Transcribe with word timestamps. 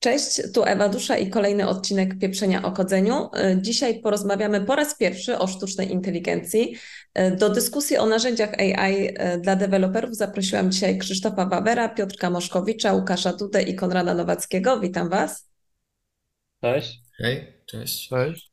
Cześć, 0.00 0.42
tu 0.54 0.64
Ewa 0.64 0.88
Dusza 0.88 1.16
i 1.16 1.30
kolejny 1.30 1.68
odcinek 1.68 2.18
Pieprzenia 2.18 2.62
o 2.62 2.72
kodzeniu. 2.72 3.28
E, 3.34 3.62
Dzisiaj 3.62 4.00
porozmawiamy 4.00 4.60
po 4.60 4.76
raz 4.76 4.96
pierwszy 4.96 5.38
o 5.38 5.46
sztucznej 5.46 5.92
inteligencji. 5.92 6.76
E, 7.14 7.30
Do 7.36 7.50
dyskusji 7.50 7.96
o 7.96 8.06
narzędziach 8.06 8.54
AI 8.58 9.08
e, 9.16 9.38
dla 9.38 9.56
deweloperów 9.56 10.16
zaprosiłam 10.16 10.70
dzisiaj 10.70 10.98
Krzysztofa 10.98 11.46
Wawera, 11.46 11.88
Piotrka 11.88 12.30
Moszkowicza, 12.30 12.92
Łukasza 12.92 13.32
Dudę 13.32 13.62
i 13.62 13.74
Konrada 13.74 14.14
Nowackiego. 14.14 14.80
Witam 14.80 15.08
Was. 15.08 15.48
Cześć. 16.60 17.00
Hej, 17.18 17.52
cześć. 17.66 18.08
Cześć. 18.08 18.50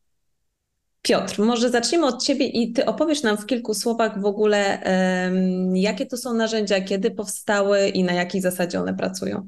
Piotr, 1.01 1.39
może 1.39 1.69
zacznijmy 1.69 2.07
od 2.07 2.23
Ciebie 2.23 2.45
i 2.45 2.73
Ty 2.73 2.85
opowiesz 2.85 3.23
nam 3.23 3.37
w 3.37 3.45
kilku 3.45 3.73
słowach 3.73 4.21
w 4.21 4.25
ogóle, 4.25 4.81
em, 4.81 5.75
jakie 5.77 6.05
to 6.05 6.17
są 6.17 6.33
narzędzia, 6.33 6.81
kiedy 6.81 7.11
powstały 7.11 7.87
i 7.89 8.03
na 8.03 8.13
jakiej 8.13 8.41
zasadzie 8.41 8.79
one 8.79 8.93
pracują. 8.93 9.47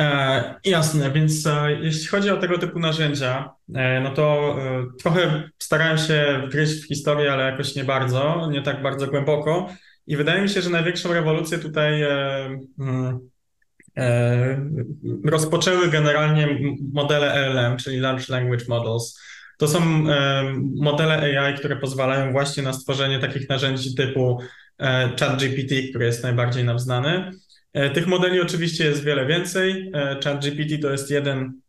E, 0.00 0.60
jasne, 0.64 1.10
więc 1.10 1.46
e, 1.46 1.72
jeśli 1.72 2.06
chodzi 2.06 2.30
o 2.30 2.36
tego 2.36 2.58
typu 2.58 2.78
narzędzia, 2.78 3.54
e, 3.74 4.00
no 4.00 4.10
to 4.10 4.56
e, 4.58 4.86
trochę 5.02 5.50
starałem 5.58 5.98
się 5.98 6.42
wgryźć 6.46 6.84
w 6.84 6.88
historię, 6.88 7.32
ale 7.32 7.50
jakoś 7.50 7.74
nie 7.74 7.84
bardzo, 7.84 8.48
nie 8.50 8.62
tak 8.62 8.82
bardzo 8.82 9.06
głęboko. 9.06 9.68
I 10.06 10.16
wydaje 10.16 10.42
mi 10.42 10.48
się, 10.48 10.62
że 10.62 10.70
największą 10.70 11.12
rewolucję 11.12 11.58
tutaj 11.58 12.02
e, 12.02 12.44
mm, 12.78 13.18
e, 13.98 14.70
rozpoczęły 15.24 15.88
generalnie 15.88 16.58
modele 16.92 17.34
LLM, 17.34 17.76
czyli 17.76 17.98
Large 17.98 18.24
Language 18.28 18.64
Models. 18.68 19.20
To 19.58 19.68
są 19.68 19.78
e, 19.78 20.42
modele 20.74 21.40
AI, 21.40 21.54
które 21.54 21.76
pozwalają 21.76 22.32
właśnie 22.32 22.62
na 22.62 22.72
stworzenie 22.72 23.18
takich 23.18 23.48
narzędzi 23.48 23.94
typu 23.94 24.38
e, 24.78 25.16
ChatGPT, 25.20 25.74
który 25.90 26.04
jest 26.04 26.22
najbardziej 26.22 26.64
nam 26.64 26.78
znany. 26.78 27.30
E, 27.72 27.90
Tych 27.90 28.06
modeli 28.06 28.40
oczywiście 28.40 28.84
jest 28.84 29.04
wiele 29.04 29.26
więcej. 29.26 29.90
E, 29.94 30.18
ChatGPT 30.24 30.82
to 30.82 30.90
jest 30.90 31.10
jeden 31.10 31.60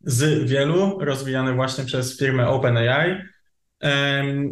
z 0.00 0.50
wielu, 0.50 0.98
rozwijany 1.00 1.54
właśnie 1.54 1.84
przez 1.84 2.18
firmę 2.18 2.48
OpenAI. 2.48 3.16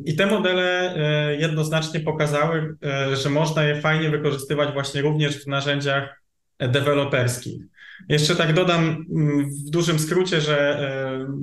I 0.05 0.17
te 0.17 0.27
modele 0.27 0.95
e, 0.97 1.37
jednoznacznie 1.37 2.01
pokazały, 2.01 2.77
że 3.23 3.31
można 3.31 3.65
je 3.65 3.81
fajnie 3.81 4.11
wykorzystywać 4.11 4.73
właśnie 4.73 5.03
również 5.03 5.45
w 5.45 5.47
narzędziach 5.47 6.23
deweloperskich. 6.59 7.62
Jeszcze 8.09 8.37
tak 8.37 8.53
dodam 8.55 9.07
mm, 9.11 9.51
w 9.51 9.71
dużym 9.71 9.99
skrócie, 9.99 10.41
że 10.41 10.81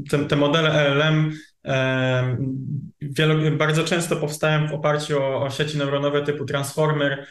te, 0.10 0.26
te 0.26 0.36
modele 0.36 0.70
LLM 0.70 1.32
bardzo 3.58 3.84
często 3.84 4.16
powstają 4.16 4.68
w 4.68 4.74
oparciu 4.74 5.24
o, 5.24 5.44
o 5.46 5.50
sieci 5.50 5.78
neuronowe 5.78 6.24
typu 6.24 6.46
Transformer, 6.46 7.28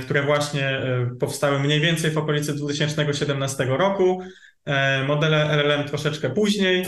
które 0.00 0.22
właśnie 0.22 0.68
e, 0.68 1.10
powstały 1.20 1.58
mniej 1.58 1.80
więcej 1.80 2.10
w 2.10 2.18
okolicy 2.18 2.54
2017 2.54 3.64
roku. 3.64 4.22
E, 4.64 5.04
Modele 5.04 5.56
LLM 5.56 5.84
troszeczkę 5.88 6.30
później. 6.30 6.84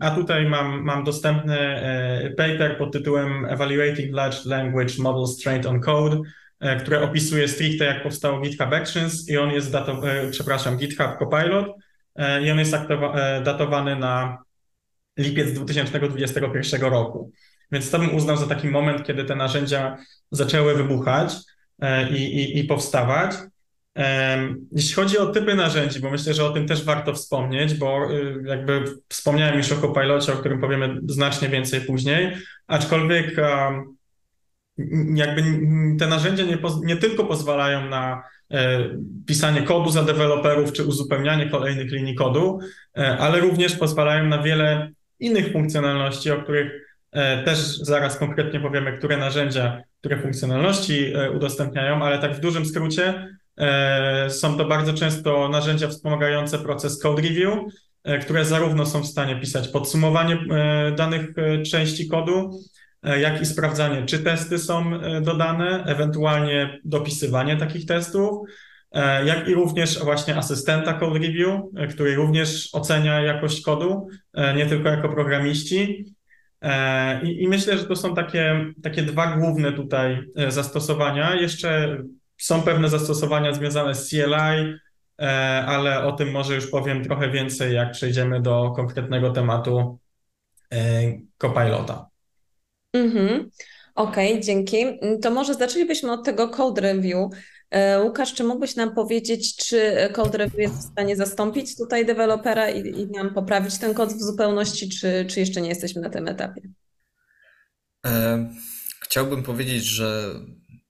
A 0.00 0.10
tutaj 0.10 0.46
mam, 0.46 0.82
mam 0.84 1.04
dostępny 1.04 1.58
e, 1.58 2.30
paper 2.30 2.78
pod 2.78 2.92
tytułem 2.92 3.44
Evaluating 3.44 4.14
Large 4.14 4.38
Language 4.44 4.94
Models 4.98 5.36
Trained 5.36 5.66
on 5.66 5.80
Code, 5.80 6.20
e, 6.60 6.76
które 6.76 7.02
opisuje 7.02 7.48
stricte 7.48 7.84
jak 7.84 8.02
powstało 8.02 8.40
GitHub 8.40 8.72
Actions 8.72 9.28
i 9.28 9.38
on 9.38 9.50
jest 9.50 9.72
datowany, 9.72 10.30
przepraszam, 10.30 10.76
GitHub 10.76 11.18
Copilot 11.18 11.66
e, 12.16 12.42
i 12.42 12.50
on 12.50 12.58
jest 12.58 12.74
e, 12.74 13.42
datowany 13.44 13.96
na 13.96 14.38
lipiec 15.18 15.52
2021 15.52 16.80
roku. 16.80 17.32
Więc 17.72 17.90
to 17.90 17.98
bym 17.98 18.14
uznał 18.14 18.36
za 18.36 18.46
taki 18.46 18.68
moment, 18.68 19.06
kiedy 19.06 19.24
te 19.24 19.36
narzędzia 19.36 19.96
zaczęły 20.30 20.74
wybuchać 20.74 21.32
e, 21.32 21.38
i, 22.10 22.22
i, 22.22 22.58
i 22.58 22.64
powstawać. 22.64 23.34
Jeśli 24.72 24.94
chodzi 24.94 25.18
o 25.18 25.26
typy 25.26 25.54
narzędzi, 25.54 26.00
bo 26.00 26.10
myślę, 26.10 26.34
że 26.34 26.44
o 26.44 26.50
tym 26.50 26.66
też 26.66 26.84
warto 26.84 27.14
wspomnieć, 27.14 27.74
bo 27.74 28.12
y, 28.12 28.42
jakby 28.46 28.84
wspomniałem 29.08 29.56
już 29.56 29.72
o 29.72 29.80
Copilocie, 29.80 30.32
o 30.32 30.36
którym 30.36 30.60
powiemy 30.60 31.00
znacznie 31.06 31.48
więcej 31.48 31.80
później, 31.80 32.36
aczkolwiek 32.66 33.36
jakby 35.14 35.42
te 35.98 36.06
narzędzia 36.06 36.44
nie, 36.44 36.58
nie 36.84 36.96
tylko 36.96 37.24
pozwalają 37.24 37.88
na 37.88 38.22
e, 38.50 38.88
pisanie 39.26 39.62
kodu 39.62 39.90
za 39.90 40.02
deweloperów 40.02 40.72
czy 40.72 40.84
uzupełnianie 40.84 41.50
kolejnych 41.50 41.92
linii 41.92 42.14
kodu, 42.14 42.58
e, 42.98 43.18
ale 43.18 43.40
również 43.40 43.76
pozwalają 43.76 44.26
na 44.26 44.42
wiele 44.42 44.90
innych 45.20 45.52
funkcjonalności, 45.52 46.30
o 46.30 46.42
których 46.42 46.72
e, 46.72 46.87
też 47.44 47.58
zaraz 47.78 48.18
konkretnie 48.18 48.60
powiemy, 48.60 48.98
które 48.98 49.16
narzędzia, 49.16 49.82
które 50.00 50.22
funkcjonalności 50.22 51.14
e, 51.14 51.30
udostępniają, 51.30 52.02
ale 52.02 52.18
tak 52.18 52.34
w 52.34 52.40
dużym 52.40 52.66
skrócie 52.66 53.28
e, 53.56 54.30
są 54.30 54.56
to 54.56 54.64
bardzo 54.64 54.94
często 54.94 55.48
narzędzia 55.48 55.88
wspomagające 55.88 56.58
proces 56.58 57.02
code 57.02 57.22
review, 57.22 57.58
e, 58.04 58.18
które 58.18 58.44
zarówno 58.44 58.86
są 58.86 59.02
w 59.02 59.06
stanie 59.06 59.40
pisać 59.40 59.68
podsumowanie 59.68 60.38
e, 60.50 60.92
danych 60.92 61.32
e, 61.36 61.62
części 61.62 62.08
kodu, 62.08 62.50
e, 63.02 63.20
jak 63.20 63.42
i 63.42 63.46
sprawdzanie, 63.46 64.06
czy 64.06 64.18
testy 64.18 64.58
są 64.58 64.94
e, 64.94 65.20
dodane, 65.20 65.84
ewentualnie 65.84 66.80
dopisywanie 66.84 67.56
takich 67.56 67.86
testów, 67.86 68.48
e, 68.92 69.26
jak 69.26 69.48
i 69.48 69.54
również 69.54 70.04
właśnie 70.04 70.36
asystenta 70.36 70.94
code 70.94 71.18
review, 71.18 71.60
e, 71.76 71.86
który 71.86 72.14
również 72.14 72.68
ocenia 72.72 73.20
jakość 73.20 73.62
kodu, 73.62 74.08
e, 74.34 74.54
nie 74.54 74.66
tylko 74.66 74.88
jako 74.88 75.08
programiści. 75.08 76.04
E, 76.62 77.22
I, 77.22 77.42
I 77.42 77.48
myślę, 77.48 77.78
że 77.78 77.84
to 77.84 77.96
są 77.96 78.14
takie, 78.14 78.72
takie 78.82 79.02
dwa 79.02 79.36
główne 79.36 79.72
tutaj 79.72 80.24
e, 80.36 80.50
zastosowania. 80.50 81.34
Jeszcze 81.34 81.98
są 82.38 82.62
pewne 82.62 82.88
zastosowania 82.88 83.52
związane 83.52 83.94
z 83.94 84.08
CLI, 84.08 84.78
e, 85.18 85.26
ale 85.66 86.04
o 86.04 86.12
tym 86.12 86.30
może 86.30 86.54
już 86.54 86.70
powiem 86.70 87.04
trochę 87.04 87.30
więcej, 87.30 87.74
jak 87.74 87.92
przejdziemy 87.92 88.42
do 88.42 88.72
konkretnego 88.76 89.30
tematu 89.30 89.98
Copilota. 91.38 92.08
Mhm. 92.92 93.50
Okej, 93.94 94.40
dzięki. 94.40 94.76
To 95.22 95.30
może 95.30 95.54
zaczęlibyśmy 95.54 96.12
od 96.12 96.24
tego 96.24 96.48
code 96.48 96.80
review. 96.80 97.30
E, 97.70 98.02
Łukasz, 98.02 98.34
czy 98.34 98.44
mógłbyś 98.44 98.76
nam 98.76 98.94
powiedzieć, 98.94 99.56
czy 99.56 100.08
code 100.12 100.38
review 100.38 100.58
jest 100.58 100.78
w 100.78 100.92
stanie 100.92 101.16
zastąpić 101.16 101.76
tutaj 101.76 102.06
dewelopera 102.06 102.70
i, 102.70 103.00
i 103.00 103.06
nam 103.06 103.34
poprawić 103.34 103.78
ten 103.78 103.94
kod 103.94 104.12
w 104.12 104.22
zupełności, 104.22 104.88
czy, 104.88 105.26
czy 105.28 105.40
jeszcze 105.40 105.60
nie 105.60 105.68
jesteśmy 105.68 106.02
na 106.02 106.10
tym 106.10 106.28
etapie? 106.28 106.62
E, 108.06 108.48
chciałbym 109.00 109.42
powiedzieć, 109.42 109.84
że 109.84 110.34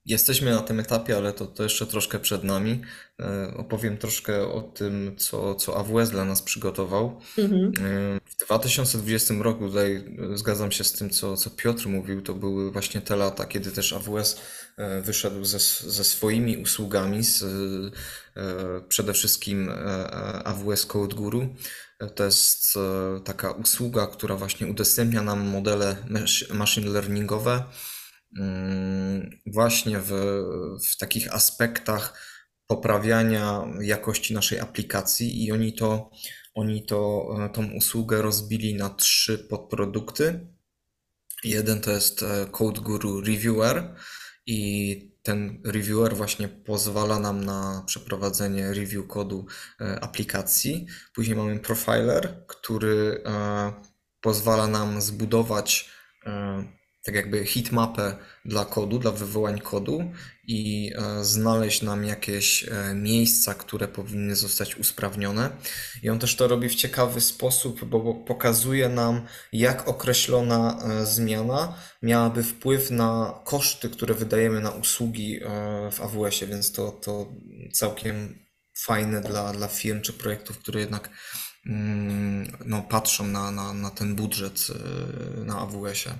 jesteśmy 0.08 0.50
na 0.50 0.62
tym 0.62 0.80
etapie, 0.80 1.16
ale 1.16 1.32
to, 1.32 1.46
to 1.46 1.62
jeszcze 1.62 1.86
troszkę 1.86 2.18
przed 2.18 2.44
nami. 2.44 2.80
E, 3.20 3.54
opowiem 3.56 3.98
troszkę 3.98 4.52
o 4.52 4.62
tym, 4.62 5.14
co, 5.18 5.54
co 5.54 5.76
AWS 5.76 6.10
dla 6.10 6.24
nas 6.24 6.42
przygotował. 6.42 7.20
Mhm. 7.38 7.72
W 8.24 8.36
2020 8.44 9.34
roku, 9.40 9.66
tutaj 9.66 10.16
zgadzam 10.34 10.72
się 10.72 10.84
z 10.84 10.92
tym, 10.92 11.10
co, 11.10 11.36
co 11.36 11.50
Piotr 11.50 11.88
mówił, 11.88 12.22
to 12.22 12.34
były 12.34 12.72
właśnie 12.72 13.00
te 13.00 13.16
lata, 13.16 13.44
kiedy 13.44 13.72
też 13.72 13.92
AWS 13.92 14.40
wyszedł 15.02 15.44
ze, 15.44 15.58
ze 15.90 16.04
swoimi 16.04 16.56
usługami, 16.56 17.24
z, 17.24 17.42
e, 17.42 18.80
przede 18.88 19.12
wszystkim 19.12 19.70
e, 19.70 19.74
e, 19.74 20.46
AWS 20.46 20.86
Code 20.86 21.16
Guru. 21.16 21.54
E, 22.00 22.06
To 22.10 22.24
jest 22.24 22.76
e, 22.76 23.20
taka 23.24 23.50
usługa, 23.50 24.06
która 24.06 24.36
właśnie 24.36 24.66
udostępnia 24.66 25.22
nam 25.22 25.46
modele 25.48 25.96
machine 26.54 26.90
learningowe 26.90 27.64
mm, 28.38 29.30
właśnie 29.46 29.98
w, 30.00 30.12
w 30.90 30.96
takich 30.96 31.34
aspektach 31.34 32.28
poprawiania 32.66 33.62
jakości 33.80 34.34
naszej 34.34 34.60
aplikacji 34.60 35.44
i 35.44 35.52
oni 35.52 35.72
to, 35.72 36.10
oni 36.54 36.86
to, 36.86 37.28
e, 37.44 37.48
tą 37.50 37.72
usługę 37.72 38.22
rozbili 38.22 38.74
na 38.74 38.90
trzy 38.90 39.38
podprodukty. 39.38 40.46
Jeden 41.44 41.80
to 41.80 41.90
jest 41.90 42.22
e, 42.22 42.46
Code 42.52 42.80
Guru 42.80 43.20
Reviewer 43.20 43.94
i 44.48 45.12
ten 45.22 45.60
reviewer 45.64 46.16
właśnie 46.16 46.48
pozwala 46.48 47.18
nam 47.18 47.44
na 47.44 47.82
przeprowadzenie 47.86 48.74
review 48.74 49.06
kodu 49.06 49.46
e, 49.80 50.00
aplikacji. 50.00 50.86
Później 51.14 51.36
mamy 51.36 51.58
Profiler, 51.58 52.46
który 52.46 53.22
e, 53.26 53.72
pozwala 54.20 54.66
nam 54.66 55.00
zbudować 55.00 55.90
e, 56.26 56.77
tak 57.02 57.14
jakby 57.14 57.44
heatmapę 57.46 58.16
dla 58.44 58.64
kodu, 58.64 58.98
dla 58.98 59.10
wywołań 59.10 59.60
kodu 59.60 60.12
i 60.46 60.92
e, 60.96 61.24
znaleźć 61.24 61.82
nam 61.82 62.04
jakieś 62.04 62.64
e, 62.68 62.94
miejsca, 62.94 63.54
które 63.54 63.88
powinny 63.88 64.36
zostać 64.36 64.76
usprawnione. 64.76 65.50
I 66.02 66.10
on 66.10 66.18
też 66.18 66.36
to 66.36 66.48
robi 66.48 66.68
w 66.68 66.74
ciekawy 66.74 67.20
sposób, 67.20 67.84
bo 67.84 68.14
pokazuje 68.14 68.88
nam, 68.88 69.26
jak 69.52 69.88
określona 69.88 70.78
e, 70.82 71.06
zmiana 71.06 71.74
miałaby 72.02 72.42
wpływ 72.42 72.90
na 72.90 73.40
koszty, 73.44 73.90
które 73.90 74.14
wydajemy 74.14 74.60
na 74.60 74.70
usługi 74.70 75.40
w 75.92 76.00
AWS-ie, 76.00 76.50
więc 76.50 76.72
to, 76.72 76.90
to 76.90 77.32
całkiem 77.72 78.38
fajne 78.78 79.20
dla, 79.20 79.52
dla 79.52 79.68
firm 79.68 80.00
czy 80.00 80.12
projektów, 80.12 80.58
które 80.58 80.80
jednak 80.80 81.10
mm, 81.66 82.58
no, 82.64 82.82
patrzą 82.82 83.26
na, 83.26 83.50
na, 83.50 83.74
na 83.74 83.90
ten 83.90 84.14
budżet 84.14 84.66
na 85.44 85.58
AWS-ie. 85.58 86.14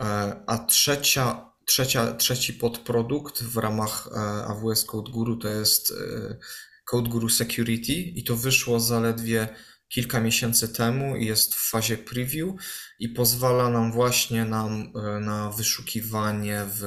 E, 0.00 0.36
A 0.46 0.58
trzecia, 0.58 1.52
trzecia, 1.66 2.14
trzeci 2.14 2.54
podprodukt 2.54 3.42
w 3.42 3.56
ramach 3.56 4.08
e, 4.12 4.18
AWS 4.44 4.84
Code 4.84 5.10
Guru 5.12 5.36
to 5.36 5.48
jest 5.48 5.90
e, 5.90 6.36
Code 6.84 7.10
Guru 7.10 7.28
Security 7.28 7.92
i 7.92 8.24
to 8.24 8.36
wyszło 8.36 8.80
zaledwie 8.80 9.48
kilka 9.88 10.20
miesięcy 10.20 10.68
temu 10.68 11.16
i 11.16 11.26
jest 11.26 11.54
w 11.54 11.70
fazie 11.70 11.98
preview 11.98 12.48
i 12.98 13.08
pozwala 13.08 13.70
nam 13.70 13.92
właśnie 13.92 14.44
nam 14.44 14.92
na 15.20 15.50
wyszukiwanie 15.50 16.64
w, 16.68 16.82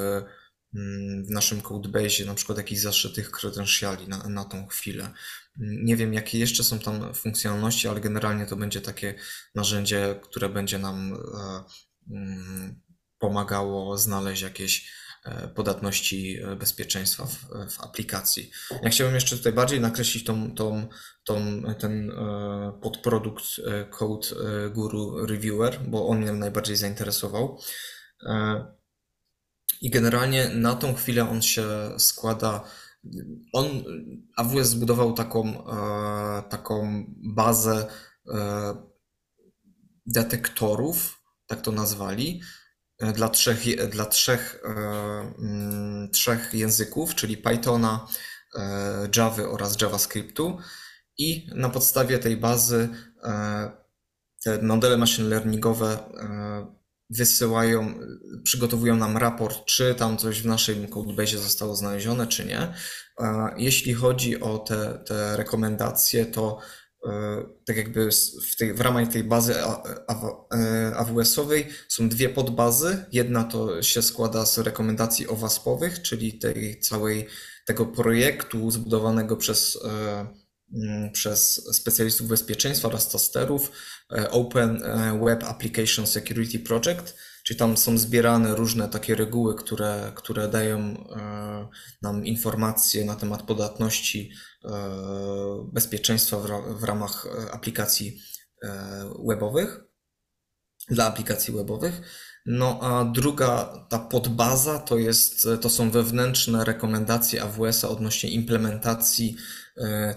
mm, 0.75 1.25
w 1.25 1.29
naszym 1.29 1.61
codebase 1.61 2.25
na 2.25 2.35
przykład 2.35 2.57
jakichś 2.57 2.81
zaszytych 2.81 3.31
credentiali 3.31 4.07
na, 4.07 4.29
na 4.29 4.45
tą 4.45 4.67
chwilę. 4.67 5.09
Nie 5.57 5.95
wiem, 5.95 6.13
jakie 6.13 6.39
jeszcze 6.39 6.63
są 6.63 6.79
tam 6.79 7.13
funkcjonalności, 7.13 7.87
ale 7.87 8.01
generalnie 8.01 8.45
to 8.45 8.55
będzie 8.55 8.81
takie 8.81 9.15
narzędzie, 9.55 10.19
które 10.23 10.49
będzie 10.49 10.79
nam 10.79 11.17
mm, 12.11 12.81
pomagało 13.23 13.97
znaleźć 13.97 14.41
jakieś 14.41 14.91
e, 15.25 15.47
podatności 15.47 16.37
e, 16.37 16.55
bezpieczeństwa 16.55 17.25
w, 17.25 17.35
w 17.69 17.81
aplikacji. 17.81 18.51
Ja 18.81 18.89
chciałbym 18.89 19.15
jeszcze 19.15 19.37
tutaj 19.37 19.53
bardziej 19.53 19.81
nakreślić 19.81 20.23
tą, 20.23 20.55
tą, 20.55 20.87
tą, 21.23 21.63
ten 21.79 22.11
e, 22.11 22.79
podprodukt 22.81 23.43
Code 23.89 24.27
Guru 24.69 25.25
Reviewer, 25.25 25.79
bo 25.87 26.07
on 26.07 26.19
mnie 26.19 26.33
najbardziej 26.33 26.75
zainteresował. 26.75 27.59
I 29.81 29.89
generalnie 29.89 30.49
na 30.49 30.75
tą 30.75 30.93
chwilę 30.93 31.29
on 31.29 31.41
się 31.41 31.65
składa. 31.97 32.63
On, 33.53 33.67
AWS 34.37 34.67
zbudował 34.67 35.13
taką, 35.13 35.63
taką 36.49 37.05
bazę 37.35 37.87
detektorów, 40.05 41.23
tak 41.47 41.61
to 41.61 41.71
nazwali, 41.71 42.41
dla 43.11 43.29
trzech, 43.29 43.89
dla 43.89 44.05
trzech, 44.05 44.63
e, 44.63 44.69
mm, 45.39 46.09
trzech 46.11 46.53
języków, 46.53 47.15
czyli 47.15 47.37
Pythona, 47.37 48.07
e, 48.55 49.07
Java 49.17 49.43
oraz 49.43 49.81
JavaScriptu. 49.81 50.57
I 51.17 51.47
na 51.55 51.69
podstawie 51.69 52.19
tej 52.19 52.37
bazy 52.37 52.89
e, 53.23 53.71
te 54.43 54.61
modele 54.61 54.97
machine 54.97 55.29
learningowe 55.29 55.97
wysyłają, 57.09 57.99
przygotowują 58.43 58.95
nam 58.95 59.17
raport, 59.17 59.65
czy 59.65 59.95
tam 59.95 60.17
coś 60.17 60.41
w 60.41 60.45
naszym 60.45 60.87
codebase 60.87 61.37
zostało 61.37 61.75
znalezione, 61.75 62.27
czy 62.27 62.45
nie. 62.45 62.73
Jeśli 63.57 63.93
chodzi 63.93 64.41
o 64.41 64.57
te, 64.57 65.03
te 65.05 65.37
rekomendacje, 65.37 66.25
to 66.25 66.59
tak 67.65 67.77
jakby 67.77 68.09
w, 68.51 68.55
tej, 68.55 68.73
w 68.73 68.81
ramach 68.81 69.07
tej 69.07 69.23
bazy 69.23 69.63
A- 69.63 69.83
A- 70.07 70.55
e, 70.55 70.95
AWS-owej 70.95 71.67
są 71.89 72.09
dwie 72.09 72.29
podbazy. 72.29 73.05
Jedna 73.11 73.43
to 73.43 73.81
się 73.81 74.01
składa 74.01 74.45
z 74.45 74.57
rekomendacji 74.57 75.27
OWASP-owych, 75.27 76.01
czyli 76.01 76.39
tej 76.39 76.79
całej 76.79 77.27
tego 77.65 77.85
projektu 77.85 78.71
zbudowanego 78.71 79.37
przez, 79.37 79.79
e, 79.85 80.27
mm, 80.73 81.11
przez 81.11 81.69
specjalistów 81.75 82.27
bezpieczeństwa 82.27 82.87
oraz 82.87 83.09
testerów 83.09 83.71
e, 84.17 84.31
Open 84.31 84.83
e, 84.83 85.19
Web 85.25 85.43
Application 85.43 86.07
Security 86.07 86.59
Project, 86.59 87.15
czyli 87.43 87.59
tam 87.59 87.77
są 87.77 87.97
zbierane 87.97 88.55
różne 88.55 88.89
takie 88.89 89.15
reguły, 89.15 89.55
które, 89.55 90.11
które 90.15 90.47
dają 90.47 90.79
e, 90.79 91.67
nam 92.01 92.25
informacje 92.25 93.05
na 93.05 93.15
temat 93.15 93.43
podatności 93.43 94.31
e, 94.65 94.69
bezpieczeństwa 95.73 96.39
w, 96.39 96.45
ra- 96.45 96.61
w 96.61 96.83
ramach 96.83 97.25
e, 97.25 97.51
aplikacji 97.51 98.19
webowych, 99.27 99.79
dla 100.89 101.05
aplikacji 101.05 101.53
webowych. 101.53 102.01
No 102.45 102.79
a 102.81 103.05
druga, 103.05 103.73
ta 103.89 103.99
podbaza 103.99 104.79
to 104.79 104.97
jest, 104.97 105.47
to 105.61 105.69
są 105.69 105.91
wewnętrzne 105.91 106.65
rekomendacje 106.65 107.43
AWS-a 107.43 107.89
odnośnie 107.89 108.29
implementacji 108.29 109.35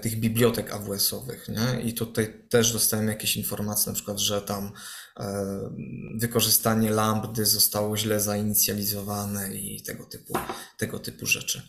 tych 0.03 0.21
bibliotek 0.21 0.73
AWS-owych, 0.73 1.49
nie? 1.49 1.81
I 1.83 1.95
tutaj 1.95 2.47
też 2.49 2.73
dostałem 2.73 3.09
jakieś 3.09 3.37
informacje, 3.37 3.93
na 3.93 3.95
przykład, 3.95 4.19
że 4.19 4.43
tam 4.43 4.73
wykorzystanie 6.19 6.91
lambdy 6.91 7.47
zostało 7.47 7.97
źle 7.97 8.21
zainicjalizowane 8.21 9.55
i 9.55 9.83
tego 9.83 10.05
typu, 10.05 10.33
tego 10.79 10.99
typu 10.99 11.27
rzeczy. 11.27 11.63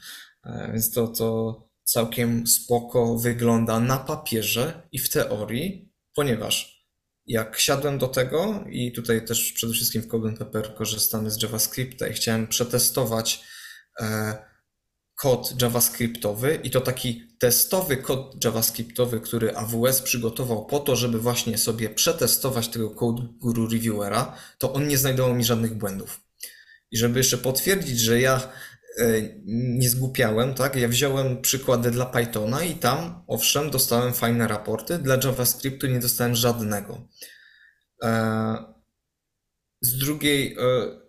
E, 0.43 0.69
Więc 0.73 0.91
to, 0.91 1.07
to 1.07 1.69
całkiem 1.83 2.47
spoko 2.47 3.17
wygląda 3.17 3.79
na 3.79 3.97
papierze 3.97 4.87
i 4.91 4.99
w 4.99 5.09
teorii, 5.09 5.93
ponieważ 6.15 6.87
jak 7.25 7.59
siadłem 7.59 7.97
do 7.97 8.07
tego 8.07 8.63
i 8.69 8.91
tutaj 8.91 9.25
też 9.25 9.51
przede 9.53 9.73
wszystkim 9.73 10.01
w 10.01 10.07
Code 10.07 10.33
Pepper 10.33 10.75
korzystamy 10.75 11.31
z 11.31 11.41
JavaScripta 11.43 12.07
i 12.07 12.13
chciałem 12.13 12.47
przetestować 12.47 13.43
e, 14.01 14.37
kod 15.17 15.61
JavaScriptowy 15.61 16.59
i 16.63 16.71
to 16.71 16.81
taki 16.81 17.27
testowy 17.39 17.97
kod 17.97 18.45
JavaScriptowy, 18.45 19.19
który 19.19 19.55
AWS 19.55 20.01
przygotował 20.01 20.65
po 20.65 20.79
to, 20.79 20.95
żeby 20.95 21.19
właśnie 21.19 21.57
sobie 21.57 21.89
przetestować 21.89 22.67
tego 22.67 22.89
Code 22.89 23.27
Guru 23.39 23.67
Reviewera, 23.67 24.37
to 24.57 24.73
on 24.73 24.87
nie 24.87 24.97
znajdował 24.97 25.35
mi 25.35 25.43
żadnych 25.43 25.73
błędów. 25.73 26.21
I 26.91 26.97
żeby 26.97 27.19
jeszcze 27.19 27.37
potwierdzić, 27.37 27.99
że 27.99 28.21
ja 28.21 28.51
e, 28.97 29.03
nie 29.45 29.89
zgłupiałem, 29.89 30.53
tak? 30.53 30.75
Ja 30.75 30.87
wziąłem 30.87 31.41
przykłady 31.41 31.91
dla 31.91 32.05
Pythona 32.05 32.63
i 32.63 32.75
tam, 32.75 33.23
owszem, 33.27 33.69
dostałem 33.69 34.13
fajne 34.13 34.47
raporty, 34.47 34.97
dla 34.97 35.17
JavaScriptu 35.23 35.87
nie 35.87 35.99
dostałem 35.99 36.35
żadnego. 36.35 37.07
E, 38.03 38.77
Z 39.81 39.97
drugiej, 39.97 40.57
e, 40.59 40.99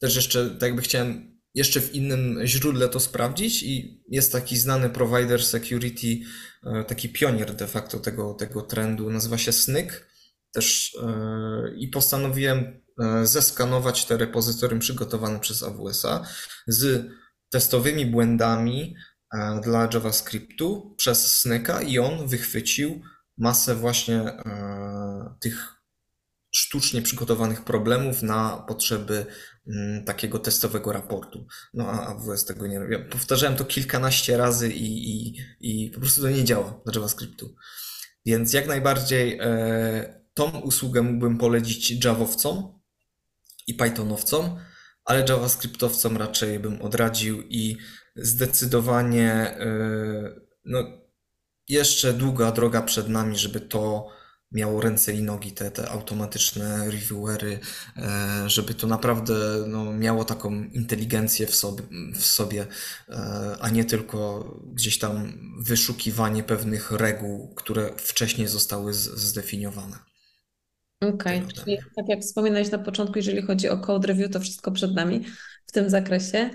też 0.00 0.16
jeszcze, 0.16 0.50
tak 0.50 0.62
jakby 0.62 0.82
chciałem 0.82 1.35
jeszcze 1.56 1.80
w 1.80 1.94
innym 1.94 2.40
źródle 2.44 2.88
to 2.88 3.00
sprawdzić 3.00 3.62
i 3.62 4.02
jest 4.08 4.32
taki 4.32 4.56
znany 4.56 4.90
provider 4.90 5.44
security, 5.44 6.18
e, 6.64 6.84
taki 6.84 7.08
pionier 7.08 7.54
de 7.54 7.66
facto 7.66 7.98
tego, 7.98 8.34
tego 8.34 8.62
trendu, 8.62 9.10
nazywa 9.10 9.38
się 9.38 9.52
Snyk. 9.52 10.08
Też 10.52 10.96
e, 11.02 11.74
i 11.76 11.88
postanowiłem 11.88 12.80
e, 13.00 13.26
zeskanować 13.26 14.04
te 14.04 14.16
repozytorium 14.16 14.80
przygotowane 14.80 15.40
przez 15.40 15.62
AWS-a 15.62 16.26
z 16.66 17.06
testowymi 17.50 18.06
błędami 18.06 18.96
dla 19.62 19.88
JavaScriptu 19.94 20.94
przez 20.96 21.38
Snyka 21.38 21.82
i 21.82 21.98
on 21.98 22.28
wychwycił 22.28 23.02
masę 23.38 23.74
właśnie 23.74 24.32
tych 25.40 25.75
sztucznie 26.56 27.02
przygotowanych 27.02 27.64
problemów 27.64 28.22
na 28.22 28.64
potrzeby 28.68 29.26
mm, 29.66 30.04
takiego 30.04 30.38
testowego 30.38 30.92
raportu. 30.92 31.46
No 31.74 31.86
a 31.86 32.06
AWS 32.06 32.44
tego 32.44 32.66
nie 32.66 32.78
robi. 32.78 32.92
Ja 32.92 33.04
powtarzałem 33.04 33.56
to 33.56 33.64
kilkanaście 33.64 34.36
razy 34.36 34.72
i, 34.72 35.10
i, 35.10 35.36
i 35.60 35.90
po 35.90 36.00
prostu 36.00 36.22
to 36.22 36.30
nie 36.30 36.44
działa 36.44 36.80
dla 36.84 36.94
JavaScriptu. 36.94 37.54
Więc 38.26 38.52
jak 38.52 38.66
najbardziej 38.66 39.38
e, 39.40 40.22
tą 40.34 40.60
usługę 40.60 41.02
mógłbym 41.02 41.38
polecić 41.38 42.04
Javowcom 42.04 42.80
i 43.66 43.74
Pythonowcom, 43.74 44.58
ale 45.04 45.24
JavaScriptowcom 45.28 46.16
raczej 46.16 46.60
bym 46.60 46.82
odradził 46.82 47.42
i 47.42 47.76
zdecydowanie 48.16 49.32
e, 49.32 49.66
no, 50.64 50.78
jeszcze 51.68 52.12
długa 52.12 52.52
droga 52.52 52.82
przed 52.82 53.08
nami, 53.08 53.38
żeby 53.38 53.60
to 53.60 54.08
miało 54.52 54.80
ręce 54.80 55.12
i 55.12 55.22
nogi, 55.22 55.52
te, 55.52 55.70
te 55.70 55.88
automatyczne 55.88 56.90
reviewery, 56.90 57.58
e, 57.96 58.50
żeby 58.50 58.74
to 58.74 58.86
naprawdę 58.86 59.34
no, 59.66 59.92
miało 59.92 60.24
taką 60.24 60.64
inteligencję 60.64 61.46
w 61.46 61.54
sobie, 61.54 61.82
w 62.14 62.26
sobie, 62.26 62.66
e, 63.08 63.56
a 63.60 63.70
nie 63.70 63.84
tylko 63.84 64.50
gdzieś 64.74 64.98
tam 64.98 65.32
wyszukiwanie 65.60 66.42
pewnych 66.42 66.90
reguł, 66.90 67.54
które 67.54 67.90
wcześniej 67.96 68.48
zostały 68.48 68.94
zdefiniowane. 68.94 69.98
Okej, 71.00 71.42
ode 71.42 71.52
czyli 71.52 71.78
tak 71.96 72.08
jak 72.08 72.20
wspominałeś 72.20 72.70
na 72.70 72.78
początku, 72.78 73.18
jeżeli 73.18 73.42
chodzi 73.42 73.68
o 73.68 73.78
code 73.78 74.08
review, 74.08 74.32
to 74.32 74.40
wszystko 74.40 74.70
przed 74.72 74.94
nami 74.94 75.24
w 75.66 75.72
tym 75.72 75.90
zakresie. 75.90 76.50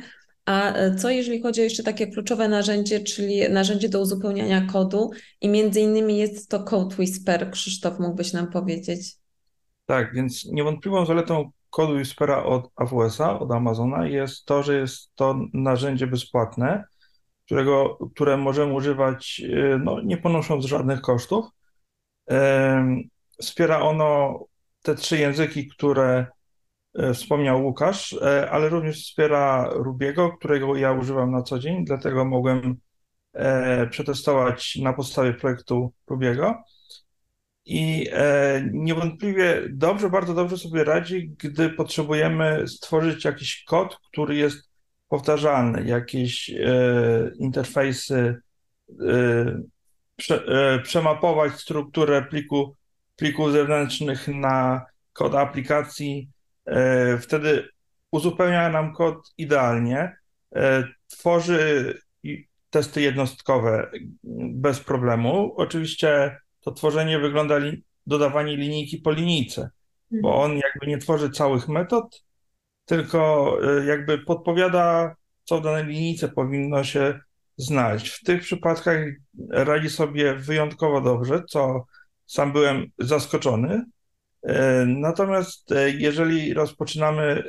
A 0.46 0.74
e, 0.74 0.96
co 0.96 1.10
jeżeli 1.10 1.42
chodzi 1.42 1.62
o 1.62 1.64
jeszcze 1.64 1.84
takie 1.84 2.08
kluczowe 2.08 2.48
narzędzie, 2.48 3.00
czyli 3.00 3.50
narzędzie 3.50 3.90
do 3.90 4.02
uzupełniania 4.02 4.62
kodu 4.62 5.12
i 5.42 5.50
między 5.50 5.80
innymi 5.80 6.18
jest 6.18 6.50
to 6.50 6.64
Code 6.64 6.96
Whisper. 6.96 7.52
Krzysztof, 7.52 8.00
mógłbyś 8.00 8.34
nam 8.34 8.52
powiedzieć? 8.52 9.16
Tak, 9.86 10.14
więc 10.14 10.46
niewątpliwą 10.46 11.06
zaletą 11.06 11.52
kodu 11.70 11.94
Whispera 11.94 12.44
od 12.44 12.72
AWS-a, 12.76 13.40
od 13.40 13.52
Amazona 13.52 14.08
jest 14.08 14.46
to, 14.46 14.64
że 14.64 14.78
jest 14.78 15.16
to 15.16 15.40
narzędzie 15.54 16.08
bezpłatne, 16.08 16.84
którego, 17.46 17.98
które 18.16 18.38
możemy 18.38 18.74
używać 18.74 19.42
y, 19.46 19.80
no, 19.84 20.02
nie 20.02 20.18
ponosząc 20.18 20.66
żadnych 20.66 21.02
kosztów. 21.02 21.46
Wspiera 23.42 23.82
ono 23.82 24.40
te 24.82 24.96
trzy 24.96 25.18
języki, 25.18 25.68
które 25.68 26.08
e, 26.14 26.28
wspomniał 27.14 27.66
Łukasz, 27.66 28.14
e, 28.14 28.52
ale 28.52 28.70
również 28.70 29.04
wspiera 29.04 29.70
Rubiego, 29.74 30.32
którego 30.32 30.76
ja 30.76 30.92
używam 30.92 31.32
na 31.32 31.42
co 31.42 31.60
dzień, 31.60 31.86
dlatego 31.86 32.26
mogłem 32.26 32.78
e, 33.34 33.88
przetestować 33.88 34.76
na 34.76 34.94
podstawie 34.94 35.34
projektu 35.34 35.94
Rubiego. 36.08 36.64
I 37.66 38.08
e, 38.12 38.70
niewątpliwie 38.74 39.62
dobrze, 39.70 40.10
bardzo 40.10 40.34
dobrze 40.34 40.58
sobie 40.58 40.84
radzi, 40.84 41.30
gdy 41.38 41.70
potrzebujemy 41.70 42.68
stworzyć 42.68 43.26
jakiś 43.26 43.64
kod, 43.64 43.98
który 44.12 44.36
jest 44.36 44.70
powtarzalny, 45.08 45.84
jakieś 45.84 46.50
e, 46.50 47.32
interfejsy 47.40 48.36
prze, 50.16 50.44
przemapować 50.84 51.54
strukturę 51.54 52.22
pliku, 52.22 52.76
plików 53.16 53.52
zewnętrznych 53.52 54.28
na 54.28 54.86
kod 55.14 55.36
aplikacji. 55.36 56.30
Y, 56.68 57.18
Wtedy 57.18 57.70
uzupełnia 58.12 58.70
nam 58.70 58.94
kod 58.94 59.34
idealnie, 59.38 60.16
y, 60.56 60.60
tworzy 61.08 61.94
testy 62.70 63.02
jednostkowe 63.02 63.92
bez 64.54 64.80
problemu. 64.80 65.54
Oczywiście 65.58 66.38
to 66.60 66.72
tworzenie 66.72 67.20
wygląda 67.20 67.58
li, 67.58 67.84
dodawanie 68.08 68.58
linijki 68.58 68.98
po 68.98 69.12
linijce, 69.12 69.70
bo 70.12 70.42
on 70.42 70.52
jakby 70.52 70.88
nie 70.88 70.98
tworzy 70.98 71.30
całych 71.30 71.68
metod, 71.68 72.24
tylko 72.86 73.58
y, 73.82 73.86
jakby 73.86 74.18
podpowiada, 74.18 75.16
co 75.44 75.60
w 75.60 75.64
danej 75.64 75.86
linijce 75.86 76.30
powinno 76.30 76.84
się 76.84 77.20
znaleźć. 77.58 78.08
W 78.08 78.24
tych 78.24 78.42
przypadkach 78.42 79.08
radzi 79.50 79.90
sobie 79.90 80.36
wyjątkowo 80.36 81.02
dobrze, 81.02 81.44
co 81.50 81.86
sam 82.26 82.54
byłem 82.54 82.86
zaskoczony. 83.00 83.86
Y, 84.50 84.52
Natomiast 84.86 85.72
y, 85.72 85.92
jeżeli 85.98 86.54
rozpoczynamy 86.54 87.44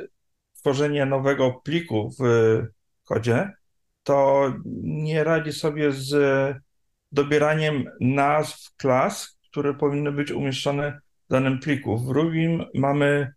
tworzenie 0.54 1.06
nowego 1.06 1.60
pliku 1.64 2.10
w 2.20 2.24
kodzie, 3.04 3.50
to 4.02 4.52
nie 4.82 5.24
radzi 5.24 5.52
sobie 5.52 5.92
z 5.92 6.14
dobieraniem 7.12 7.84
nazw 8.00 8.76
klas, 8.76 9.38
które 9.50 9.74
powinny 9.74 10.12
być 10.12 10.30
umieszczone 10.30 11.00
w 11.28 11.32
danym 11.32 11.58
pliku. 11.58 11.98
W 11.98 12.08
Rubim 12.08 12.64
mamy 12.74 13.32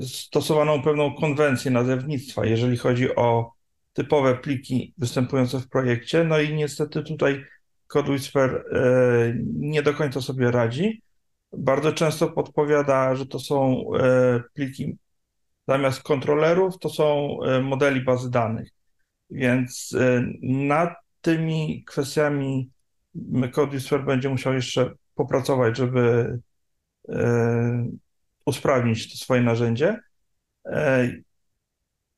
stosowaną 0.00 0.82
pewną 0.82 1.14
konwencję 1.14 1.70
nazewnictwa, 1.70 2.46
jeżeli 2.46 2.76
chodzi 2.76 3.16
o 3.16 3.52
typowe 3.92 4.34
pliki 4.34 4.94
występujące 4.98 5.60
w 5.60 5.68
projekcie. 5.68 6.24
No 6.24 6.40
i 6.40 6.54
niestety 6.54 7.02
tutaj 7.02 7.44
CodeWhisper 7.86 8.64
e, 8.72 9.34
nie 9.54 9.82
do 9.82 9.94
końca 9.94 10.20
sobie 10.20 10.50
radzi. 10.50 11.02
Bardzo 11.52 11.92
często 11.92 12.28
podpowiada, 12.28 13.14
że 13.14 13.26
to 13.26 13.38
są 13.38 13.84
e, 13.94 14.42
pliki 14.54 14.98
zamiast 15.68 16.02
kontrolerów, 16.02 16.78
to 16.78 16.90
są 16.90 17.38
e, 17.42 17.60
modeli 17.60 18.00
bazy 18.00 18.30
danych. 18.30 18.70
Więc 19.30 19.96
e, 20.00 20.24
nad 20.42 20.94
tymi 21.20 21.84
kwestiami 21.84 22.70
CodeWhisper 23.52 24.04
będzie 24.04 24.28
musiał 24.28 24.54
jeszcze 24.54 24.92
popracować, 25.14 25.76
żeby 25.76 26.38
usprawnić 28.44 29.12
to 29.12 29.24
swoje 29.24 29.42
narzędzie. 29.42 29.96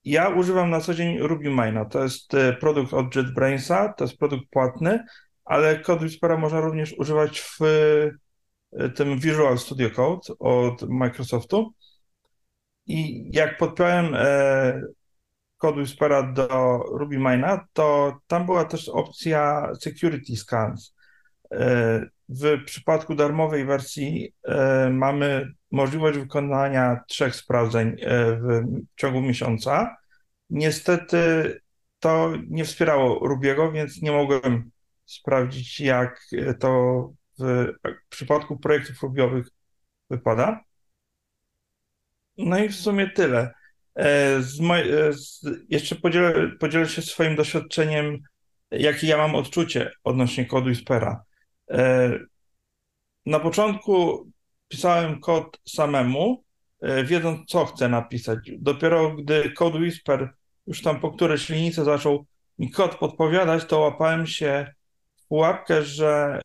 Ja 0.05 0.29
używam 0.29 0.71
na 0.71 0.81
co 0.81 0.95
dzień 0.95 1.19
RubyMine'a. 1.19 1.89
To 1.89 2.03
jest 2.03 2.33
produkt 2.61 2.95
od 2.95 3.17
JetBrainsa, 3.17 3.93
to 3.93 4.05
jest 4.05 4.17
produkt 4.17 4.45
płatny, 4.51 5.05
ale 5.45 5.79
kod 5.79 6.03
Whispera 6.03 6.37
można 6.37 6.61
również 6.61 6.93
używać 6.99 7.41
w 7.41 7.59
tym 8.95 9.19
Visual 9.19 9.59
Studio 9.59 9.91
Code 9.91 10.39
od 10.39 10.83
Microsoftu. 10.89 11.73
I 12.87 13.31
jak 13.33 13.59
podpiąłem 13.59 14.15
e, 14.15 14.83
kod 15.59 15.77
Whispera 15.77 16.23
do 16.23 16.79
RubyMine'a, 16.99 17.61
to 17.73 18.19
tam 18.27 18.47
była 18.47 18.65
też 18.65 18.89
opcja 18.89 19.73
Security 19.81 20.37
Scans. 20.37 20.95
E, 21.53 22.07
W 22.29 22.65
przypadku 22.65 23.15
darmowej 23.15 23.65
wersji 23.65 24.35
e, 24.45 24.91
mamy 24.91 25.53
możliwość 25.71 26.19
wykonania 26.19 27.01
trzech 27.09 27.37
sprawdzeń 27.37 27.89
e, 27.89 28.37
w 28.37 28.63
ciągu 28.97 29.21
miesiąca. 29.21 29.97
Niestety 30.51 31.55
to 32.01 32.33
nie 32.49 32.65
wspierało 32.65 33.29
Rubiego, 33.29 33.73
więc 33.73 34.03
nie 34.03 34.13
mogłem 34.13 34.71
sprawdzić, 35.07 35.81
jak 35.81 36.21
to 36.59 37.13
w 37.41 38.09
przypadku 38.09 38.59
projektów 38.59 39.03
rubiowych 39.03 39.47
wypada. 40.11 40.65
No 42.39 42.59
i 42.59 42.69
w 42.69 42.77
sumie 42.77 43.11
tyle. 43.11 43.55
E, 43.95 44.43
Z 44.43 44.61
moj... 44.61 44.81
e, 44.81 45.13
z... 45.13 45.47
Jeszcze 45.69 45.97
podzielę, 45.97 46.51
podzielę 46.61 46.89
się 46.89 47.03
swoim 47.03 47.37
doświadczeniem, 47.37 48.19
jakie 48.71 49.07
ja 49.07 49.17
mam 49.17 49.35
odczucie 49.35 49.91
odnośnie 50.05 50.47
kodu 50.47 50.69
Whispera. 50.69 51.25
E, 51.71 52.11
Na 53.27 53.41
początku 53.41 54.27
pisałem 54.69 55.21
kod 55.21 55.59
samemu, 55.69 56.45
wiedząc, 57.05 57.51
co 57.51 57.65
chcę 57.67 57.89
napisać. 57.89 58.39
Dopiero 58.59 59.15
gdy 59.17 59.53
Code 59.53 59.79
Whisper 59.79 60.35
już 60.67 60.83
tam 60.83 61.01
po 61.01 61.11
którejś 61.11 61.49
linijce 61.49 61.85
zaczął 61.85 62.27
mi 62.59 62.71
kod 62.71 62.95
podpowiadać, 62.99 63.65
to 63.65 63.79
łapałem 63.79 64.27
się 64.27 64.75
w 65.17 65.27
pułapkę, 65.27 65.83
że 65.83 66.41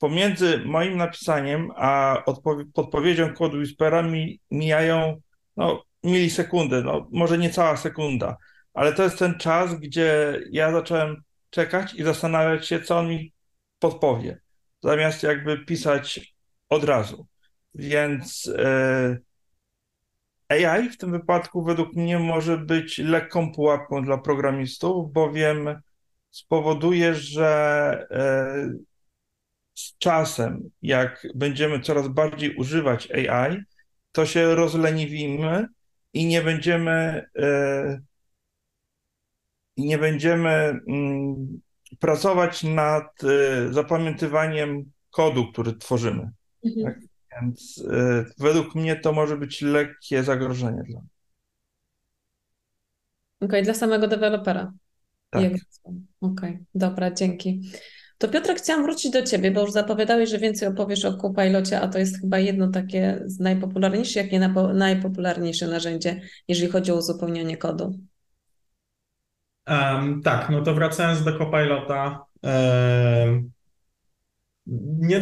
pomiędzy 0.00 0.58
moim 0.64 0.96
napisaniem 0.96 1.70
a 1.76 2.22
odpowie- 2.26 2.64
podpowiedzią 2.74 3.34
Code 3.34 3.56
Whispera 3.58 4.02
mi 4.02 4.40
mijają 4.50 5.20
no, 5.56 5.84
milisekundy, 6.04 6.82
no, 6.82 7.08
może 7.12 7.38
nie 7.38 7.50
cała 7.50 7.76
sekunda, 7.76 8.36
ale 8.74 8.92
to 8.92 9.02
jest 9.02 9.18
ten 9.18 9.38
czas, 9.38 9.74
gdzie 9.74 10.40
ja 10.50 10.72
zacząłem 10.72 11.22
czekać 11.50 11.94
i 11.94 12.02
zastanawiać 12.02 12.66
się, 12.66 12.80
co 12.80 12.98
on 12.98 13.08
mi 13.08 13.32
podpowie 13.78 14.40
zamiast 14.82 15.22
jakby 15.22 15.64
pisać 15.64 16.34
od 16.68 16.84
razu. 16.84 17.26
Więc 17.74 18.52
e, 18.58 19.18
AI 20.48 20.88
w 20.90 20.96
tym 20.96 21.12
wypadku 21.12 21.64
według 21.64 21.96
mnie 21.96 22.18
może 22.18 22.58
być 22.58 22.98
lekką 22.98 23.52
pułapką 23.52 24.04
dla 24.04 24.18
programistów, 24.18 25.12
bowiem 25.12 25.80
spowoduje, 26.30 27.14
że 27.14 28.06
e, 28.10 28.89
z 29.74 29.98
czasem, 29.98 30.70
jak 30.82 31.26
będziemy 31.34 31.80
coraz 31.80 32.08
bardziej 32.08 32.56
używać 32.56 33.10
AI, 33.10 33.62
to 34.12 34.26
się 34.26 34.54
rozleniwimy 34.54 35.66
i 36.12 36.26
nie 36.26 36.42
będziemy 36.42 37.24
e, 37.38 38.00
i 39.80 39.84
nie 39.84 39.98
będziemy 39.98 40.80
mm, 40.88 41.60
pracować 41.98 42.62
nad 42.62 43.24
y, 43.24 43.72
zapamiętywaniem 43.72 44.90
kodu, 45.10 45.52
który 45.52 45.72
tworzymy. 45.72 46.30
Mhm. 46.64 46.86
Tak. 46.86 47.00
Więc 47.40 47.78
y, 47.78 48.24
według 48.38 48.74
mnie 48.74 48.96
to 48.96 49.12
może 49.12 49.36
być 49.36 49.62
lekkie 49.62 50.24
zagrożenie 50.24 50.82
dla 50.88 51.00
mnie. 51.00 51.08
Okej, 53.40 53.62
dla 53.62 53.74
samego 53.74 54.08
dewelopera. 54.08 54.72
Tak. 55.30 55.52
Okej, 56.20 56.58
dobra, 56.74 57.10
dzięki. 57.10 57.70
To 58.20 58.28
Piotrek, 58.28 58.58
chciałam 58.58 58.82
wrócić 58.84 59.12
do 59.12 59.22
Ciebie, 59.22 59.50
bo 59.50 59.60
już 59.60 59.72
zapowiadałeś, 59.72 60.30
że 60.30 60.38
więcej 60.38 60.68
opowiesz 60.68 61.04
o 61.04 61.16
Copilocie, 61.16 61.80
a 61.80 61.88
to 61.88 61.98
jest 61.98 62.20
chyba 62.20 62.38
jedno 62.38 62.68
takie 62.68 63.22
z 63.24 63.40
najpopularniejszych, 63.40 64.16
jak 64.16 64.32
nie 64.32 64.48
najpopularniejsze 64.74 65.66
narzędzie, 65.66 66.20
jeżeli 66.48 66.72
chodzi 66.72 66.92
o 66.92 66.96
uzupełnianie 66.96 67.56
kodu. 67.56 67.98
Em, 69.66 70.22
tak, 70.22 70.50
no 70.50 70.62
to 70.62 70.74
wracając 70.74 71.24
do 71.24 71.38
Copilota, 71.38 72.24
em, 72.42 73.50
nie 74.98 75.20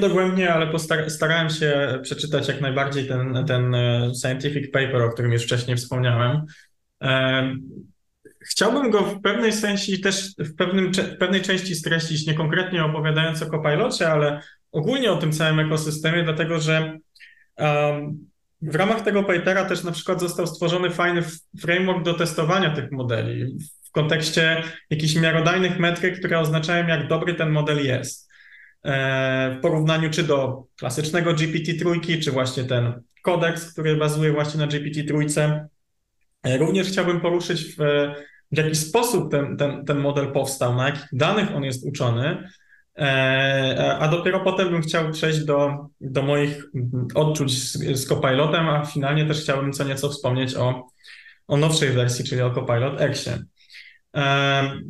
ale 0.52 0.66
postar- 0.66 1.10
starałem 1.10 1.50
się 1.50 1.98
przeczytać 2.02 2.48
jak 2.48 2.60
najbardziej 2.60 3.08
ten, 3.08 3.44
ten 3.46 3.74
e, 3.74 4.10
scientific 4.22 4.72
paper, 4.72 5.02
o 5.02 5.12
którym 5.12 5.32
już 5.32 5.42
wcześniej 5.42 5.76
wspomniałem. 5.76 6.42
Em, 7.00 7.68
Chciałbym 8.50 8.90
go 8.90 9.02
w 9.02 9.20
pewnej 9.20 9.52
sensie 9.52 9.98
też 9.98 10.34
w, 10.38 10.54
pewnym, 10.56 10.92
w 10.92 11.18
pewnej 11.18 11.42
części 11.42 11.74
streścić, 11.74 12.26
nie 12.26 12.34
konkretnie 12.34 12.84
opowiadając 12.84 13.42
o 13.42 13.50
Copilocie, 13.50 14.10
ale 14.12 14.42
ogólnie 14.72 15.12
o 15.12 15.16
tym 15.16 15.32
całym 15.32 15.60
ekosystemie, 15.60 16.22
dlatego 16.22 16.60
że 16.60 16.98
em, 17.56 18.18
w 18.62 18.74
ramach 18.74 19.00
tego 19.02 19.22
papera 19.22 19.64
też 19.64 19.84
na 19.84 19.92
przykład 19.92 20.20
został 20.20 20.46
stworzony 20.46 20.90
fajny 20.90 21.22
framework 21.60 22.04
do 22.04 22.14
testowania 22.14 22.74
tych 22.74 22.92
modeli 22.92 23.56
w 23.88 23.90
kontekście 23.90 24.62
jakichś 24.90 25.16
miarodajnych 25.16 25.78
metryk, 25.78 26.18
które 26.18 26.38
oznaczają, 26.38 26.86
jak 26.86 27.08
dobry 27.08 27.34
ten 27.34 27.50
model 27.50 27.86
jest. 27.86 28.28
E, 28.84 29.56
W 29.58 29.62
porównaniu 29.62 30.10
czy 30.10 30.22
do 30.22 30.64
klasycznego 30.76 31.34
GPT-3, 31.34 32.22
czy 32.22 32.32
właśnie 32.32 32.64
ten 32.64 33.02
kodeks, 33.22 33.72
który 33.72 33.96
bazuje 33.96 34.32
właśnie 34.32 34.60
na 34.60 34.66
GPT-3. 34.66 35.60
E, 36.42 36.58
Również 36.58 36.88
chciałbym 36.88 37.20
poruszyć, 37.20 37.76
w, 37.76 37.78
w 38.52 38.56
jaki 38.56 38.74
sposób 38.74 39.30
ten, 39.30 39.56
ten, 39.56 39.84
ten 39.84 39.98
model 39.98 40.32
powstał, 40.32 40.74
na 40.74 40.86
jakich 40.86 41.08
danych 41.12 41.56
on 41.56 41.64
jest 41.64 41.86
uczony, 41.86 42.48
E, 42.98 43.98
a 44.00 44.08
dopiero 44.08 44.40
potem 44.40 44.70
bym 44.70 44.82
chciał 44.82 45.10
przejść 45.10 45.44
do, 45.44 45.88
do 46.00 46.22
moich 46.22 46.64
odczuć 47.14 47.62
z, 47.62 47.72
z 47.98 48.06
Copilotem, 48.06 48.68
a 48.68 48.84
finalnie 48.84 49.26
też 49.26 49.40
chciałbym 49.40 49.72
co 49.72 49.84
nieco 49.84 50.08
wspomnieć 50.08 50.54
o, 50.54 50.86
o 51.46 51.56
nowszej 51.56 51.90
wersji, 51.90 52.24
czyli 52.24 52.42
o 52.42 52.50
Copilot 52.50 53.00
Xie. 53.00 53.38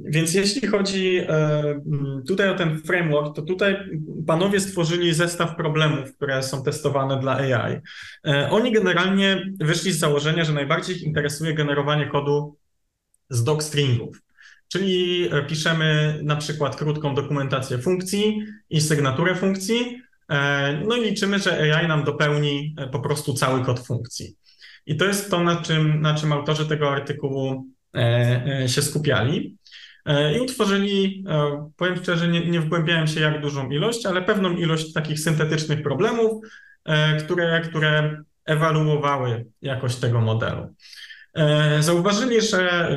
Więc 0.04 0.34
jeśli 0.34 0.68
chodzi 0.68 1.18
e, 1.18 1.80
tutaj 2.28 2.48
o 2.48 2.54
ten 2.54 2.78
framework, 2.78 3.36
to 3.36 3.42
tutaj 3.42 3.76
panowie 4.26 4.60
stworzyli 4.60 5.14
zestaw 5.14 5.56
problemów, 5.56 6.16
które 6.16 6.42
są 6.42 6.62
testowane 6.62 7.20
dla 7.20 7.36
AI. 7.36 7.76
E, 8.26 8.50
Oni 8.50 8.72
generalnie 8.72 9.42
wyszli 9.60 9.92
z 9.92 9.98
założenia, 9.98 10.44
że 10.44 10.52
najbardziej 10.52 10.96
ich 10.96 11.02
interesuje 11.02 11.54
generowanie 11.54 12.06
kodu 12.06 12.57
z 13.30 13.44
docstringów. 13.44 14.22
czyli 14.68 15.28
e, 15.32 15.42
piszemy 15.42 16.20
na 16.22 16.36
przykład 16.36 16.76
krótką 16.76 17.14
dokumentację 17.14 17.78
funkcji 17.78 18.42
i 18.70 18.80
sygnaturę 18.80 19.34
funkcji, 19.34 20.02
e, 20.28 20.82
no 20.86 20.96
i 20.96 21.04
liczymy, 21.04 21.38
że 21.38 21.76
AI 21.76 21.88
nam 21.88 22.04
dopełni 22.04 22.74
e, 22.78 22.88
po 22.88 23.00
prostu 23.00 23.34
cały 23.34 23.64
kod 23.64 23.86
funkcji. 23.86 24.36
I 24.86 24.96
to 24.96 25.04
jest 25.04 25.30
to, 25.30 25.40
na 25.40 25.62
czym, 25.62 26.00
na 26.00 26.14
czym 26.14 26.32
autorzy 26.32 26.66
tego 26.66 26.90
artykułu 26.90 27.66
się 28.66 28.82
skupiali. 28.82 29.56
I 30.36 30.40
utworzyli, 30.40 31.24
powiem 31.76 31.96
szczerze, 31.96 32.28
nie, 32.28 32.50
nie 32.50 32.60
wgłębiałem 32.60 33.06
się 33.06 33.20
jak 33.20 33.42
dużą 33.42 33.70
ilość, 33.70 34.06
ale 34.06 34.22
pewną 34.22 34.56
ilość 34.56 34.92
takich 34.92 35.20
syntetycznych 35.20 35.82
problemów, 35.82 36.44
które, 37.24 37.60
które 37.60 38.22
ewaluowały 38.44 39.46
jakość 39.62 39.96
tego 39.96 40.20
modelu. 40.20 40.74
E, 41.34 41.82
Zauważyli, 41.82 42.40
że 42.40 42.90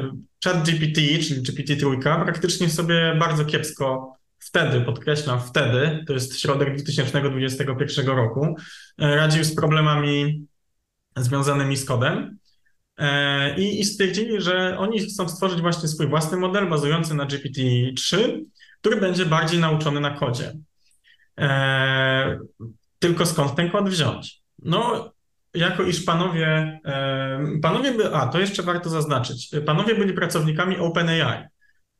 ChatGPT, 0.44 1.02
czyli 1.28 1.42
GPT-3, 1.42 2.24
praktycznie 2.24 2.70
sobie 2.70 3.16
bardzo 3.20 3.46
kiepsko 3.46 4.16
wtedy, 4.40 4.82
podkreślam 4.82 5.42
wtedy, 5.42 6.04
to 6.08 6.14
jest 6.14 6.40
środek 6.40 6.76
2021 6.76 8.08
roku, 8.08 8.56
e, 9.02 9.16
radził 9.16 9.44
z 9.44 9.56
problemami 9.56 10.46
związanymi 11.18 11.78
z 11.78 11.86
kodem. 11.86 12.38
E, 12.98 13.56
I, 13.60 13.80
I 13.80 13.86
stwierdzili, 13.86 14.42
że 14.42 14.78
oni 14.78 15.00
chcą 15.00 15.30
stworzyć 15.30 15.62
właśnie 15.62 15.90
swój 15.90 16.08
własny 16.08 16.38
model 16.38 16.70
bazujący 16.70 17.14
na 17.14 17.26
GPT-3, 17.26 18.42
który 18.80 18.98
będzie 18.98 19.26
bardziej 19.26 19.60
nauczony 19.60 20.00
na 20.00 20.12
kodzie. 20.12 20.54
Tylko 23.00 23.26
skąd 23.26 23.56
ten 23.56 23.72
kod 23.72 23.90
wziąć? 23.90 24.42
No, 24.60 25.12
jako 25.54 25.84
iż 25.84 26.04
panowie, 26.04 26.80
e, 26.86 27.40
panowie 27.62 27.92
by, 27.92 28.16
a 28.16 28.28
to 28.28 28.40
jeszcze 28.40 28.64
warto 28.64 28.90
zaznaczyć, 28.90 29.50
panowie 29.66 29.96
byli 29.96 30.14
pracownikami 30.14 30.78
OpenAI, 30.78 31.48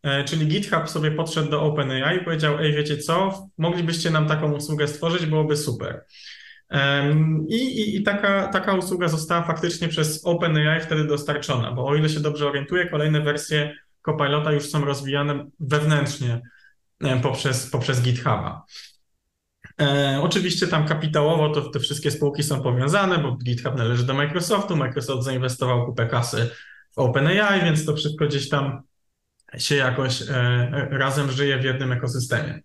e, 0.04 0.24
czyli 0.24 0.48
GitHub 0.48 0.90
sobie 0.90 1.12
podszedł 1.12 1.50
do 1.50 1.62
OpenAI 1.62 2.18
i 2.18 2.24
powiedział, 2.24 2.60
ej, 2.60 2.74
wiecie 2.74 2.98
co, 2.98 3.48
moglibyście 3.58 4.12
nam 4.12 4.28
taką 4.28 4.54
usługę 4.54 4.88
stworzyć, 4.88 5.26
byłoby 5.26 5.58
super. 5.58 6.06
I, 7.48 7.56
i, 7.56 7.98
i 7.98 8.04
taka, 8.04 8.48
taka 8.48 8.74
usługa 8.74 9.08
została 9.08 9.42
faktycznie 9.42 9.88
przez 9.88 10.26
OpenAI 10.26 10.82
wtedy 10.82 11.04
dostarczona, 11.08 11.72
bo 11.72 11.88
o 11.88 11.96
ile 11.96 12.10
się 12.10 12.20
dobrze 12.20 12.48
orientuję, 12.48 12.90
kolejne 12.90 13.22
wersje 13.22 13.76
Copilota 14.02 14.52
już 14.52 14.70
są 14.70 14.86
rozwijane 14.86 15.46
wewnętrznie 15.60 16.42
e, 17.04 17.20
poprzez, 17.20 17.70
poprzez 17.70 18.02
GitHuba. 18.02 18.66
E, 19.82 20.20
oczywiście 20.22 20.68
tam 20.68 20.88
kapitałowo 20.88 21.50
to 21.50 21.62
te 21.62 21.80
wszystkie 21.80 22.12
spółki 22.12 22.44
są 22.44 22.62
powiązane, 22.62 23.18
bo 23.18 23.36
GitHub 23.36 23.76
należy 23.78 24.06
do 24.06 24.14
Microsoftu, 24.14 24.76
Microsoft 24.76 25.24
zainwestował 25.24 25.86
kupę 25.86 26.08
kasy 26.08 26.50
w 26.96 27.00
OpenAI, 27.00 27.62
więc 27.62 27.86
to 27.86 27.96
wszystko 27.96 28.26
gdzieś 28.26 28.50
tam 28.50 28.82
się 29.58 29.76
jakoś 29.76 30.22
e, 30.22 30.88
razem 30.92 31.32
żyje 31.32 31.58
w 31.58 31.64
jednym 31.64 31.92
ekosystemie. 31.92 32.62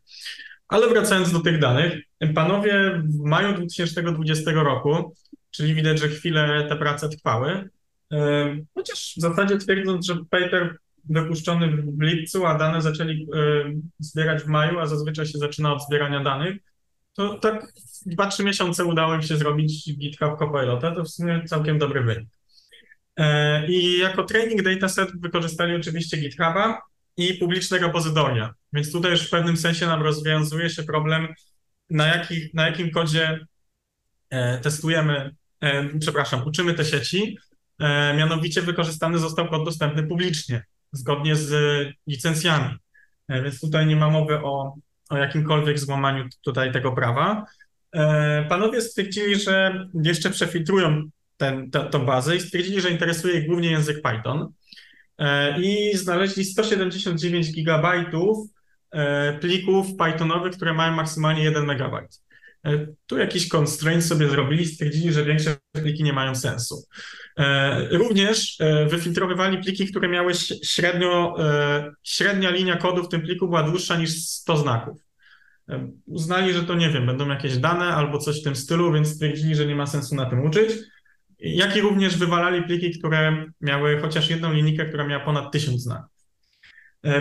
Ale 0.69 0.89
wracając 0.89 1.33
do 1.33 1.41
tych 1.41 1.61
danych, 1.61 2.03
panowie 2.35 3.03
w 3.05 3.25
maju 3.25 3.55
2020 3.55 4.53
roku, 4.53 5.15
czyli 5.51 5.75
widać, 5.75 6.01
że 6.01 6.09
chwilę 6.09 6.67
te 6.69 6.77
prace 6.77 7.09
trwały, 7.09 7.71
e, 8.13 8.57
chociaż 8.75 9.15
w 9.17 9.21
zasadzie 9.21 9.59
twierdząc, 9.59 10.07
że 10.07 10.17
paper 10.31 10.77
wypuszczony 11.09 11.69
w 11.69 12.01
lipcu, 12.01 12.47
a 12.47 12.59
dane 12.59 12.83
zaczęli 12.83 13.27
zbierać 13.99 14.43
w 14.43 14.47
maju, 14.47 14.79
a 14.79 14.87
zazwyczaj 14.87 15.27
się 15.27 15.39
zaczyna 15.39 15.73
od 15.73 15.87
zbierania 15.87 16.21
danych, 16.21 16.57
to 17.17 17.39
tak 17.39 17.73
w 17.73 18.17
2-3 18.17 18.45
miesiące 18.45 18.85
udało 18.85 19.15
im 19.15 19.23
się 19.23 19.37
zrobić 19.37 19.97
GitHub 19.99 20.39
Copilota, 20.39 20.95
to 20.95 21.05
w 21.05 21.09
sumie 21.09 21.45
całkiem 21.45 21.79
dobry 21.79 22.03
wynik. 22.03 22.29
E, 23.17 23.67
I 23.67 23.99
jako 23.99 24.25
training 24.25 24.63
dataset 24.63 25.21
wykorzystali 25.21 25.77
oczywiście 25.77 26.17
GitHuba 26.17 26.83
i 27.17 27.35
publiczne 27.35 27.79
repozytoria, 27.79 28.55
więc 28.73 28.93
tutaj 28.93 29.11
już 29.11 29.27
w 29.27 29.31
pewnym 29.31 29.57
sensie 29.57 29.87
nam 29.87 30.03
rozwiązuje 30.03 30.71
się 30.71 30.83
problem, 30.83 31.29
na, 31.91 32.07
jakich, 32.07 32.55
na 32.55 32.67
jakim 32.67 32.91
kodzie 32.91 33.47
e, 34.31 34.59
testujemy, 34.59 35.35
e, 35.61 35.99
przepraszam, 35.99 36.47
uczymy 36.47 36.75
te 36.75 36.85
sieci, 36.85 37.39
mianowicie 38.17 38.63
wykorzystany 38.63 39.19
został 39.19 39.49
kod 39.49 39.65
dostępny 39.65 40.03
publicznie, 40.03 40.65
zgodnie 40.93 41.37
z 41.37 41.53
licencjami, 42.07 42.75
więc 43.29 43.61
tutaj 43.61 43.87
nie 43.87 43.97
ma 43.97 44.11
mowy 44.11 44.39
o 44.39 44.75
o 45.11 45.17
jakimkolwiek 45.17 45.79
złamaniu 45.79 46.25
tutaj 46.45 46.73
tego 46.73 46.93
prawa. 46.93 47.45
E, 47.93 48.47
Panowie 48.49 48.81
stwierdzili, 48.81 49.37
że 49.37 49.87
jeszcze 50.03 50.31
przefiltrują 50.31 51.03
ten, 51.37 51.71
to, 51.71 51.85
tą 51.85 52.07
bazę 52.07 52.37
i 52.37 52.41
stwierdzili, 52.41 52.81
że 52.81 52.91
interesuje 52.91 53.39
ich 53.39 53.47
głównie 53.47 53.71
język 53.71 54.03
Python 54.03 54.53
E, 55.19 55.61
i 55.61 55.97
znaleźli 55.97 56.45
179 56.45 57.53
gigabajtów 57.53 58.49
e, 58.91 59.39
plików 59.39 59.87
Pythonowych, 59.97 60.57
które 60.57 60.75
mają 60.75 60.93
maksymalnie 60.93 61.45
1 61.45 61.67
megabajt. 61.67 62.23
Tu 63.07 63.19
jakiś 63.19 63.49
constraint 63.49 64.05
sobie 64.05 64.29
zrobili, 64.29 64.67
stwierdzili, 64.67 65.13
że 65.13 65.25
większe 65.25 65.57
pliki 65.73 66.03
nie 66.03 66.13
mają 66.13 66.35
sensu. 66.35 66.85
E, 67.39 67.89
Również 67.99 68.61
e, 68.61 68.87
wyfiltrowywali 68.87 69.59
pliki, 69.59 69.87
które 69.87 70.09
miały 70.09 70.33
średnio, 70.65 71.37
e, 71.39 71.91
średnia 72.03 72.51
linia 72.51 72.77
kodu 72.77 73.05
w 73.05 73.09
tym 73.09 73.23
pliku 73.23 73.47
była 73.47 73.63
dłuższa 73.63 73.97
niż 73.97 74.25
100 74.25 74.57
znaków. 74.57 75.07
Uznali, 76.07 76.53
że 76.53 76.63
to 76.63 76.75
nie 76.75 76.91
wiem, 76.91 77.07
będą 77.07 77.29
jakieś 77.29 77.59
dane 77.59 77.85
albo 77.85 78.19
coś 78.19 78.41
w 78.41 78.45
tym 78.45 78.57
stylu, 78.57 78.93
więc 78.93 79.09
stwierdzili, 79.09 79.55
że 79.55 79.67
nie 79.67 79.77
ma 79.77 79.87
sensu 79.87 80.15
na 80.15 80.27
tym 80.31 80.45
uczyć. 80.45 80.73
Jak 81.39 81.77
i 81.77 81.81
również 81.81 82.17
wywalali 82.17 82.63
pliki, 82.63 82.99
które 82.99 83.45
miały 83.61 84.01
chociaż 84.01 84.31
jedną 84.31 84.53
linijkę, 84.53 84.87
która 84.87 85.07
miała 85.07 85.25
ponad 85.25 85.53
1000 85.53 85.83
znaków. 85.83 86.11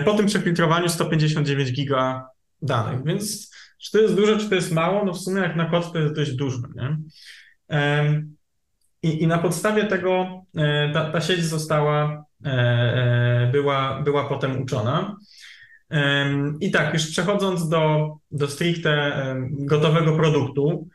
Po 0.05 0.13
tym 0.13 0.25
przefiltrowaniu 0.25 0.89
159 0.89 1.71
giga 1.71 2.27
danych, 2.61 3.05
więc 3.05 3.51
czy 3.83 3.91
to 3.91 3.99
jest 3.99 4.15
dużo, 4.15 4.37
czy 4.37 4.49
to 4.49 4.55
jest 4.55 4.71
mało? 4.71 5.05
No 5.05 5.13
w 5.13 5.19
sumie 5.19 5.41
jak 5.41 5.55
na 5.55 5.65
kod 5.65 5.93
to 5.93 5.99
jest 5.99 6.15
dość 6.15 6.31
dużo, 6.31 6.61
nie? 6.75 6.97
I, 9.05 9.23
I 9.23 9.27
na 9.27 9.37
podstawie 9.37 9.83
tego 9.83 10.41
e, 10.57 10.91
ta, 10.93 11.11
ta 11.11 11.21
sieć 11.21 11.43
została, 11.43 12.25
e, 12.45 12.49
e, 12.49 13.49
była, 13.51 14.01
była 14.01 14.29
potem 14.29 14.61
uczona. 14.61 15.17
I 16.61 16.71
tak, 16.71 16.93
już 16.93 17.07
przechodząc 17.07 17.69
do, 17.69 18.15
do 18.31 18.47
stricte 18.47 19.13
gotowego 19.49 20.15
produktu, 20.15 20.87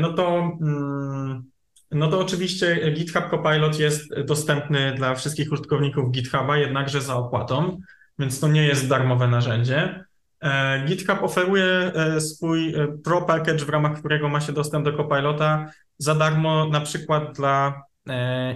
no 0.00 0.12
to, 0.12 0.56
mm, 0.62 1.42
no 1.90 2.10
to 2.10 2.20
oczywiście 2.20 2.92
GitHub 2.92 3.30
Copilot 3.30 3.78
jest 3.78 4.20
dostępny 4.20 4.94
dla 4.94 5.14
wszystkich 5.14 5.52
użytkowników 5.52 6.10
GitHuba, 6.10 6.56
jednakże 6.56 7.00
za 7.00 7.16
opłatą, 7.16 7.80
więc 8.18 8.40
to 8.40 8.48
nie 8.48 8.66
jest 8.66 8.88
darmowe 8.88 9.28
narzędzie. 9.28 10.04
E, 10.44 10.84
GitHub 10.86 11.22
oferuje 11.22 11.92
e, 11.94 12.20
swój 12.20 12.74
e, 12.74 12.88
Pro 13.04 13.22
Package, 13.22 13.64
w 13.64 13.68
ramach 13.68 13.98
którego 13.98 14.28
ma 14.28 14.40
się 14.40 14.52
dostęp 14.52 14.84
do 14.84 14.92
Copilota 14.92 15.70
za 15.98 16.14
darmo, 16.14 16.68
na 16.68 16.80
przykład 16.80 17.36
dla 17.36 17.82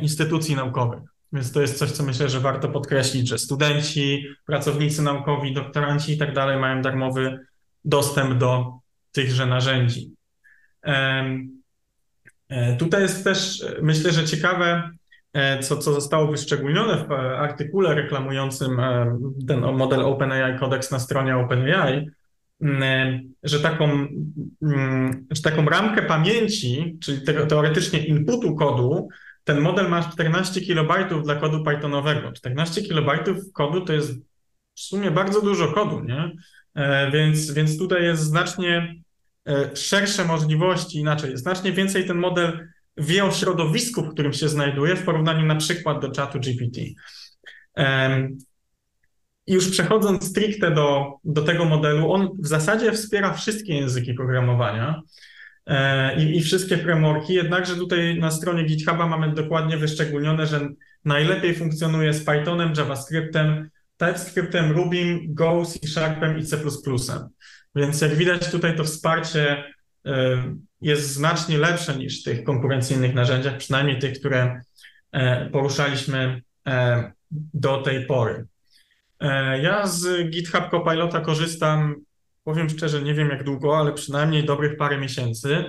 instytucji 0.00 0.56
naukowych. 0.56 1.00
Więc 1.32 1.52
to 1.52 1.60
jest 1.60 1.78
coś, 1.78 1.90
co 1.90 2.02
myślę, 2.02 2.28
że 2.28 2.40
warto 2.40 2.68
podkreślić, 2.68 3.28
że 3.28 3.38
studenci, 3.38 4.26
pracownicy 4.46 5.02
naukowi, 5.02 5.54
doktoranci 5.54 6.12
i 6.12 6.18
tak 6.18 6.34
dalej 6.34 6.58
mają 6.58 6.82
darmowy 6.82 7.38
dostęp 7.84 8.38
do 8.38 8.72
tychże 9.12 9.46
narzędzi. 9.46 10.12
Tutaj 12.78 13.02
jest 13.02 13.24
też, 13.24 13.64
myślę, 13.82 14.12
że 14.12 14.24
ciekawe, 14.24 14.90
co, 15.60 15.76
co 15.76 15.92
zostało 15.92 16.30
wyszczególnione 16.30 17.04
w 17.04 17.12
e, 17.12 17.38
artykule 17.38 17.94
reklamującym 17.94 18.80
e, 18.80 19.18
ten 19.48 19.60
model 19.60 20.00
OpenAI 20.00 20.58
Codex 20.58 20.90
na 20.90 20.98
stronie 20.98 21.36
OpenAI, 21.36 22.06
m, 22.60 22.82
e, 22.82 23.20
że 23.42 23.60
taką, 23.60 24.08
mm, 24.62 25.26
że 25.30 25.42
taką 25.42 25.64
ramkę 25.64 26.02
pamięci, 26.02 26.98
czyli 27.00 27.20
teoretycznie 27.48 28.06
inputu 28.06 28.56
kodu, 28.56 29.08
ten 29.44 29.60
model 29.60 29.88
ma 29.88 30.10
14 30.10 30.60
kilobajtów 30.60 31.22
dla 31.24 31.34
kodu 31.34 31.64
Pythonowego. 31.64 32.32
14 32.32 32.82
kilobajtów 32.82 33.36
kodu 33.52 33.80
to 33.80 33.92
jest 33.92 34.12
w 34.74 34.80
sumie 34.80 35.10
bardzo 35.10 35.42
dużo 35.42 35.72
kodu, 35.72 36.04
nie? 36.04 36.30
E, 36.74 37.10
Więc, 37.10 37.50
więc 37.50 37.78
tutaj 37.78 38.02
jest 38.02 38.22
znacznie 38.22 38.94
e, 39.48 39.76
szersze 39.76 40.24
możliwości, 40.24 40.98
inaczej, 40.98 41.36
znacznie 41.36 41.72
więcej 41.72 42.06
ten 42.06 42.16
model 42.16 42.68
wie 42.98 43.24
o 43.24 43.32
środowisku, 43.32 44.02
w 44.02 44.12
którym 44.12 44.32
się 44.32 44.48
znajduje, 44.48 44.96
w 44.96 45.04
porównaniu 45.04 45.46
na 45.46 45.56
przykład 45.56 46.00
do 46.00 46.10
czatu 46.10 46.40
GPT. 46.40 46.80
I 49.46 49.52
już 49.52 49.70
przechodząc 49.70 50.30
stricte 50.30 50.70
do, 50.70 51.12
do 51.24 51.42
tego 51.42 51.64
modelu, 51.64 52.12
on 52.12 52.28
w 52.38 52.46
zasadzie 52.46 52.92
wspiera 52.92 53.34
wszystkie 53.34 53.74
języki 53.74 54.14
programowania 54.14 55.02
e, 55.66 56.22
i, 56.22 56.36
i 56.36 56.42
wszystkie 56.42 56.78
frameworki, 56.78 57.34
jednakże 57.34 57.76
tutaj 57.76 58.18
na 58.18 58.30
stronie 58.30 58.64
GitHuba 58.64 59.06
mamy 59.06 59.34
dokładnie 59.34 59.76
wyszczególnione, 59.76 60.46
że 60.46 60.68
najlepiej 61.04 61.54
funkcjonuje 61.54 62.12
z 62.12 62.24
Pythonem, 62.24 62.72
JavaScriptem, 62.76 63.70
TypeScriptem, 63.96 64.72
Rubim, 64.72 65.34
Go, 65.34 65.64
C 65.64 65.88
Sharpem 65.88 66.38
i 66.38 66.44
C++. 66.44 66.58
Więc 67.74 68.00
jak 68.00 68.14
widać 68.14 68.50
tutaj 68.50 68.76
to 68.76 68.84
wsparcie 68.84 69.64
e, 70.06 70.42
jest 70.80 71.12
znacznie 71.12 71.58
lepsze 71.58 71.96
niż 71.96 72.20
w 72.20 72.24
tych 72.24 72.44
konkurencyjnych 72.44 73.14
narzędziach, 73.14 73.56
przynajmniej 73.56 73.98
tych, 73.98 74.18
które 74.18 74.60
e, 75.12 75.50
poruszaliśmy 75.50 76.42
e, 76.68 77.12
do 77.54 77.82
tej 77.82 78.06
pory. 78.06 78.46
E, 79.20 79.62
Ja 79.62 79.86
z 79.86 80.30
GitHub 80.30 80.70
Copilota 80.70 81.20
korzystam, 81.20 81.94
powiem 82.44 82.68
szczerze, 82.68 83.02
nie 83.02 83.14
wiem 83.14 83.28
jak 83.28 83.44
długo, 83.44 83.78
ale 83.78 83.92
przynajmniej 83.92 84.44
dobrych 84.44 84.76
parę 84.76 84.98
miesięcy. 84.98 85.64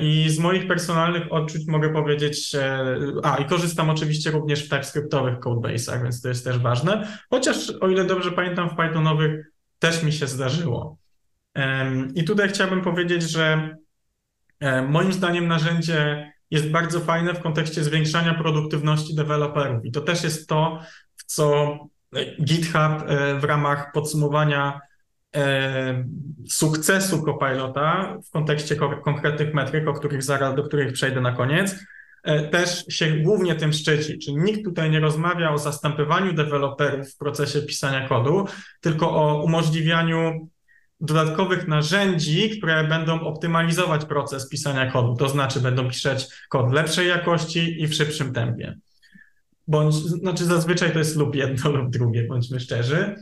I 0.00 0.30
z 0.30 0.38
moich 0.38 0.68
personalnych 0.68 1.32
odczuć 1.32 1.66
mogę 1.66 1.92
powiedzieć, 1.92 2.56
a 3.22 3.36
i 3.36 3.44
korzystam 3.44 3.90
oczywiście 3.90 4.30
również 4.30 4.66
w 4.66 4.68
TypeScriptowych 4.68 5.38
codebase'ach, 5.38 6.02
więc 6.02 6.22
to 6.22 6.28
jest 6.28 6.44
też 6.44 6.58
ważne. 6.58 7.18
Chociaż 7.30 7.70
o 7.80 7.88
ile 7.88 8.04
dobrze 8.04 8.32
pamiętam, 8.32 8.70
w 8.70 8.76
Pythonowych 8.76 9.46
też 9.78 10.02
mi 10.02 10.12
się 10.12 10.26
zdarzyło. 10.26 10.98
I 12.14 12.24
tutaj 12.24 12.48
chciałbym 12.48 12.82
powiedzieć, 12.82 13.22
że 13.22 13.76
moim 14.88 15.12
zdaniem 15.12 15.48
narzędzie 15.48 16.32
jest 16.50 16.70
bardzo 16.70 17.00
fajne 17.00 17.34
w 17.34 17.40
kontekście 17.40 17.84
zwiększania 17.84 18.34
produktywności 18.34 19.14
deweloperów. 19.14 19.84
I 19.84 19.92
to 19.92 20.00
też 20.00 20.24
jest 20.24 20.48
to, 20.48 20.80
w 21.16 21.24
co 21.24 21.78
GitHub 22.44 22.74
e, 23.06 23.38
w 23.40 23.44
ramach 23.44 23.92
podsumowania 23.92 24.80
e, 25.36 26.04
sukcesu 26.48 27.22
Copilota 27.22 28.18
w 28.28 28.30
kontekście 28.30 28.76
ko- 28.76 28.96
konkretnych 28.96 29.54
metryk, 29.54 29.88
o 29.88 29.92
których 29.92 30.22
zaraz, 30.22 30.54
do 30.54 30.62
których 30.62 30.92
przejdę 30.92 31.20
na 31.20 31.32
koniec, 31.32 31.76
e, 32.24 32.48
też 32.48 32.84
się 32.88 33.10
głównie 33.10 33.54
tym 33.54 33.72
szczyci. 33.72 34.18
Czyli 34.18 34.36
nikt 34.36 34.64
tutaj 34.64 34.90
nie 34.90 35.00
rozmawia 35.00 35.50
o 35.50 35.58
zastępowaniu 35.58 36.32
deweloperów 36.32 37.10
w 37.10 37.18
procesie 37.18 37.62
pisania 37.62 38.08
kodu, 38.08 38.46
tylko 38.80 39.10
o 39.10 39.42
umożliwianiu 39.44 40.48
dodatkowych 41.00 41.68
narzędzi, 41.68 42.50
które 42.58 42.84
będą 42.84 43.20
optymalizować 43.20 44.04
proces 44.04 44.48
pisania 44.48 44.90
kodu. 44.90 45.16
To 45.16 45.28
znaczy 45.28 45.60
będą 45.60 45.88
pisać 45.88 46.28
kod 46.48 46.72
lepszej 46.72 47.08
jakości 47.08 47.82
i 47.82 47.86
w 47.86 47.94
szybszym 47.94 48.32
tempie. 48.32 48.78
Bądź, 49.68 49.94
znaczy 49.94 50.44
zazwyczaj 50.44 50.92
to 50.92 50.98
jest 50.98 51.16
lub 51.16 51.34
jedno, 51.34 51.70
lub 51.70 51.90
drugie, 51.90 52.26
bądźmy 52.26 52.60
szczerzy. 52.60 53.14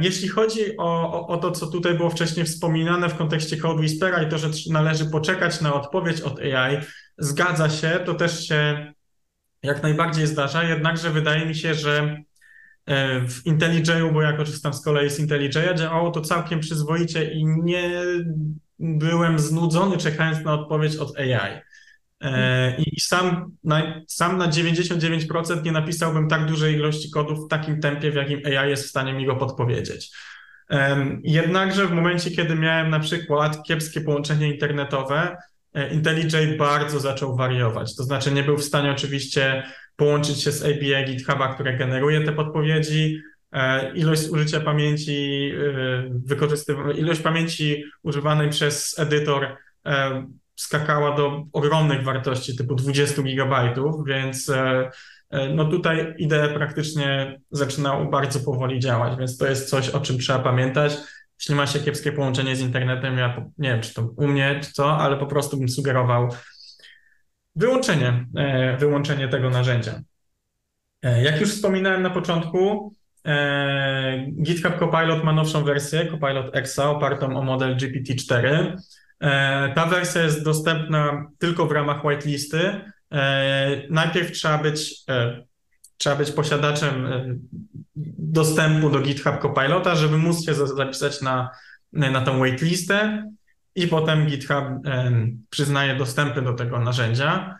Jeśli 0.00 0.28
chodzi 0.28 0.76
o, 0.76 1.12
o, 1.12 1.26
o 1.26 1.36
to, 1.36 1.50
co 1.50 1.66
tutaj 1.66 1.94
było 1.94 2.10
wcześniej 2.10 2.46
wspominane 2.46 3.08
w 3.08 3.16
kontekście 3.16 3.56
Code 3.56 3.80
Whispera 3.80 4.22
i 4.22 4.28
to, 4.28 4.38
że 4.38 4.50
należy 4.70 5.04
poczekać 5.06 5.60
na 5.60 5.74
odpowiedź 5.74 6.20
od 6.20 6.40
AI, 6.40 6.76
zgadza 7.18 7.70
się, 7.70 8.00
to 8.06 8.14
też 8.14 8.48
się 8.48 8.92
jak 9.62 9.82
najbardziej 9.82 10.26
zdarza, 10.26 10.64
jednakże 10.64 11.10
wydaje 11.10 11.46
mi 11.46 11.54
się, 11.54 11.74
że 11.74 12.22
w 13.28 13.46
IntelliJ'u, 13.46 14.12
bo 14.12 14.22
ja 14.22 14.32
korzystam 14.32 14.74
z 14.74 14.82
kolei 14.82 15.10
z 15.10 15.20
IntelliJ'a, 15.20 15.74
działało 15.74 16.10
to 16.10 16.20
całkiem 16.20 16.60
przyzwoicie 16.60 17.32
i 17.32 17.44
nie 17.44 17.90
byłem 18.78 19.38
znudzony 19.38 19.96
czekając 19.96 20.44
na 20.44 20.54
odpowiedź 20.54 20.96
od 20.96 21.18
AI. 21.18 21.60
E, 22.20 22.76
I 22.76 23.00
sam 23.00 23.52
na, 23.64 24.00
sam 24.08 24.38
na 24.38 24.48
99% 24.48 25.64
nie 25.64 25.72
napisałbym 25.72 26.28
tak 26.28 26.46
dużej 26.46 26.74
ilości 26.74 27.10
kodów 27.10 27.46
w 27.46 27.48
takim 27.48 27.80
tempie, 27.80 28.10
w 28.10 28.14
jakim 28.14 28.40
AI 28.46 28.70
jest 28.70 28.84
w 28.84 28.88
stanie 28.88 29.12
mi 29.12 29.26
go 29.26 29.36
podpowiedzieć. 29.36 30.10
Jednakże 31.22 31.86
w 31.86 31.92
momencie, 31.92 32.30
kiedy 32.30 32.54
miałem 32.54 32.90
na 32.90 33.00
przykład 33.00 33.62
kiepskie 33.62 34.00
połączenie 34.00 34.52
internetowe, 34.52 35.36
e, 35.74 35.94
IntelliJ 35.94 36.56
bardzo 36.58 37.00
zaczął 37.00 37.36
wariować. 37.36 37.96
To 37.96 38.02
znaczy 38.02 38.32
nie 38.32 38.42
był 38.42 38.56
w 38.56 38.64
stanie 38.64 38.90
oczywiście 38.90 39.62
połączyć 39.96 40.42
się 40.42 40.52
z 40.52 40.62
API 40.62 41.04
GitHuba, 41.06 41.54
które 41.54 41.76
generuje 41.76 42.20
te 42.20 42.32
podpowiedzi. 42.32 43.20
E, 43.52 43.92
Ilość 43.94 44.22
zużycia 44.22 44.60
pamięci, 44.60 45.52
wykorzystywa- 46.26 46.98
ilość 46.98 47.20
pamięci 47.20 47.84
używanej 48.02 48.50
przez 48.50 48.98
edytor 48.98 49.56
e, 49.86 50.26
skakała 50.56 51.16
do 51.16 51.44
ogromnych 51.52 52.02
wartości 52.02 52.56
typu 52.56 52.74
20 52.74 53.22
gigabajtów, 53.22 54.06
więc 54.06 54.48
e, 54.48 54.90
e, 55.30 55.48
no 55.54 55.64
tutaj 55.64 56.14
IDE 56.18 56.48
praktycznie 56.54 57.40
zaczynało 57.50 58.04
bardzo 58.04 58.40
powoli 58.40 58.80
działać, 58.80 59.18
więc 59.18 59.38
to 59.38 59.46
jest 59.46 59.70
coś, 59.70 59.88
o 59.88 60.00
czym 60.00 60.18
trzeba 60.18 60.38
pamiętać. 60.38 60.96
Jeśli 61.40 61.54
ma 61.54 61.66
się 61.66 61.78
kiepskie 61.78 62.12
połączenie 62.12 62.56
z 62.56 62.60
internetem, 62.60 63.18
ja 63.18 63.44
nie 63.58 63.68
wiem, 63.70 63.80
czy 63.80 63.94
to 63.94 64.02
u 64.16 64.28
mnie, 64.28 64.60
czy 64.62 64.72
co, 64.72 64.98
ale 64.98 65.16
po 65.16 65.26
prostu 65.26 65.56
bym 65.56 65.68
sugerował 65.68 66.28
wyłączenie, 67.56 68.26
e, 68.36 68.76
wyłączenie 68.76 69.28
tego 69.28 69.50
narzędzia. 69.50 70.00
E, 71.02 71.22
Jak 71.22 71.40
już 71.40 71.50
wspominałem 71.50 72.02
na 72.02 72.10
początku, 72.10 72.92
e, 73.26 74.26
GitHub 74.42 74.78
Copilot 74.78 75.24
ma 75.24 75.32
nowszą 75.32 75.64
wersję, 75.64 76.06
Copilot 76.06 76.56
Exa, 76.56 76.78
opartą 76.90 77.36
o 77.36 77.42
model 77.42 77.76
GPT-4. 77.76 78.76
E, 79.20 79.72
Ta 79.74 79.86
wersja 79.86 80.22
jest 80.22 80.44
dostępna 80.44 81.26
tylko 81.38 81.66
w 81.66 81.72
ramach 81.72 82.04
whitelisty. 82.04 82.60
Najpierw 83.90 84.32
trzeba 84.32 84.58
być, 84.58 84.94
trzeba 85.98 86.16
być 86.16 86.30
posiadaczem 86.30 87.08
dostępu 88.18 88.90
do 88.90 89.00
GitHub 89.00 89.38
Copilota, 89.38 89.94
żeby 89.94 90.18
móc 90.18 90.44
się 90.46 90.54
za- 90.54 90.66
zapisać 90.66 91.22
na, 91.22 91.50
na 91.92 92.20
tą 92.20 92.38
waitlistę 92.38 93.30
i 93.76 93.88
potem 93.88 94.26
GitHub 94.26 94.64
przyznaje 95.50 95.96
dostępy 95.96 96.42
do 96.42 96.52
tego 96.52 96.80
narzędzia. 96.80 97.58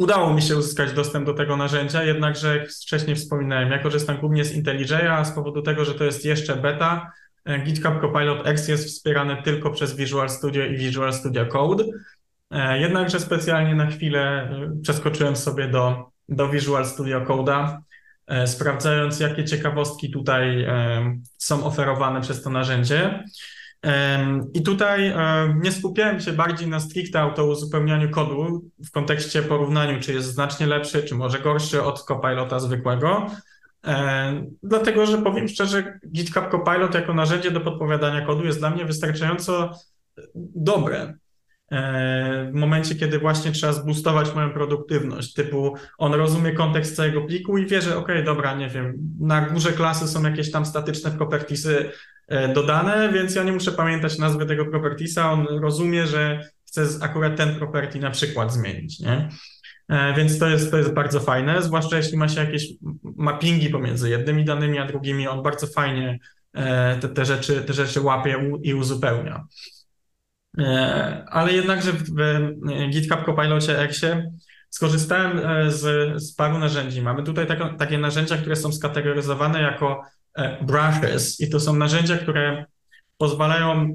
Udało 0.00 0.34
mi 0.34 0.42
się 0.42 0.56
uzyskać 0.56 0.92
dostęp 0.92 1.26
do 1.26 1.34
tego 1.34 1.56
narzędzia, 1.56 2.04
jednakże 2.04 2.56
jak 2.56 2.70
wcześniej 2.70 3.16
wspominałem, 3.16 3.70
ja 3.70 3.78
korzystam 3.78 4.18
głównie 4.18 4.44
z 4.44 4.56
IntelliJ'a, 4.56 5.08
a 5.08 5.24
z 5.24 5.32
powodu 5.32 5.62
tego, 5.62 5.84
że 5.84 5.94
to 5.94 6.04
jest 6.04 6.24
jeszcze 6.24 6.56
beta, 6.56 7.12
e, 7.44 7.58
GitHub 7.58 8.00
Copilot 8.00 8.46
X 8.46 8.68
jest 8.68 8.86
wspierany 8.86 9.42
tylko 9.42 9.70
przez 9.70 9.96
Visual 9.96 10.30
Studio 10.30 10.64
i 10.64 10.76
Visual 10.76 11.12
Studio 11.12 11.46
Code. 11.46 11.84
E, 12.50 12.80
Jednakże 12.80 13.20
specjalnie 13.20 13.74
na 13.74 13.86
chwilę 13.86 14.20
e, 14.20 14.80
przeskoczyłem 14.82 15.36
sobie 15.36 15.68
do, 15.68 16.10
do 16.28 16.48
Visual 16.48 16.86
Studio 16.86 17.20
Code'a, 17.20 17.78
sprawdzając, 18.46 19.20
jakie 19.20 19.44
ciekawostki 19.44 20.10
tutaj 20.10 20.66
są 21.38 21.64
oferowane 21.64 22.20
przez 22.20 22.42
to 22.42 22.50
narzędzie. 22.50 23.24
I 24.54 24.62
tutaj 24.62 25.06
e, 25.06 25.14
nie 25.62 25.72
skupiałem 25.72 26.20
się 26.20 26.32
bardziej 26.32 26.68
na 26.68 26.80
stricte 26.80 27.20
autouzupełnianiu 27.20 28.10
kodu 28.10 28.70
w 28.86 28.90
kontekście 28.90 29.42
porównaniu, 29.42 30.00
czy 30.00 30.12
jest 30.12 30.28
znacznie 30.28 30.66
lepszy, 30.66 31.02
czy 31.02 31.14
może 31.14 31.38
gorszy 31.38 31.82
od 31.82 32.02
Copilota 32.02 32.58
zwykłego. 32.60 33.26
E, 33.86 34.44
Dlatego, 34.62 35.06
że 35.06 35.22
powiem 35.22 35.48
szczerze, 35.48 36.00
GitHub 36.12 36.48
Copilot 36.50 36.94
jako 36.94 37.14
narzędzie 37.14 37.50
do 37.50 37.60
podpowiadania 37.60 38.26
kodu 38.26 38.44
jest 38.44 38.58
dla 38.58 38.70
mnie 38.70 38.84
wystarczająco 38.84 39.70
dobre. 40.54 41.14
E, 41.70 42.50
W 42.52 42.54
momencie, 42.54 42.94
kiedy 42.94 43.18
właśnie 43.18 43.52
trzeba 43.52 43.72
zboostować 43.72 44.34
moją 44.34 44.50
produktywność, 44.50 45.34
typu 45.34 45.74
on 45.98 46.14
rozumie 46.14 46.52
kontekst 46.52 46.96
całego 46.96 47.22
pliku 47.22 47.58
i 47.58 47.66
wie, 47.66 47.82
że 47.82 47.96
okej, 47.96 48.24
dobra, 48.24 48.54
nie 48.54 48.68
wiem, 48.68 48.94
na 49.20 49.40
górze 49.40 49.72
klasy 49.72 50.08
są 50.08 50.22
jakieś 50.22 50.50
tam 50.50 50.66
statyczne 50.66 51.10
propertiesy 51.10 51.90
e, 52.28 52.52
dodane, 52.52 53.12
więc 53.12 53.34
ja 53.34 53.42
nie 53.42 53.52
muszę 53.52 53.72
pamiętać 53.72 54.18
nazwy 54.18 54.46
tego 54.46 54.66
propertiesa, 54.66 55.32
on 55.32 55.46
rozumie, 55.62 56.06
że 56.06 56.48
chce 56.68 56.86
akurat 57.00 57.36
ten 57.36 57.54
property 57.54 57.98
na 57.98 58.10
przykład 58.10 58.52
zmienić, 58.52 59.00
nie? 59.00 59.28
E, 59.88 60.14
Więc 60.14 60.38
to 60.38 60.48
jest, 60.48 60.70
to 60.70 60.78
jest 60.78 60.92
bardzo 60.92 61.20
fajne, 61.20 61.62
zwłaszcza 61.62 61.96
jeśli 61.96 62.18
ma 62.18 62.28
się 62.28 62.40
jakieś 62.40 62.66
mappingi 63.16 63.70
pomiędzy 63.70 64.10
jednymi 64.10 64.44
danymi 64.44 64.78
a 64.78 64.86
drugimi, 64.86 65.28
on 65.28 65.42
bardzo 65.42 65.66
fajnie 65.66 66.18
te, 67.00 67.08
te, 67.08 67.24
rzeczy, 67.24 67.62
te 67.62 67.72
rzeczy 67.72 68.00
łapie 68.00 68.50
i 68.62 68.74
uzupełnia. 68.74 69.44
E, 70.58 71.24
Ale 71.28 71.52
jednakże 71.52 71.92
w, 71.92 72.04
GitHub 72.90 73.26
Copilocie 73.26 73.78
Exie 73.78 74.32
skorzystałem 74.70 75.38
e, 75.38 75.70
z, 75.70 75.82
z 76.22 76.34
paru 76.34 76.58
narzędzi. 76.58 77.02
Mamy 77.02 77.22
tutaj 77.22 77.46
taką, 77.46 77.76
takie 77.76 77.98
narzędzia, 77.98 78.36
które 78.36 78.56
są 78.56 78.72
skategoryzowane 78.72 79.62
jako 79.62 80.02
e, 80.34 80.64
brushes 80.64 81.40
i 81.40 81.50
to 81.50 81.60
są 81.60 81.76
narzędzia, 81.76 82.18
które 82.18 82.64
pozwalają 83.18 83.94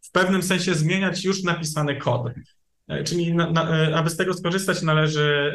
w 0.00 0.10
pewnym 0.12 0.42
sensie 0.42 0.74
zmieniać 0.74 1.24
już 1.24 1.42
napisany 1.42 1.96
kod. 1.96 2.32
Czyli 3.04 3.34
na, 3.34 3.50
na, 3.50 3.62
aby 3.94 4.10
z 4.10 4.16
tego 4.16 4.34
skorzystać, 4.34 4.82
należy 4.82 5.54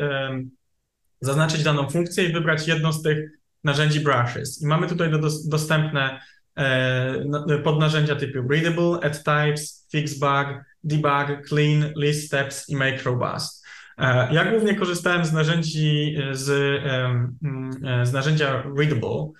zaznaczyć 1.21 1.63
daną 1.63 1.89
funkcję 1.89 2.23
i 2.23 2.33
wybrać 2.33 2.67
jedno 2.67 2.93
z 2.93 3.01
tych 3.01 3.29
narzędzi 3.63 3.99
brushes. 3.99 4.61
I 4.61 4.67
mamy 4.67 4.87
tutaj 4.87 5.11
do, 5.11 5.17
dos- 5.17 5.47
dostępne 5.47 6.19
podnarzędzia 7.63 8.15
typu 8.15 8.47
readable, 8.49 8.99
add 9.03 9.23
types, 9.23 9.87
fix 9.91 10.19
bug, 10.19 10.47
debug, 10.83 11.47
clean, 11.47 11.93
list 11.95 12.27
steps 12.27 12.69
i 12.69 12.75
make 12.75 13.03
robust. 13.03 13.65
E, 13.97 14.33
Ja 14.33 14.45
głównie 14.51 14.75
korzystałem 14.75 15.25
z 15.25 15.33
narzędzi 15.33 16.15
e, 16.29 16.35
z, 16.35 16.49
mm, 17.43 17.71
e, 17.85 18.05
z 18.05 18.13
narzędzia 18.13 18.63
readable. 18.77 19.31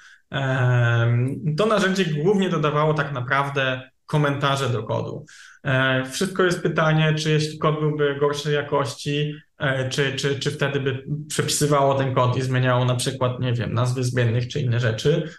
To 1.58 1.66
narzędzie 1.66 2.06
głównie 2.06 2.50
dodawało 2.50 2.94
tak 2.94 3.12
naprawdę 3.14 3.90
komentarze 4.06 4.70
do 4.70 4.84
kodu. 4.84 5.26
E, 5.64 6.04
Wszystko 6.12 6.44
jest 6.44 6.62
pytanie, 6.62 7.14
czy 7.14 7.30
jeśli 7.32 7.58
kod 7.60 7.80
byłby 7.80 8.16
gorszej 8.20 8.54
jakości, 8.54 9.34
e, 9.60 9.90
czy, 9.90 10.16
czy, 10.16 10.40
czy 10.40 10.52
wtedy 10.52 10.80
by 10.80 11.04
przepisywało 11.30 11.96
ten 11.96 12.16
kod 12.16 12.38
i 12.38 12.42
zmieniało 12.42 12.86
na 12.86 12.96
przykład, 12.96 13.40
nie 13.40 13.54
wiem, 13.54 13.74
nazwy 13.74 14.04
zmiennych 14.04 14.48
czy 14.48 14.60
inne 14.60 14.80
rzeczy. 14.80 15.30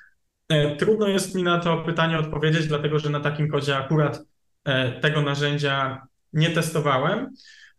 E, 0.48 0.76
Trudno 0.76 1.08
jest 1.08 1.34
mi 1.34 1.42
na 1.42 1.60
to 1.60 1.76
pytanie 1.76 2.18
odpowiedzieć, 2.18 2.66
dlatego 2.66 2.98
że 2.98 3.10
na 3.10 3.20
takim 3.20 3.48
kodzie 3.50 3.76
akurat 3.76 4.22
e, 4.64 5.00
tego 5.00 5.22
narzędzia 5.22 6.06
nie 6.32 6.50
testowałem. 6.50 7.30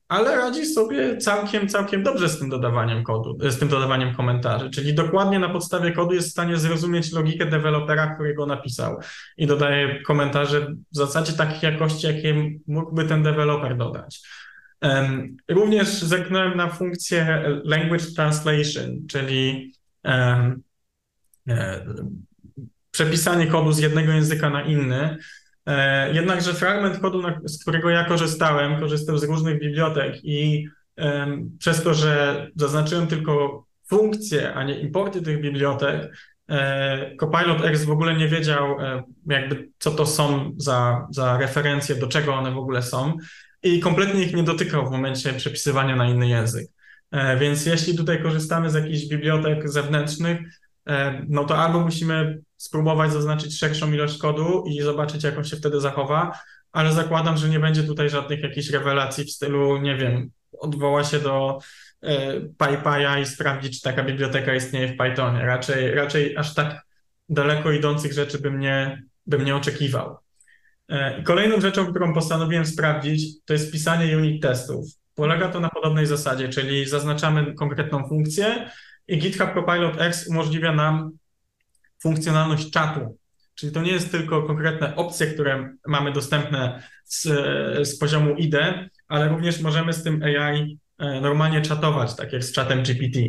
ale 0.08 0.36
radzi 0.36 0.66
sobie 0.66 1.18
całkiem, 1.18 1.68
całkiem 1.68 2.04
dobrze 2.04 2.30
z 2.30 2.40
tym 2.40 2.50
dodawaniem 2.50 3.04
kodu, 3.04 3.38
z 3.42 3.60
tym 3.60 3.68
dodawaniem 3.68 4.16
komentarzy, 4.16 4.70
czyli 4.70 4.94
dokładnie 4.94 5.40
na 5.40 5.50
podstawie 5.50 5.92
kodu 5.92 6.14
jest 6.14 6.28
w 6.28 6.32
stanie 6.32 6.58
zrozumieć 6.58 7.12
logikę 7.12 7.46
dewelopera, 7.46 8.16
który 8.16 8.34
go 8.34 8.46
napisał 8.46 9.00
i 9.38 9.48
dodaje 9.48 10.02
komentarze 10.02 10.62
w 10.92 10.96
zasadzie 10.98 11.34
takich 11.34 11.64
jakości, 11.64 12.08
jakie 12.08 12.50
mógłby 12.68 13.06
ten 13.06 13.24
deweloper 13.24 13.78
dodać. 13.78 14.22
Również 15.48 15.88
zerknąłem 15.88 16.58
na 16.58 16.70
funkcję 16.70 17.44
language 17.64 18.06
translation, 18.16 19.08
czyli 19.10 19.74
e, 20.06 20.56
przepisanie 22.92 23.48
kodu 23.48 23.72
z 23.72 23.80
jednego 23.80 24.12
języka 24.12 24.50
na 24.50 24.62
inny. 24.62 25.18
E, 25.66 26.14
Jednakże 26.14 26.54
fragment 26.54 27.00
kodu, 27.00 27.24
z 27.44 27.62
którego 27.62 27.90
ja 27.90 28.06
korzystałem, 28.06 28.80
korzystam 28.80 29.20
z 29.20 29.24
różnych 29.24 29.60
bibliotek 29.60 30.16
i 30.24 30.68
przez 31.60 31.84
to, 31.84 31.94
że 31.94 32.48
zaznaczyłem 32.56 33.08
tylko 33.08 33.66
funkcje, 33.90 34.54
a 34.54 34.64
nie 34.64 34.80
importy 34.80 35.22
tych 35.22 35.42
bibliotek, 35.42 36.18
e, 36.50 37.16
Copilot 37.16 37.66
X 37.66 37.84
w 37.84 37.92
ogóle 37.92 38.16
nie 38.16 38.28
wiedział, 38.28 38.80
e, 38.82 39.04
jakby 39.28 39.70
co 39.80 39.92
to 39.92 40.06
są 40.06 40.54
za, 40.58 41.08
za 41.12 41.38
referencje, 41.38 41.96
do 41.96 42.08
czego 42.08 42.34
one 42.34 42.52
w 42.52 42.58
ogóle 42.58 42.82
są 42.82 43.18
i 43.64 43.80
kompletnie 43.80 44.24
ich 44.24 44.34
nie 44.34 44.44
dotykał 44.44 44.88
w 44.88 44.92
momencie 44.92 45.34
przepisywania 45.34 45.96
na 45.96 46.10
inny 46.10 46.28
język. 46.28 46.68
Więc 47.40 47.66
jeśli 47.66 47.98
tutaj 47.98 48.24
korzystamy 48.24 48.70
z 48.70 48.74
jakichś 48.74 49.06
bibliotek 49.06 49.70
zewnętrznych, 49.70 50.40
no 51.28 51.44
to 51.44 51.58
albo 51.58 51.80
musimy 51.80 52.42
spróbować 52.58 53.12
zaznaczyć 53.12 53.60
szerszą 53.60 53.92
ilość 53.92 54.18
kodu 54.18 54.64
i 54.68 54.82
zobaczyć, 54.82 55.24
jak 55.24 55.38
on 55.38 55.44
się 55.44 55.58
wtedy 55.58 55.80
zachowa, 55.80 56.40
ale 56.72 56.94
zakładam, 56.94 57.38
że 57.38 57.50
nie 57.50 57.60
będzie 57.60 57.84
tutaj 57.84 58.10
żadnych 58.10 58.44
jakichś 58.44 58.70
rewelacji 58.70 59.26
w 59.26 59.32
stylu, 59.32 59.78
nie 59.78 59.96
wiem, 59.96 60.30
odwoła 60.60 61.04
się 61.04 61.20
do 61.20 61.60
e, 62.02 62.40
PyPy'a 62.40 63.22
i 63.22 63.26
sprawdzi, 63.26 63.70
czy 63.70 63.82
taka 63.82 64.04
biblioteka 64.04 64.56
istnieje 64.56 64.88
w 64.88 64.98
Pythonie. 64.98 65.46
Raczej, 65.46 65.92
raczej 65.92 66.38
aż 66.38 66.54
tak 66.54 66.86
daleko 67.30 67.72
idących 67.72 68.14
rzeczy 68.14 68.40
bym 68.40 68.60
nie, 68.60 69.04
bym 69.26 69.46
nie 69.46 69.56
oczekiwał. 69.56 70.18
E, 70.90 71.24
kolejną 71.24 71.62
rzeczą, 71.62 71.88
którą 71.88 72.14
postanowiłem 72.14 72.66
sprawdzić, 72.66 73.46
to 73.46 73.54
jest 73.54 73.72
pisanie 73.72 74.18
unit 74.18 74.42
testów. 74.42 74.86
Polega 75.16 75.50
to 75.50 75.60
na 75.60 75.70
podobnej 75.70 76.06
zasadzie, 76.06 76.50
czyli 76.50 76.86
zaznaczamy 76.86 77.54
konkretną 77.54 78.08
funkcję 78.08 78.70
i 79.08 79.18
GitHub 79.18 79.54
Copilot 79.54 80.02
X 80.02 80.28
umożliwia 80.28 80.74
nam 80.74 81.12
funkcjonalność 82.02 82.72
czatu. 82.72 83.18
Czyli 83.56 83.72
to 83.72 83.82
nie 83.82 83.92
jest 83.92 84.12
tylko 84.12 84.44
konkretne 84.44 84.96
opcje, 84.96 85.28
które 85.28 85.74
mamy 85.88 86.12
dostępne 86.12 86.84
z, 87.06 87.24
z 87.88 88.00
poziomu 88.00 88.36
IDE, 88.36 88.90
ale 89.08 89.30
również 89.30 89.62
możemy 89.62 89.94
z 89.94 90.04
tym 90.04 90.24
AI 90.24 90.80
e, 90.98 91.22
normalnie 91.22 91.62
czatować, 91.62 92.16
tak 92.16 92.34
jak 92.34 92.44
z 92.44 92.52
czatem 92.52 92.84
GPT. 92.84 93.20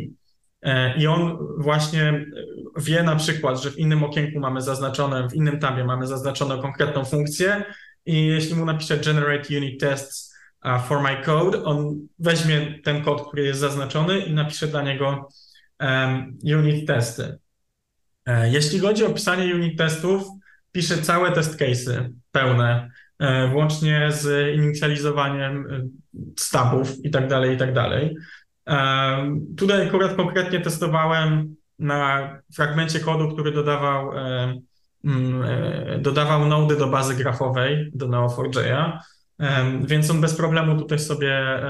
E, 0.61 0.97
I 0.97 1.07
on 1.07 1.37
właśnie 1.57 2.25
wie 2.77 3.03
na 3.03 3.15
przykład, 3.15 3.61
że 3.61 3.71
w 3.71 3.77
innym 3.77 4.03
okienku 4.03 4.39
mamy 4.39 4.61
zaznaczone, 4.61 5.29
w 5.29 5.33
innym 5.33 5.59
tabie 5.59 5.83
mamy 5.83 6.07
zaznaczoną 6.07 6.61
konkretną 6.61 7.05
funkcję 7.05 7.63
i 8.05 8.27
jeśli 8.27 8.55
mu 8.55 8.65
napiszę 8.65 8.97
generate 8.97 9.57
unit 9.57 9.79
tests 9.79 10.35
for 10.87 11.01
my 11.01 11.21
code, 11.23 11.63
on 11.63 12.07
weźmie 12.19 12.79
ten 12.83 13.03
kod, 13.03 13.27
który 13.27 13.43
jest 13.43 13.59
zaznaczony 13.59 14.19
i 14.19 14.33
napisze 14.33 14.67
dla 14.67 14.81
niego 14.81 15.29
unit 16.43 16.87
testy. 16.87 17.37
E, 18.25 18.49
Jeśli 18.49 18.79
chodzi 18.79 19.05
o 19.05 19.09
pisanie 19.09 19.55
unit 19.55 19.77
testów, 19.77 20.23
piszę 20.71 20.97
całe 20.97 21.31
test 21.31 21.59
case'y 21.59 22.09
pełne, 22.31 22.89
e, 23.19 23.47
włącznie 23.47 24.11
z 24.11 24.55
inicjalizowaniem 24.55 25.67
e, 25.71 25.87
stubów 26.39 27.05
i 27.05 27.09
tak 27.09 27.27
dalej, 27.27 27.57
tak 27.57 27.73
Tutaj 29.57 29.87
akurat 29.87 30.15
konkretnie 30.15 30.61
testowałem 30.61 31.55
na 31.79 32.29
fragmencie 32.55 32.99
kodu, 32.99 33.33
który 33.33 33.51
dodawał, 33.51 34.11
mm, 35.05 35.43
dodawał 36.01 36.45
nody 36.45 36.77
do 36.77 36.87
bazy 36.87 37.15
grafowej, 37.15 37.91
do 37.93 38.07
Neo4j, 38.07 38.59
e, 39.39 39.65
więc 39.85 40.11
on 40.11 40.21
bez 40.21 40.35
problemu 40.35 40.77
tutaj 40.77 40.99
sobie 40.99 41.61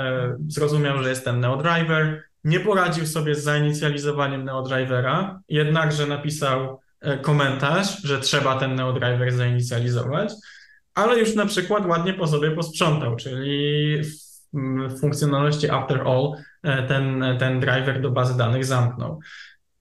zrozumiał, 0.47 1.03
że 1.03 1.09
jest 1.09 1.25
ten 1.25 1.39
NeoDriver, 1.39 2.28
nie 2.43 2.59
poradził 2.59 3.05
sobie 3.05 3.35
z 3.35 3.43
zainicjalizowaniem 3.43 4.43
NeoDrivera, 4.43 5.39
jednakże 5.49 6.07
napisał 6.07 6.79
e, 7.01 7.17
komentarz, 7.17 8.01
że 8.03 8.19
trzeba 8.19 8.59
ten 8.59 8.75
NeoDriver 8.75 9.31
zainicjalizować, 9.31 10.33
ale 10.95 11.19
już 11.19 11.35
na 11.35 11.45
przykład 11.45 11.85
ładnie 11.85 12.13
po 12.13 12.27
sobie 12.27 12.51
posprzątał, 12.51 13.15
czyli 13.15 14.03
w 14.03 14.29
m, 14.53 14.89
w 14.89 14.99
funkcjonalności 14.99 15.69
after 15.69 16.01
all 16.01 16.33
e, 16.63 16.83
ten, 16.83 17.23
ten 17.39 17.59
driver 17.59 18.01
do 18.01 18.11
bazy 18.11 18.37
danych 18.37 18.65
zamknął. 18.65 19.19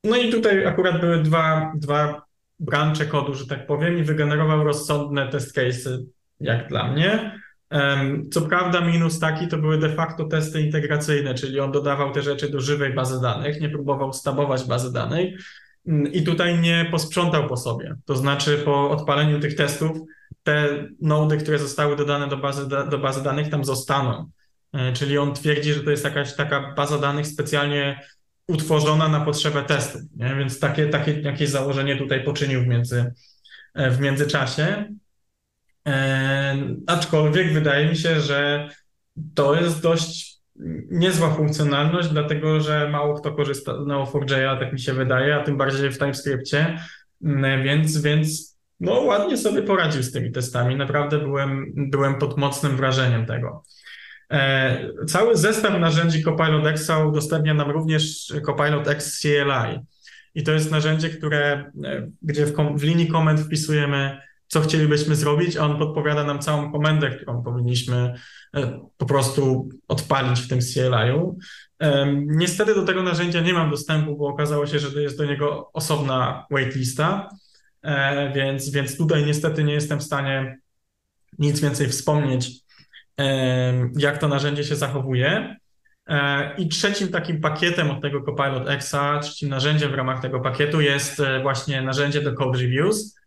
No 0.05 0.16
i 0.16 0.31
tutaj 0.31 0.66
akurat 0.66 1.01
były 1.01 1.23
dwa, 1.23 1.73
dwa 1.77 2.23
brancze 2.61 3.07
kodu, 3.07 3.35
że 3.35 3.47
tak 3.47 3.66
powiem, 3.66 3.99
i 3.99 4.03
wygenerował 4.03 4.64
rozsądne 4.64 5.29
test 5.29 5.57
case'y, 5.57 6.05
jak 6.40 6.68
dla 6.68 6.92
mnie. 6.92 7.40
Co 8.31 8.40
prawda, 8.40 8.81
minus 8.81 9.18
taki 9.18 9.48
to 9.48 9.59
były 9.59 9.78
de 9.78 9.88
facto 9.88 10.24
testy 10.24 10.61
integracyjne, 10.61 11.35
czyli 11.35 11.61
on 11.61 11.72
dodawał 11.72 12.12
te 12.12 12.22
rzeczy 12.22 12.48
do 12.48 12.61
żywej 12.61 12.94
bazy 12.94 13.20
danych, 13.20 13.61
nie 13.61 13.68
próbował 13.68 14.12
stabować 14.12 14.64
bazy 14.64 14.92
danych 14.92 15.40
mm, 15.87 16.12
i 16.12 16.22
tutaj 16.22 16.59
nie 16.59 16.88
posprzątał 16.90 17.48
po 17.48 17.57
sobie. 17.57 17.96
To 18.04 18.16
znaczy, 18.16 18.59
po 18.64 18.90
odpaleniu 18.90 19.40
tych 19.40 19.54
testów, 19.54 19.98
te 20.42 20.88
nody, 21.00 21.37
które 21.37 21.59
zostały 21.59 21.96
dodane 21.96 22.28
do 22.28 22.37
bazy, 22.37 22.68
do 22.68 22.98
bazy 22.98 23.22
danych, 23.22 23.48
tam 23.48 23.64
zostaną. 23.64 24.31
E, 24.72 24.92
Czyli 24.92 25.18
on 25.18 25.35
twierdzi, 25.35 25.72
że 25.72 25.81
to 25.81 25.90
jest 25.90 26.04
jakaś 26.04 26.37
taka 26.37 26.74
baza 26.76 26.98
danych 26.98 27.26
specjalnie 27.26 28.00
utworzona 28.48 29.09
na 29.09 29.20
potrzebę 29.20 29.62
testów, 29.62 30.00
nie? 30.16 30.35
Więc 30.35 30.61
takie, 30.61 30.87
takie 30.87 31.20
jakieś 31.20 31.48
założenie 31.48 31.96
tutaj 31.96 32.24
poczynił 32.24 32.62
w, 32.62 32.66
między, 32.66 33.12
e, 33.74 33.90
w 33.90 34.00
międzyczasie. 34.00 34.88
E, 35.88 36.57
aczkolwiek 36.87 37.53
wydaje 37.53 37.88
mi 37.88 37.96
się, 37.96 38.20
że 38.20 38.68
to 39.35 39.55
jest 39.55 39.83
dość 39.83 40.38
niezła 40.90 41.31
funkcjonalność, 41.31 42.09
dlatego 42.09 42.61
że 42.61 42.88
mało 42.88 43.14
kto 43.14 43.33
korzysta 43.33 43.72
z 43.72 43.87
Neo4j, 43.87 44.59
tak 44.59 44.72
mi 44.72 44.81
się 44.81 44.92
wydaje, 44.92 45.37
a 45.37 45.42
tym 45.42 45.57
bardziej 45.57 45.90
w 45.90 45.98
TypeScriptie, 45.98 46.79
Mm, 47.24 47.62
więc, 47.62 48.03
więc 48.03 48.59
no 48.81 48.92
ładnie 48.92 49.37
sobie 49.37 49.62
poradził 49.62 50.03
z 50.03 50.12
tymi 50.12 50.33
testami. 50.33 50.77
Naprawdę 50.77 51.18
byłem, 51.18 51.72
byłem 51.77 52.14
pod 52.14 52.38
mocnym 52.38 52.77
wrażeniem 52.77 53.27
tego. 53.27 53.62
E, 54.33 54.88
Cały 55.07 55.37
zestaw 55.37 55.81
narzędzi 55.81 56.22
Copilot 56.22 56.66
Xa 56.66 56.98
udostępnia 56.98 57.55
nam 57.55 57.70
również 57.70 58.33
Copilot 58.46 58.88
X 58.88 59.20
CLI. 59.20 59.79
I 60.35 60.42
to 60.42 60.53
jest 60.53 60.70
narzędzie, 60.70 61.11
które, 61.11 61.70
e, 61.85 62.11
gdzie 62.22 62.46
w, 62.46 62.53
w 62.77 62.83
linii 62.83 63.09
komend 63.09 63.40
wpisujemy, 63.40 64.20
co 64.48 64.61
chcielibyśmy 64.61 65.16
zrobić, 65.16 65.56
a 65.56 65.64
on 65.64 65.78
podpowiada 65.78 66.24
nam 66.24 66.38
całą 66.38 66.72
komendę, 66.72 67.11
którą 67.11 67.42
powinniśmy 67.42 68.14
e, 68.56 68.80
po 68.96 69.06
prostu 69.06 69.68
odpalić 69.88 70.40
w 70.40 70.48
tym 70.48 70.58
CLI-u. 70.61 71.38
Niestety 72.26 72.74
do 72.74 72.84
tego 72.84 73.02
narzędzia 73.02 73.40
nie 73.40 73.52
mam 73.52 73.70
dostępu, 73.70 74.16
bo 74.16 74.26
okazało 74.26 74.66
się, 74.66 74.78
że 74.78 75.02
jest 75.02 75.18
do 75.18 75.24
niego 75.24 75.70
osobna 75.72 76.46
waitlista, 76.50 77.28
e, 77.82 78.32
więc, 78.32 78.70
więc 78.70 78.96
tutaj 78.96 79.26
niestety 79.26 79.64
nie 79.64 79.72
jestem 79.72 79.98
w 79.98 80.02
stanie 80.02 80.58
nic 81.38 81.61
więcej 81.61 81.88
wspomnieć, 81.88 82.50
jak 83.96 84.18
to 84.18 84.28
narzędzie 84.28 84.64
się 84.64 84.76
zachowuje. 84.76 85.56
E, 86.06 86.54
I 86.56 86.68
trzecim 86.68 87.08
takim 87.08 87.40
pakietem 87.40 87.90
od 87.90 88.02
tego 88.02 88.22
Copilot 88.22 88.68
Xa, 88.68 89.18
trzecim 89.22 89.48
narzędziem 89.48 89.90
w 89.90 89.94
ramach 89.94 90.22
tego 90.22 90.40
pakietu 90.40 90.80
jest 90.80 91.22
właśnie 91.42 91.82
narzędzie 91.82 92.22
do 92.22 92.34
Code 92.34 92.58
Reviews. 92.58 93.17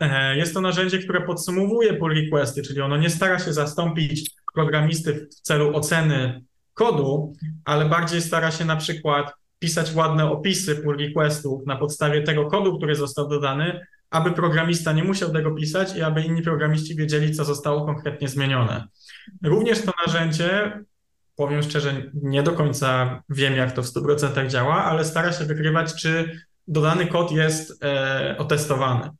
E, 0.00 0.36
Jest 0.36 0.54
to 0.54 0.60
narzędzie, 0.60 0.98
które 0.98 1.20
podsumowuje 1.20 1.94
pull 1.94 2.14
requesty, 2.14 2.62
czyli 2.62 2.80
ono 2.80 2.96
nie 2.96 3.10
stara 3.10 3.38
się 3.38 3.52
zastąpić 3.52 4.30
programisty 4.54 5.14
w 5.14 5.34
celu 5.34 5.76
oceny 5.76 6.44
kodu, 6.74 7.32
ale 7.64 7.84
bardziej 7.84 8.22
stara 8.22 8.50
się 8.50 8.64
na 8.64 8.76
przykład 8.76 9.32
pisać 9.58 9.94
ładne 9.94 10.30
opisy 10.30 10.76
pull 10.76 10.98
requestów 10.98 11.66
na 11.66 11.76
podstawie 11.76 12.22
tego 12.22 12.46
kodu, 12.46 12.76
który 12.76 12.94
został 12.94 13.28
dodany, 13.28 13.80
aby 14.10 14.32
programista 14.32 14.92
nie 14.92 15.04
musiał 15.04 15.32
tego 15.32 15.50
pisać 15.54 15.96
i 15.96 16.02
aby 16.02 16.22
inni 16.22 16.42
programiści 16.42 16.96
wiedzieli, 16.96 17.34
co 17.34 17.44
zostało 17.44 17.86
konkretnie 17.86 18.28
zmienione. 18.28 18.84
Również 19.42 19.82
to 19.82 19.92
narzędzie, 20.06 20.80
powiem 21.36 21.62
szczerze, 21.62 22.10
nie 22.14 22.42
do 22.42 22.52
końca 22.52 23.22
wiem, 23.28 23.56
jak 23.56 23.72
to 23.72 23.82
w 23.82 23.86
100% 23.86 24.48
działa, 24.48 24.84
ale 24.84 25.04
stara 25.04 25.32
się 25.32 25.44
wykrywać, 25.44 25.94
czy 25.94 26.40
dodany 26.68 27.06
kod 27.06 27.32
jest 27.32 27.84
e, 27.84 28.34
otestowany. 28.38 29.10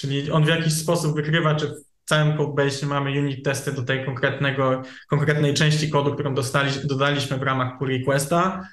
Czyli 0.00 0.30
on 0.30 0.44
w 0.44 0.48
jakiś 0.48 0.72
sposób 0.74 1.16
wykrywa, 1.16 1.54
czy 1.54 1.66
w 1.68 1.74
całym 2.04 2.36
codebase 2.36 2.86
mamy 2.86 3.10
unit 3.10 3.44
testy 3.44 3.72
do 3.72 3.82
tej 3.82 4.04
konkretnego, 4.04 4.82
konkretnej 5.08 5.54
części 5.54 5.90
kodu, 5.90 6.14
którą 6.14 6.34
dostali, 6.34 6.72
dodaliśmy 6.84 7.36
w 7.38 7.42
ramach 7.42 7.78
pull 7.78 7.88
requesta. 7.88 8.68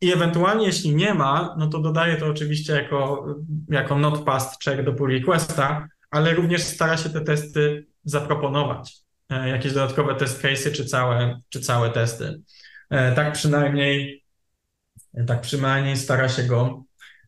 I 0.00 0.12
ewentualnie, 0.12 0.66
jeśli 0.66 0.94
nie 0.94 1.14
ma, 1.14 1.54
no 1.58 1.66
to 1.68 1.78
dodaje 1.78 2.16
to 2.16 2.26
oczywiście 2.26 2.72
jako, 2.72 3.26
jako 3.68 3.98
not 3.98 4.24
passed 4.24 4.64
check 4.64 4.82
do 4.82 4.92
pull 4.92 5.10
requesta, 5.12 5.88
ale 6.10 6.34
również 6.34 6.62
stara 6.62 6.96
się 6.96 7.10
te 7.10 7.20
testy 7.20 7.86
zaproponować. 8.04 8.96
e, 9.30 9.48
jakieś 9.48 9.72
dodatkowe 9.72 10.14
test 10.14 10.42
case'y 10.42 10.72
czy 10.72 10.84
całe, 10.84 11.40
czy 11.48 11.60
całe 11.60 11.90
testy. 11.90 12.40
E, 12.90 13.12
Tak 13.12 13.32
przynajmniej, 13.32 14.24
tak 15.26 15.40
przynajmniej 15.40 15.96
stara 15.96 16.28
się 16.28 16.42
go 16.42 16.82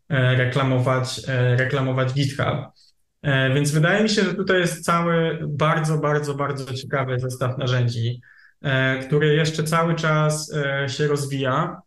e, 0.09 0.37
reklamować, 0.37 1.21
reklamować 1.57 2.13
GitHub. 2.13 2.77
E, 3.23 3.55
Więc 3.55 3.71
wydaje 3.71 4.03
mi 4.03 4.09
się, 4.09 4.23
że 4.23 4.35
tutaj 4.35 4.61
jest 4.61 4.85
cały 4.85 5.39
bardzo, 5.49 5.99
bardzo, 5.99 6.35
bardzo 6.35 6.75
ciekawy 6.75 7.19
zestaw 7.19 7.59
narzędzi, 7.59 8.21
e, 8.63 8.99
który 8.99 9.35
jeszcze 9.35 9.65
cały 9.65 9.95
czas 9.95 10.55
e, 10.55 10.89
się 10.89 11.07
rozwija, 11.07 11.81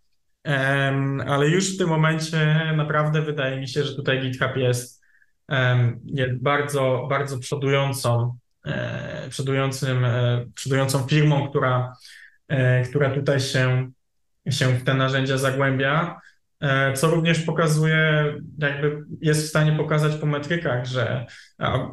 ale 1.28 1.50
już 1.50 1.76
w 1.76 1.78
tym 1.78 1.90
momencie 1.90 2.74
naprawdę 2.76 3.22
wydaje 3.22 3.60
mi 3.60 3.68
się, 3.68 3.84
że 3.84 3.96
tutaj 3.96 4.22
GitHub 4.22 4.58
jest, 4.58 5.02
jest 6.06 6.42
bardzo, 6.42 7.08
bardzo 7.10 7.40
przodującą, 7.40 8.38
przodującym, 9.30 10.06
przodującą 10.56 11.08
firmą, 11.08 11.50
która, 11.50 11.94
która 12.90 13.10
tutaj 13.10 13.40
się, 13.40 13.92
się 14.50 14.68
w 14.68 14.84
te 14.84 14.94
narzędzia 14.94 15.38
zagłębia, 15.38 16.20
co 16.96 17.10
również 17.10 17.40
pokazuje, 17.40 18.34
jakby 18.58 19.04
jest 19.22 19.46
w 19.46 19.50
stanie 19.50 19.72
pokazać 19.72 20.16
po 20.16 20.26
metrykach, 20.26 20.86
że 20.86 21.26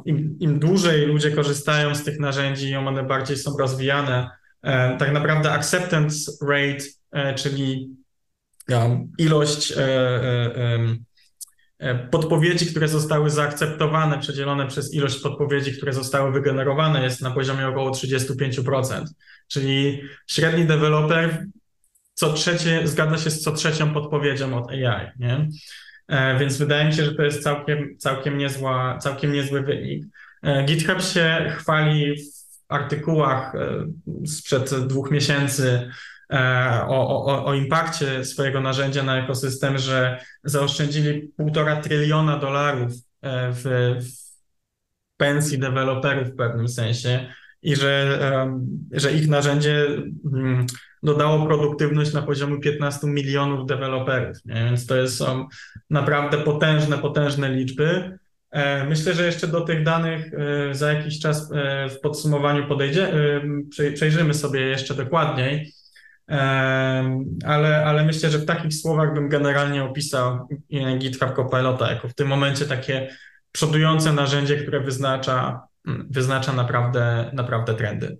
im, 0.04 0.36
im 0.40 0.58
dłużej 0.58 1.06
ludzie 1.06 1.30
korzystają 1.30 1.94
z 1.94 2.04
tych 2.04 2.20
narzędzi, 2.20 2.70
im 2.70 2.88
one 2.88 3.02
bardziej 3.02 3.36
są 3.36 3.56
rozwijane, 3.58 4.30
e, 4.62 4.96
tak 4.96 5.12
naprawdę 5.12 5.52
acceptance 5.52 6.32
rate, 6.42 6.84
e, 7.12 7.34
czyli 7.34 7.96
um, 8.68 9.12
ilość 9.18 9.72
e, 9.72 9.78
e, 9.78 10.96
e, 11.78 12.08
podpowiedzi, 12.08 12.66
które 12.66 12.88
zostały 12.88 13.30
zaakceptowane, 13.30 14.18
przedzielone 14.18 14.66
przez 14.66 14.94
ilość 14.94 15.18
podpowiedzi, 15.18 15.76
które 15.76 15.92
zostały 15.92 16.32
wygenerowane, 16.32 17.02
jest 17.02 17.22
na 17.22 17.30
poziomie 17.30 17.68
około 17.68 17.90
35%. 17.90 19.04
Czyli 19.48 20.02
średni 20.26 20.64
deweloper 20.64 21.46
co 22.16 22.32
trzecie 22.32 22.86
zgadza 22.88 23.18
się 23.18 23.30
z 23.30 23.42
co 23.42 23.52
trzecią 23.52 23.92
podpowiedzią 23.94 24.58
od 24.58 24.70
AI, 24.70 25.10
nie? 25.18 25.48
E, 26.08 26.38
Więc 26.38 26.58
wydaje 26.58 26.84
mi 26.84 26.92
się, 26.94 27.04
że 27.04 27.14
to 27.14 27.22
jest 27.22 27.42
całkiem, 27.42 27.98
całkiem, 27.98 28.38
niezła, 28.38 28.98
całkiem 28.98 29.32
niezły 29.32 29.62
wynik. 29.62 30.04
E, 30.42 30.64
GitHub 30.64 31.02
się 31.02 31.52
chwali 31.58 32.16
w 32.16 32.26
artykułach 32.68 33.54
e, 33.54 33.86
sprzed 34.26 34.74
dwóch 34.86 35.10
miesięcy 35.10 35.90
o, 36.88 37.26
o, 37.26 37.44
o 37.44 37.54
impakcie 37.54 38.24
swojego 38.24 38.60
narzędzia 38.60 39.02
na 39.02 39.24
ekosystem, 39.24 39.78
że 39.78 40.20
zaoszczędzili 40.44 41.28
półtora 41.36 41.76
tryliona 41.76 42.38
dolarów 42.38 42.92
w, 43.22 43.62
w 44.00 44.06
pensji 45.16 45.58
deweloperów 45.58 46.28
w 46.28 46.36
pewnym 46.36 46.68
sensie 46.68 47.28
i 47.66 47.76
że, 47.76 48.20
że 48.92 49.12
ich 49.12 49.28
narzędzie 49.28 49.86
mm, 50.32 50.66
dodało 51.02 51.46
produktywność 51.46 52.12
na 52.12 52.22
poziomie 52.22 52.60
15 52.60 53.06
milionów 53.06 53.66
deweloperów? 53.66 54.36
Więc 54.44 54.86
to 54.86 54.96
jest, 54.96 55.16
są 55.16 55.46
naprawdę 55.90 56.38
potężne, 56.38 56.98
potężne 56.98 57.50
liczby. 57.50 58.18
E, 58.50 58.84
Myślę, 58.84 59.14
że 59.14 59.26
jeszcze 59.26 59.46
do 59.46 59.60
tych 59.60 59.82
danych 59.84 60.30
e, 60.34 60.74
za 60.74 60.92
jakiś 60.92 61.20
czas 61.20 61.52
e, 61.52 61.88
w 61.88 62.00
podsumowaniu 62.00 62.68
podejdzie, 62.68 63.12
przej- 63.68 63.92
przejrzymy 63.92 64.34
sobie 64.34 64.60
jeszcze 64.60 64.94
dokładniej, 64.94 65.72
ale, 67.44 67.84
ale 67.86 68.04
myślę, 68.04 68.30
że 68.30 68.38
w 68.38 68.44
takich 68.46 68.74
słowach 68.74 69.14
bym 69.14 69.28
generalnie 69.28 69.84
opisał 69.84 70.48
GitHub 70.98 71.32
Copilota 71.34 71.92
jako 71.92 72.08
w 72.08 72.14
tym 72.14 72.28
momencie 72.28 72.64
takie 72.64 73.08
przodujące 73.52 74.12
narzędzie, 74.12 74.56
które 74.56 74.80
wyznacza, 74.80 75.65
wyznacza 75.86 76.52
naprawdę, 76.52 77.30
naprawdę 77.32 77.74
trendy. 77.74 78.18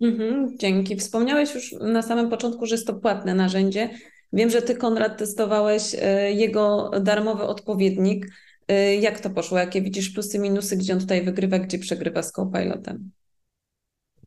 Mhm, 0.00 0.58
dzięki. 0.58 0.96
Wspomniałeś 0.96 1.54
już 1.54 1.72
na 1.80 2.02
samym 2.02 2.30
początku, 2.30 2.66
że 2.66 2.74
jest 2.74 2.86
to 2.86 2.94
płatne 2.94 3.34
narzędzie. 3.34 3.90
Wiem, 4.32 4.50
że 4.50 4.62
ty, 4.62 4.74
Konrad, 4.74 5.18
testowałeś 5.18 5.96
e, 6.02 6.32
jego 6.32 6.90
darmowy 7.00 7.42
odpowiednik. 7.42 8.26
E, 8.68 8.96
Jak 8.96 9.20
to 9.20 9.30
poszło? 9.30 9.58
Jakie 9.58 9.82
widzisz 9.82 10.10
plusy, 10.10 10.38
minusy, 10.38 10.76
gdzie 10.76 10.92
on 10.92 11.00
tutaj 11.00 11.24
wygrywa, 11.24 11.58
gdzie 11.58 11.78
przegrywa 11.78 12.22
z 12.22 12.32
Copilotem? 12.32 13.10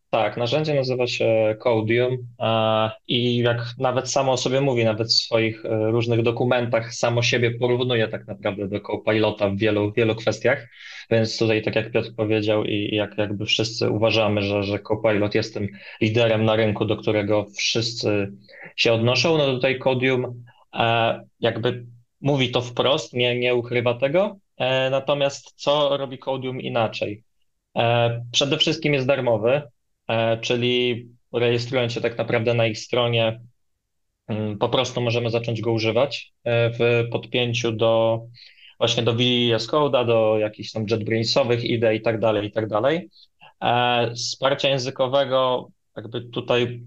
Tak, 0.09 0.37
narzędzie 0.37 0.73
nazywa 0.73 1.07
się 1.07 1.55
Codium 1.63 2.17
e, 2.39 2.91
i 3.07 3.37
jak 3.37 3.57
nawet 3.77 4.09
samo 4.11 4.31
o 4.31 4.37
sobie 4.37 4.61
mówi, 4.61 4.85
nawet 4.85 5.07
w 5.07 5.13
swoich 5.13 5.65
e, 5.65 5.91
różnych 5.91 6.21
dokumentach 6.23 6.93
samo 6.93 7.21
siebie 7.21 7.51
porównuje 7.51 8.07
tak 8.07 8.27
naprawdę 8.27 8.67
do 8.67 8.81
Copilota 8.81 9.49
w 9.49 9.57
wielu, 9.57 9.91
wielu 9.91 10.15
kwestiach, 10.15 10.67
więc 11.11 11.37
tutaj 11.37 11.61
tak 11.61 11.75
jak 11.75 11.91
Piotr 11.91 12.15
powiedział 12.15 12.63
i 12.63 12.95
jak 12.95 13.17
jakby 13.17 13.45
wszyscy 13.45 13.89
uważamy, 13.89 14.41
że, 14.41 14.63
że 14.63 14.79
Copilot 14.79 15.35
jest 15.35 15.53
tym 15.53 15.67
liderem 16.01 16.45
na 16.45 16.55
rynku, 16.55 16.85
do 16.85 16.97
którego 16.97 17.45
wszyscy 17.57 18.31
się 18.75 18.93
odnoszą, 18.93 19.37
no 19.37 19.45
tutaj 19.53 19.79
Codium 19.79 20.43
e, 20.73 21.19
jakby 21.39 21.85
mówi 22.21 22.51
to 22.51 22.61
wprost, 22.61 23.13
nie, 23.13 23.39
nie 23.39 23.55
ukrywa 23.55 23.93
tego, 23.93 24.37
natomiast 24.91 25.53
co 25.55 25.97
robi 25.97 26.17
Codium 26.17 26.61
inaczej? 26.61 27.23
Przede 28.31 28.57
wszystkim 28.57 28.93
jest 28.93 29.07
darmowy, 29.07 29.61
czyli 30.41 31.05
rejestrując 31.33 31.93
się 31.93 32.01
tak 32.01 32.17
naprawdę 32.17 32.53
na 32.53 32.65
ich 32.67 32.79
stronie, 32.79 33.41
mm, 34.27 34.57
po 34.57 34.69
prostu 34.69 35.01
możemy 35.01 35.29
zacząć 35.29 35.61
go 35.61 35.71
używać 35.71 36.33
e, 36.43 36.69
w 36.69 37.09
podpięciu 37.11 37.71
do 37.71 38.21
właśnie 38.77 39.03
do 39.03 39.13
VS 39.13 39.67
do 40.07 40.37
jakichś 40.39 40.71
tam 40.71 40.85
JetBrainsowych 40.89 41.63
idei 41.63 41.97
i 41.97 42.01
tak 42.01 42.19
dalej, 42.19 42.47
i 42.47 42.51
tak 42.51 42.67
dalej. 42.67 43.09
E, 43.63 44.11
Wsparcia 44.15 44.69
językowego, 44.69 45.69
jakby 45.97 46.21
tutaj 46.21 46.83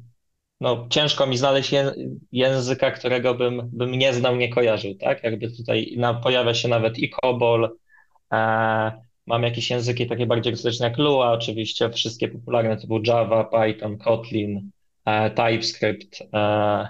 no, 0.60 0.86
ciężko 0.90 1.26
mi 1.26 1.36
znaleźć 1.36 1.72
ję- 1.72 1.94
języka, 2.32 2.90
którego 2.90 3.34
bym, 3.34 3.70
bym 3.72 3.90
nie 3.90 4.14
znał, 4.14 4.36
nie 4.36 4.48
kojarzył, 4.48 4.94
tak? 4.94 5.24
Jakby 5.24 5.50
tutaj 5.56 5.96
pojawia 6.22 6.54
się 6.54 6.68
nawet 6.68 6.98
i 6.98 7.10
COBOL, 7.10 7.76
e, 8.32 8.92
Mam 9.26 9.42
jakieś 9.42 9.70
języki 9.70 10.06
takie 10.06 10.26
bardziej 10.26 10.52
egzotyczne 10.52 10.86
jak 10.88 10.98
Lua, 10.98 11.32
oczywiście 11.32 11.90
wszystkie 11.90 12.28
popularne 12.28 12.76
typu 12.76 13.00
Java, 13.06 13.44
Python, 13.44 13.98
Kotlin, 13.98 14.70
e, 15.04 15.30
TypeScript, 15.30 16.22
e, 16.34 16.88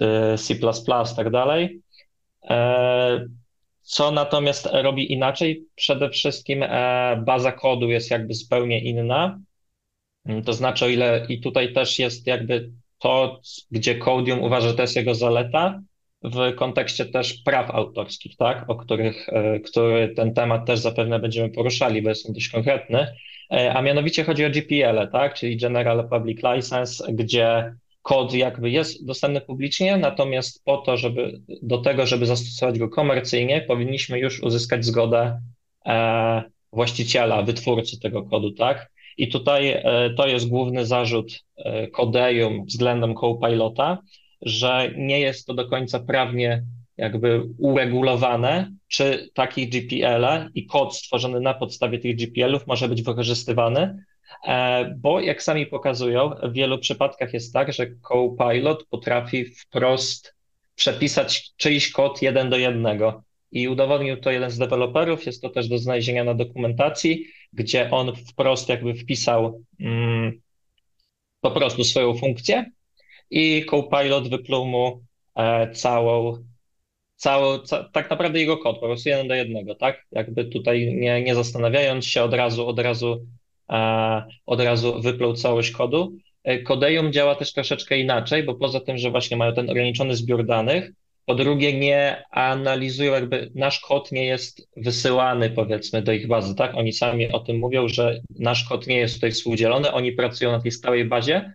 e, 0.00 0.38
C++, 0.38 0.54
tak 1.16 1.30
dalej. 1.30 1.80
E, 2.50 3.26
Co 3.82 4.10
natomiast 4.10 4.68
robi 4.72 5.12
inaczej? 5.12 5.64
Przede 5.74 6.10
wszystkim 6.10 6.62
e, 6.62 7.22
baza 7.26 7.52
kodu 7.52 7.90
jest 7.90 8.10
jakby 8.10 8.34
zupełnie 8.34 8.80
inna. 8.80 9.38
Mm, 10.26 10.42
To 10.42 10.52
znaczy, 10.52 10.84
o 10.84 10.88
ile 10.88 11.26
i 11.28 11.40
tutaj 11.40 11.72
też 11.72 11.98
jest 11.98 12.26
jakby 12.26 12.70
to, 12.98 13.40
gdzie 13.70 13.98
Codium 13.98 14.42
uważa, 14.42 14.68
że 14.68 14.74
to 14.74 14.82
jest 14.82 14.96
jego 14.96 15.14
zaleta, 15.14 15.80
w 16.26 16.54
kontekście 16.54 17.04
też 17.04 17.34
praw 17.34 17.70
autorskich, 17.70 18.36
tak, 18.36 18.64
o 18.70 18.74
których, 18.74 19.28
e, 19.28 19.60
który 19.60 20.08
ten 20.08 20.34
temat 20.34 20.66
też 20.66 20.78
zapewne 20.80 21.18
będziemy 21.18 21.50
poruszali, 21.50 22.02
bo 22.02 22.08
jest 22.08 22.26
on 22.26 22.32
dość 22.32 22.48
konkretny, 22.48 23.06
E, 23.52 23.74
a 23.74 23.82
mianowicie 23.82 24.24
chodzi 24.24 24.44
o 24.44 24.50
GPL, 24.50 25.08
tak, 25.12 25.34
czyli 25.34 25.56
General 25.56 26.08
Public 26.08 26.40
License, 26.54 27.12
gdzie 27.12 27.74
kod 28.02 28.34
jakby 28.34 28.70
jest 28.70 29.06
dostępny 29.06 29.40
publicznie, 29.40 29.96
natomiast 29.96 30.64
po 30.64 30.76
to, 30.76 30.96
żeby 30.96 31.40
do 31.62 31.78
tego, 31.78 32.06
żeby 32.06 32.26
zastosować 32.26 32.78
go 32.78 32.88
komercyjnie, 32.88 33.60
powinniśmy 33.60 34.18
już 34.18 34.42
uzyskać 34.42 34.84
zgodę 34.84 35.40
e, 35.86 36.42
właściciela, 36.72 37.42
wytwórcy 37.42 38.00
tego 38.00 38.22
kodu, 38.22 38.50
tak? 38.50 38.90
I 39.18 39.28
tutaj 39.28 39.68
e, 39.68 40.10
to 40.16 40.26
jest 40.28 40.48
główny 40.48 40.86
zarzut 40.86 41.44
e, 41.56 41.88
Codeium 41.88 42.64
względem 42.64 43.14
Copilota, 43.14 43.98
że 44.42 44.92
nie 44.96 45.20
jest 45.20 45.46
to 45.46 45.54
do 45.54 45.68
końca 45.68 46.00
prawnie 46.00 46.62
jakby 46.96 47.42
uregulowane, 47.58 48.72
czy 48.88 49.30
taki 49.34 49.68
GPL 49.68 50.50
i 50.54 50.66
kod 50.66 50.96
stworzony 50.96 51.40
na 51.40 51.54
podstawie 51.54 51.98
tych 51.98 52.16
GPL-ów 52.16 52.66
może 52.66 52.88
być 52.88 53.02
wykorzystywany, 53.02 54.04
e, 54.46 54.94
bo 54.98 55.20
jak 55.20 55.42
sami 55.42 55.66
pokazują, 55.66 56.30
w 56.42 56.52
wielu 56.52 56.78
przypadkach 56.78 57.34
jest 57.34 57.52
tak, 57.52 57.72
że 57.72 57.86
Copilot 57.86 58.86
potrafi 58.86 59.44
wprost 59.44 60.34
przepisać 60.74 61.50
czyjś 61.56 61.92
kod 61.92 62.22
jeden 62.22 62.50
do 62.50 62.56
jednego. 62.56 63.22
I 63.52 63.68
udowodnił 63.68 64.16
to 64.16 64.30
jeden 64.30 64.50
z 64.50 64.58
deweloperów, 64.58 65.26
jest 65.26 65.42
to 65.42 65.50
też 65.50 65.68
do 65.68 65.78
znalezienia 65.78 66.24
na 66.24 66.34
dokumentacji, 66.34 67.26
gdzie 67.52 67.90
on 67.90 68.16
wprost 68.16 68.68
jakby 68.68 68.94
wpisał 68.94 69.62
mm, 69.80 70.40
po 71.40 71.50
prostu 71.50 71.84
swoją 71.84 72.14
funkcję 72.14 72.70
i 73.30 73.64
Copilot 73.70 74.28
wypluł 74.28 74.66
mu 74.66 75.00
e, 75.36 75.70
całą, 75.72 76.44
całą 77.16 77.58
ca, 77.58 77.84
tak 77.92 78.10
naprawdę 78.10 78.40
jego 78.40 78.58
kod, 78.58 78.78
po 78.78 78.86
prostu 78.86 79.08
jeden 79.08 79.28
do 79.28 79.34
jednego, 79.34 79.74
tak? 79.74 80.06
Jakby 80.12 80.44
tutaj 80.44 80.94
nie, 80.94 81.22
nie 81.22 81.34
zastanawiając 81.34 82.06
się, 82.06 82.22
od 82.22 82.34
razu, 82.34 82.66
od 82.66 82.78
razu, 82.78 83.26
e, 83.70 84.24
od 84.46 84.60
razu 84.60 85.02
wypluł 85.02 85.34
całość 85.34 85.70
kodu. 85.70 86.16
E, 86.44 86.62
Codeium 86.62 87.12
działa 87.12 87.34
też 87.34 87.52
troszeczkę 87.52 87.98
inaczej, 87.98 88.42
bo 88.42 88.54
poza 88.54 88.80
tym, 88.80 88.98
że 88.98 89.10
właśnie 89.10 89.36
mają 89.36 89.54
ten 89.54 89.70
ograniczony 89.70 90.16
zbiór 90.16 90.46
danych, 90.46 90.90
Po 91.26 91.34
drugie, 91.34 91.78
nie 91.78 92.24
analizują, 92.30 93.12
jakby 93.12 93.50
nasz 93.54 93.80
kod 93.80 94.12
nie 94.12 94.24
jest 94.24 94.68
wysyłany, 94.76 95.50
powiedzmy, 95.50 96.02
do 96.02 96.12
ich 96.12 96.26
bazy, 96.28 96.54
tak? 96.54 96.74
Oni 96.74 96.92
sami 96.92 97.32
o 97.32 97.40
tym 97.40 97.58
mówią, 97.58 97.88
że 97.88 98.20
nasz 98.38 98.64
kod 98.64 98.86
nie 98.86 98.96
jest 98.96 99.14
tutaj 99.14 99.32
współdzielony, 99.32 99.92
oni 99.92 100.12
pracują 100.12 100.52
na 100.52 100.60
tej 100.60 100.70
stałej 100.70 101.04
bazie. 101.04 101.54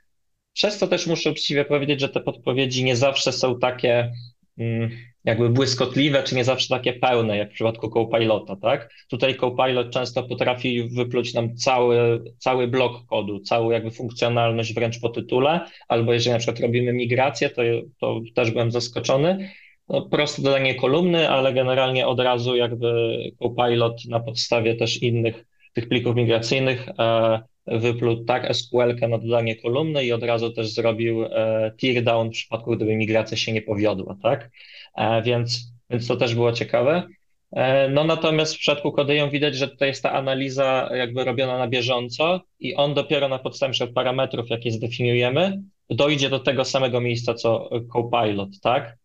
Przez 0.53 0.79
to 0.79 0.87
też 0.87 1.07
muszę 1.07 1.31
uczciwie 1.31 1.65
powiedzieć, 1.65 1.99
że 1.99 2.09
te 2.09 2.19
podpowiedzi 2.19 2.83
nie 2.83 2.95
zawsze 2.95 3.31
są 3.31 3.59
takie 3.59 4.11
mm, 4.57 4.89
jakby 5.23 5.49
błyskotliwe, 5.49 6.23
czy 6.23 6.35
nie 6.35 6.43
zawsze 6.43 6.67
takie 6.69 6.93
pełne, 6.93 7.37
jak 7.37 7.49
w 7.49 7.53
przypadku 7.53 7.89
Copilota, 7.89 8.55
tak? 8.55 8.93
Tutaj 9.09 9.35
Copilot 9.35 9.91
często 9.91 10.23
potrafi 10.23 10.83
wypluć 10.83 11.33
nam 11.33 11.55
cały, 11.55 12.23
cały 12.37 12.67
blok 12.67 13.05
kodu, 13.05 13.39
całą 13.39 13.71
jakby 13.71 13.91
funkcjonalność 13.91 14.73
wręcz 14.73 14.99
po 14.99 15.09
tytule, 15.09 15.59
albo 15.87 16.13
jeżeli 16.13 16.33
na 16.33 16.39
przykład 16.39 16.59
robimy 16.59 16.93
migrację, 16.93 17.49
to, 17.49 17.61
to 17.99 18.21
też 18.35 18.51
byłem 18.51 18.71
zaskoczony. 18.71 19.49
No, 19.89 20.01
proste 20.01 20.41
dodanie 20.41 20.75
kolumny, 20.75 21.29
ale 21.29 21.53
generalnie 21.53 22.07
od 22.07 22.19
razu 22.19 22.55
jakby 22.55 23.17
Copilot 23.39 24.05
na 24.05 24.19
podstawie 24.19 24.75
też 24.75 25.01
innych 25.03 25.45
tych 25.73 25.89
plików 25.89 26.15
migracyjnych 26.15 26.89
e, 26.99 27.41
wypluł 27.67 28.25
tak 28.25 28.55
SQL-kę 28.55 29.07
na 29.07 29.17
dodanie 29.17 29.55
kolumny 29.55 30.05
i 30.05 30.11
od 30.11 30.23
razu 30.23 30.51
też 30.51 30.73
zrobił 30.73 31.23
e, 31.25 31.71
tear 31.81 32.03
down 32.03 32.29
w 32.29 32.31
przypadku, 32.31 32.75
gdyby 32.75 32.95
migracja 32.95 33.37
się 33.37 33.53
nie 33.53 33.61
powiodła, 33.61 34.17
tak? 34.23 34.49
E, 34.95 35.21
więc, 35.21 35.73
więc 35.89 36.07
to 36.07 36.15
też 36.15 36.35
było 36.35 36.51
ciekawe. 36.53 37.07
E, 37.51 37.89
No 37.89 38.03
natomiast 38.03 38.55
w 38.55 38.59
przypadku 38.59 38.91
Kodeją 38.91 39.29
widać, 39.29 39.55
że 39.55 39.67
tutaj 39.67 39.87
jest 39.87 40.03
ta 40.03 40.11
analiza 40.11 40.89
jakby 40.93 41.23
robiona 41.23 41.57
na 41.57 41.67
bieżąco 41.67 42.41
i 42.59 42.75
on 42.75 42.93
dopiero 42.93 43.27
na 43.27 43.39
podstawie 43.39 43.87
parametrów, 43.87 44.49
jakie 44.49 44.71
zdefiniujemy, 44.71 45.61
dojdzie 45.89 46.29
do 46.29 46.39
tego 46.39 46.65
samego 46.65 47.01
miejsca 47.01 47.33
co 47.33 47.69
Copilot, 47.93 48.49
tak? 48.61 48.97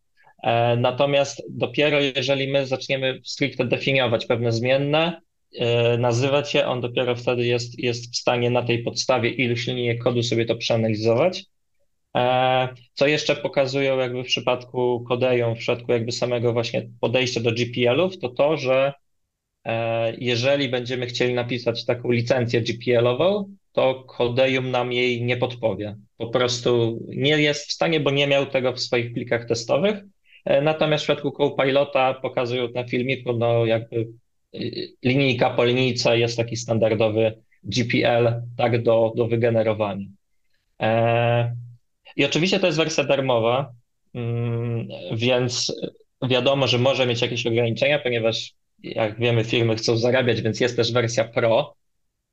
Natomiast 0.77 1.43
dopiero 1.51 2.01
jeżeli 2.01 2.49
my 2.49 2.67
zaczniemy 2.67 3.21
stricte 3.25 3.65
definiować 3.65 4.27
pewne 4.27 4.53
zmienne, 4.53 5.21
nazywać 5.99 6.55
je, 6.55 6.67
on 6.67 6.81
dopiero 6.81 7.17
wtedy 7.17 7.47
jest, 7.47 7.79
jest 7.79 8.13
w 8.13 8.17
stanie 8.17 8.51
na 8.51 8.63
tej 8.63 8.83
podstawie 8.83 9.31
iluś 9.31 9.67
linijek 9.67 10.03
kodu 10.03 10.23
sobie 10.23 10.47
to 10.47 10.57
przeanalizować. 10.57 11.45
E, 12.17 12.69
Co 12.95 13.07
jeszcze 13.07 13.37
pokazują 13.37 13.99
jakby 13.99 14.23
w 14.25 14.27
przypadku 14.27 15.05
Kodeją, 15.09 15.55
w 15.55 15.59
przypadku 15.59 15.93
jakby 15.93 16.13
samego 16.13 16.53
właśnie 16.53 16.89
podejścia 17.01 17.41
do 17.41 17.53
GPL-ów, 17.53 18.19
to 18.19 18.29
to, 18.29 18.57
że 18.57 18.93
e, 19.67 20.17
jeżeli 20.19 20.69
będziemy 20.69 21.07
chcieli 21.07 21.35
napisać 21.35 21.85
taką 21.85 22.11
licencję 22.11 22.61
GPL-ową, 22.61 23.55
to 23.73 24.05
Codeium 24.05 24.71
nam 24.71 24.93
jej 24.93 25.23
nie 25.23 25.37
podpowie. 25.37 25.97
Po 26.17 26.27
prostu 26.27 27.01
nie 27.09 27.43
jest 27.43 27.69
w 27.69 27.73
stanie, 27.73 28.01
bo 28.01 28.11
nie 28.11 28.27
miał 28.27 28.47
tego 28.47 28.73
w 28.73 28.81
swoich 28.81 29.13
plikach 29.13 29.45
testowych. 29.45 29.97
E, 30.45 30.63
Natomiast 30.63 31.05
w 31.05 31.07
przypadku 31.07 31.33
Copilota 31.33 32.15
pokazują 32.15 32.69
na 32.75 32.85
filmiku, 32.85 33.33
no 33.33 33.67
jakby 33.67 34.09
linijka 35.05 35.51
po 35.51 35.65
linijce 35.65 36.19
jest 36.19 36.37
taki 36.37 36.57
standardowy 36.57 37.43
GPL, 37.65 38.43
tak 38.57 38.83
do, 38.83 39.13
do 39.17 39.27
wygenerowania. 39.27 40.07
E, 40.81 41.57
I 42.17 42.25
oczywiście 42.25 42.61
to 42.61 42.67
jest 42.67 42.79
wersja 42.79 43.05
darmowa, 43.05 43.73
mm, 44.15 44.89
więc 45.13 45.73
wiadomo, 46.29 46.67
że 46.67 46.79
może 46.79 47.07
mieć 47.07 47.23
jakieś 47.23 47.47
ograniczenia, 47.47 47.99
ponieważ 47.99 48.53
jak 48.83 49.19
wiemy, 49.19 49.45
firmy 49.45 49.77
chcą 49.77 49.97
zarabiać, 49.97 50.43
więc 50.43 50.61
jest 50.61 50.77
też 50.77 50.93
wersja 50.93 51.25
Pro, 51.25 51.75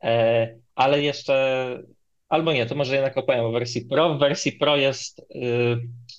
e, 0.03 0.55
ale 0.75 1.01
jeszcze, 1.01 1.83
albo 2.29 2.53
nie, 2.53 2.65
to 2.65 2.75
może 2.75 2.95
jednak 2.95 3.17
opowiem 3.17 3.45
o 3.45 3.51
wersji 3.51 3.81
Pro. 3.81 4.15
W 4.15 4.19
wersji 4.19 4.51
Pro 4.51 4.77
jest, 4.77 5.19
y, 5.19 5.23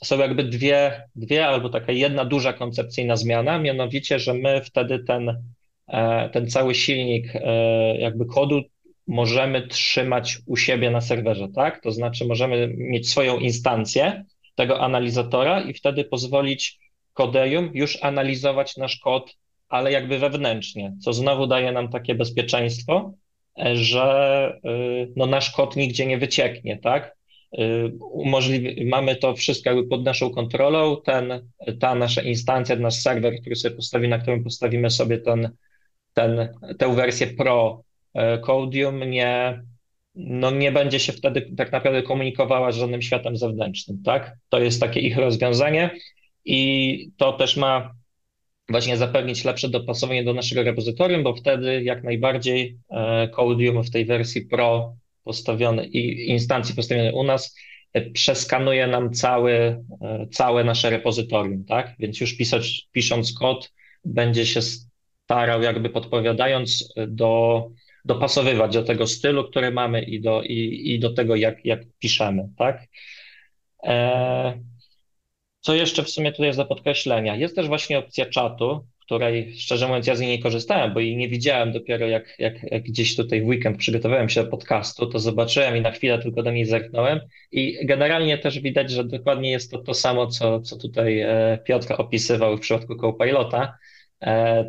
są 0.05 0.18
jakby 0.18 0.44
dwie, 0.44 1.09
dwie 1.14 1.46
albo 1.46 1.68
taka 1.68 1.92
jedna 1.92 2.24
duża 2.24 2.52
koncepcyjna 2.52 3.16
zmiana, 3.16 3.59
mianowicie, 3.59 4.18
że 4.18 4.34
my 4.34 4.62
wtedy 4.64 4.98
ten, 4.98 5.42
ten 6.32 6.51
cały 6.51 6.74
silnik 6.74 7.37
e, 7.37 7.97
jakby 7.99 8.26
kodu 8.26 8.62
możemy 9.07 9.66
trzymać 9.66 10.39
u 10.47 10.57
siebie 10.57 10.91
na 10.91 11.01
serwerze, 11.01 11.49
tak? 11.55 11.82
To 11.82 11.91
znaczy 11.91 12.24
możemy 12.24 12.74
mieć 12.76 13.11
swoją 13.11 13.39
instancję 13.39 14.24
tego 14.55 14.80
analizatora 14.80 15.61
i 15.61 15.74
wtedy 15.74 16.05
pozwolić 16.05 16.78
Codeium 17.12 17.70
już 17.74 17.99
analizować 18.03 18.76
nasz 18.76 18.99
kod, 18.99 19.37
ale 19.68 19.93
jakby 19.93 20.18
wewnętrznie, 20.18 20.97
co 21.01 21.12
znowu 21.12 21.47
daje 21.47 21.72
nam 21.72 21.89
takie 21.89 22.14
bezpieczeństwo, 22.14 23.12
e, 23.59 23.76
że 23.76 24.61
no, 25.16 25.26
nasz 25.26 25.51
kod 25.51 25.76
nigdzie 25.76 26.07
nie 26.07 26.18
wycieknie, 26.18 26.78
tak? 26.78 27.16
Umożliwi, 28.01 28.87
mamy 28.87 29.16
to 29.16 29.35
wszystko 29.35 29.70
jakby 29.70 29.89
pod 29.89 30.05
naszą 30.05 30.30
kontrolą, 30.30 30.97
ten, 31.05 31.51
ta 31.80 31.95
nasza 31.95 32.22
instancja, 32.22 32.76
nasz 32.76 32.95
serwer, 32.95 33.41
który 33.41 33.57
sobie 33.57 33.76
postawi, 33.76 34.09
na 34.09 34.18
którym 34.18 34.45
postawimy 34.45 34.91
sobie 34.91 35.18
ten, 35.18 35.51
ten, 36.15 36.49
tę 36.79 36.95
wersję 36.95 37.27
Pro 37.27 37.83
e, 38.15 38.39
Codium, 38.39 39.11
nie, 39.11 39.62
no 40.15 40.51
nie 40.51 40.73
będzie 40.73 41.01
się 41.01 41.12
wtedy 41.12 41.51
tak 41.57 41.73
naprawdę 41.73 42.03
komunikowała 42.03 42.73
z 42.73 42.77
żadnym 42.77 43.03
światem 43.03 43.37
zewnętrznym, 43.37 44.03
tak? 44.05 44.37
To 44.49 44.59
jest 44.59 44.81
takie 44.81 45.01
ich 45.01 45.17
rozwiązanie 45.17 45.91
i 46.45 47.11
to 47.17 47.33
też 47.33 47.57
ma 47.57 47.95
właśnie 48.69 48.97
zapewnić 48.97 49.45
lepsze 49.45 49.69
dopasowanie 49.69 50.25
do 50.25 50.35
naszego 50.35 50.62
repozytorium, 50.62 51.23
bo 51.23 51.35
wtedy 51.35 51.83
jak 51.83 52.05
najbardziej 52.05 52.79
e, 52.91 53.29
Codium 53.29 53.85
w 53.85 53.91
tej 53.91 54.05
wersji 54.05 54.47
Pro 54.47 54.97
postawiony 55.25 55.87
i 55.87 56.31
instancji 56.31 56.75
postawionej 56.75 57.12
u 57.12 57.23
nas 57.23 57.57
e, 57.93 58.11
przeskanuje 58.11 58.87
nam 58.87 59.12
cały, 59.12 59.85
całe 60.33 60.65
nasze 60.65 60.91
repozytorium, 60.91 61.65
tak? 61.65 61.95
Więc 61.99 62.21
już 62.21 62.37
pisać, 62.37 62.89
pisząc 62.93 63.35
kod 63.39 63.73
będzie 64.05 64.47
się 64.47 64.61
starał 65.25 65.62
jakby 65.62 65.91
podpowiadając 65.91 66.93
e, 66.97 67.07
do, 67.07 67.64
dopasowywać 68.05 68.75
do 68.75 68.83
tego 68.83 69.07
stylu, 69.07 69.45
który 69.45 69.70
mamy 69.70 70.03
i 70.03 70.20
do, 70.20 70.43
i, 70.43 70.83
i 70.95 70.99
do 70.99 71.12
tego, 71.12 71.37
jak, 71.37 71.64
jak 71.64 71.81
piszemy, 71.99 72.49
tak? 72.59 72.83
E, 73.85 74.61
co 75.61 75.75
jeszcze 75.75 76.03
w 76.03 76.11
sumie 76.11 76.33
tutaj 76.33 76.47
jest 76.47 76.59
do 76.59 76.66
podkreślenia? 76.66 77.37
Jest 77.37 77.57
też 77.57 77.68
właśnie 77.68 77.99
opcja 77.99 78.27
czatu, 78.27 78.87
której 79.01 79.55
szczerze 79.59 79.87
mówiąc 79.87 80.07
ja 80.07 80.16
z 80.16 80.20
niej 80.20 80.31
nie 80.37 80.43
korzystałem, 80.43 80.95
bo 80.95 81.01
jej 81.01 81.16
nie 81.16 81.29
widziałem 81.29 81.72
dopiero 81.72 82.07
jak, 82.07 82.35
jak, 82.39 82.62
jak 82.62 82.83
gdzieś 82.83 83.16
tutaj 83.16 83.43
w 83.43 83.47
weekend 83.47 83.79
przygotowałem 83.79 84.29
się 84.29 84.45
do 84.45 84.51
podcastu, 84.51 85.07
to 85.07 85.18
zobaczyłem 85.18 85.77
i 85.77 85.81
na 85.81 85.91
chwilę 85.91 86.18
tylko 86.18 86.43
do 86.43 86.51
niej 86.51 86.64
zerknąłem 86.64 87.20
i 87.53 87.87
generalnie 87.87 88.39
też 88.39 88.61
widać, 88.61 88.91
że 88.91 89.05
dokładnie 89.05 89.51
jest 89.51 89.70
to 89.70 89.79
to 89.79 89.95
samo, 89.95 90.27
co, 90.27 90.61
co 90.61 90.77
tutaj 90.77 91.20
e, 91.20 91.59
Piotr 91.64 91.95
opisywał 91.99 92.57
w 92.57 92.61
przypadku 92.61 92.97
Copilota, 92.97 93.62
e, 93.62 93.93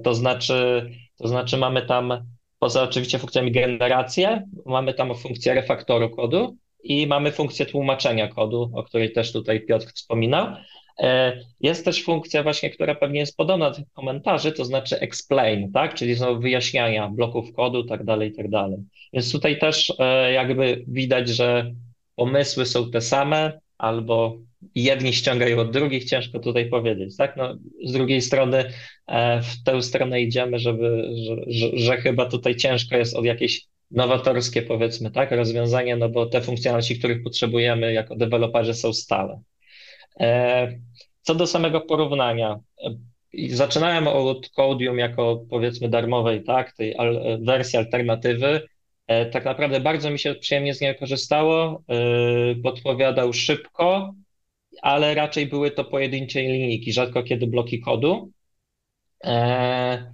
to 0.03 0.13
znaczy, 0.13 0.89
to 1.17 1.27
znaczy 1.27 1.57
mamy 1.57 1.81
tam 1.85 2.25
poza 2.59 2.83
oczywiście 2.83 3.19
funkcjami 3.19 3.51
generację, 3.51 4.47
mamy 4.65 4.93
tam 4.93 5.15
funkcję 5.15 5.53
refaktoru 5.53 6.09
kodu 6.09 6.57
i 6.83 7.07
mamy 7.07 7.31
funkcję 7.31 7.65
tłumaczenia 7.65 8.27
kodu, 8.27 8.71
o 8.73 8.83
której 8.83 9.11
też 9.13 9.31
tutaj 9.31 9.65
Piotr 9.65 9.85
wspominał. 9.93 10.47
E, 10.99 11.39
Jest 11.61 11.85
też 11.85 12.03
funkcja 12.03 12.43
właśnie, 12.43 12.69
która 12.69 12.95
pewnie 12.95 13.19
jest 13.19 13.37
podobna 13.37 13.69
do 13.69 13.75
tych 13.75 13.85
komentarzy, 13.93 14.51
to 14.51 14.65
znaczy 14.65 14.99
explain, 14.99 15.71
tak? 15.71 15.93
Czyli 15.93 16.13
znowu 16.15 16.41
wyjaśniania 16.41 17.07
bloków 17.09 17.53
kodu, 17.53 17.83
tak 17.83 18.03
dalej, 18.03 18.33
tak 18.33 18.49
dalej. 18.49 18.77
Więc 19.13 19.31
tutaj 19.31 19.59
też 19.59 19.93
e, 19.99 20.31
jakby 20.33 20.83
widać, 20.87 21.29
że 21.29 21.71
pomysły 22.15 22.65
są 22.65 22.91
te 22.91 23.01
same, 23.01 23.59
albo 23.77 24.37
jedni 24.75 25.13
ściągają 25.13 25.59
od 25.59 25.71
drugich, 25.71 26.05
ciężko 26.05 26.39
tutaj 26.39 26.69
powiedzieć, 26.69 27.17
tak? 27.17 27.37
No, 27.37 27.57
z 27.85 27.91
drugiej 27.91 28.21
strony 28.21 28.63
e, 29.07 29.41
w 29.41 29.63
tę 29.63 29.81
stronę 29.81 30.21
idziemy, 30.21 30.59
żeby, 30.59 31.09
że, 31.47 31.67
że, 31.73 31.97
chyba 31.97 32.25
tutaj 32.25 32.55
ciężko 32.55 32.97
jest 32.97 33.15
od 33.15 33.25
jakieś 33.25 33.65
nowatorskie 33.91 34.61
powiedzmy, 34.61 35.11
tak, 35.11 35.31
rozwiązanie, 35.31 35.95
no 35.95 36.09
bo 36.09 36.25
te 36.25 36.41
funkcjonalności, 36.41 36.99
których 36.99 37.23
potrzebujemy 37.23 37.93
jako 37.93 38.15
deweloperzy 38.15 38.73
są 38.73 38.93
stale. 38.93 39.41
E, 40.19 40.79
Co 41.21 41.35
do 41.35 41.47
samego 41.47 41.81
porównania, 41.81 42.59
e, 42.83 43.55
zaczynałem 43.55 44.07
od 44.07 44.49
Codium 44.49 44.97
jako 44.97 45.45
powiedzmy 45.49 45.89
darmowej, 45.89 46.43
tak, 46.43 46.75
tej 46.75 46.95
wersji 47.41 47.77
alternatywy. 47.79 48.61
E, 49.07 49.25
Tak 49.25 49.45
naprawdę 49.45 49.79
bardzo 49.79 50.09
mi 50.11 50.19
się 50.19 50.35
przyjemnie 50.35 50.73
z 50.73 50.81
niego 50.81 50.99
korzystało, 50.99 51.83
e, 51.87 52.55
podpowiadał 52.55 53.33
szybko, 53.33 54.13
ale 54.81 55.15
raczej 55.15 55.47
były 55.47 55.71
to 55.71 55.85
pojedyncze 55.85 56.41
linijki, 56.41 56.93
rzadko 56.93 57.23
kiedy 57.23 57.47
bloki 57.47 57.79
kodu. 57.79 58.31
E, 59.23 60.13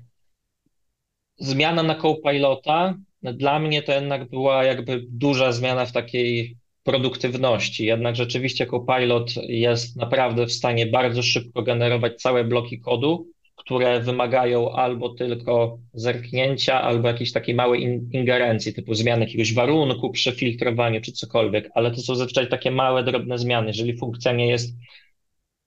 Zmiana 1.38 1.84
na 1.84 1.96
Copilota 1.96 2.96
dla 3.24 3.60
mnie 3.60 3.82
to 3.82 3.92
jednak 3.94 4.30
była 4.30 4.64
jakby 4.64 5.06
duża 5.10 5.52
zmiana 5.52 5.86
w 5.86 5.92
takiej 5.92 6.58
produktywności. 6.84 7.86
Jednak 7.86 8.16
rzeczywiście 8.16 8.66
Copilot 8.66 9.32
jest 9.48 9.96
naprawdę 9.96 10.46
w 10.46 10.54
stanie 10.54 10.86
bardzo 10.88 11.24
szybko 11.24 11.64
generować 11.64 12.22
całe 12.22 12.44
bloki 12.44 12.80
kodu, 12.80 13.28
które 13.66 14.00
wymagają 14.00 14.72
albo 14.72 15.10
tylko 15.10 15.78
zerknięcia, 15.94 16.82
albo 16.82 17.08
jakiejś 17.08 17.32
takiej 17.32 17.56
małej 17.56 17.82
in 17.82 18.10
ingerencji, 18.12 18.74
typu 18.74 18.94
zmiany 18.94 19.26
jakiegoś 19.26 19.54
warunku, 19.54 20.12
przefiltrowanie 20.12 21.02
czy 21.02 21.12
cokolwiek, 21.12 21.70
ale 21.76 21.92
to 21.92 21.98
są 21.98 22.16
zazwyczaj 22.16 22.50
takie 22.50 22.72
małe, 22.72 23.04
drobne 23.04 23.38
zmiany. 23.38 23.68
Jeżeli 23.68 23.98
funkcja 23.98 24.32
nie 24.32 24.48
jest 24.48 24.76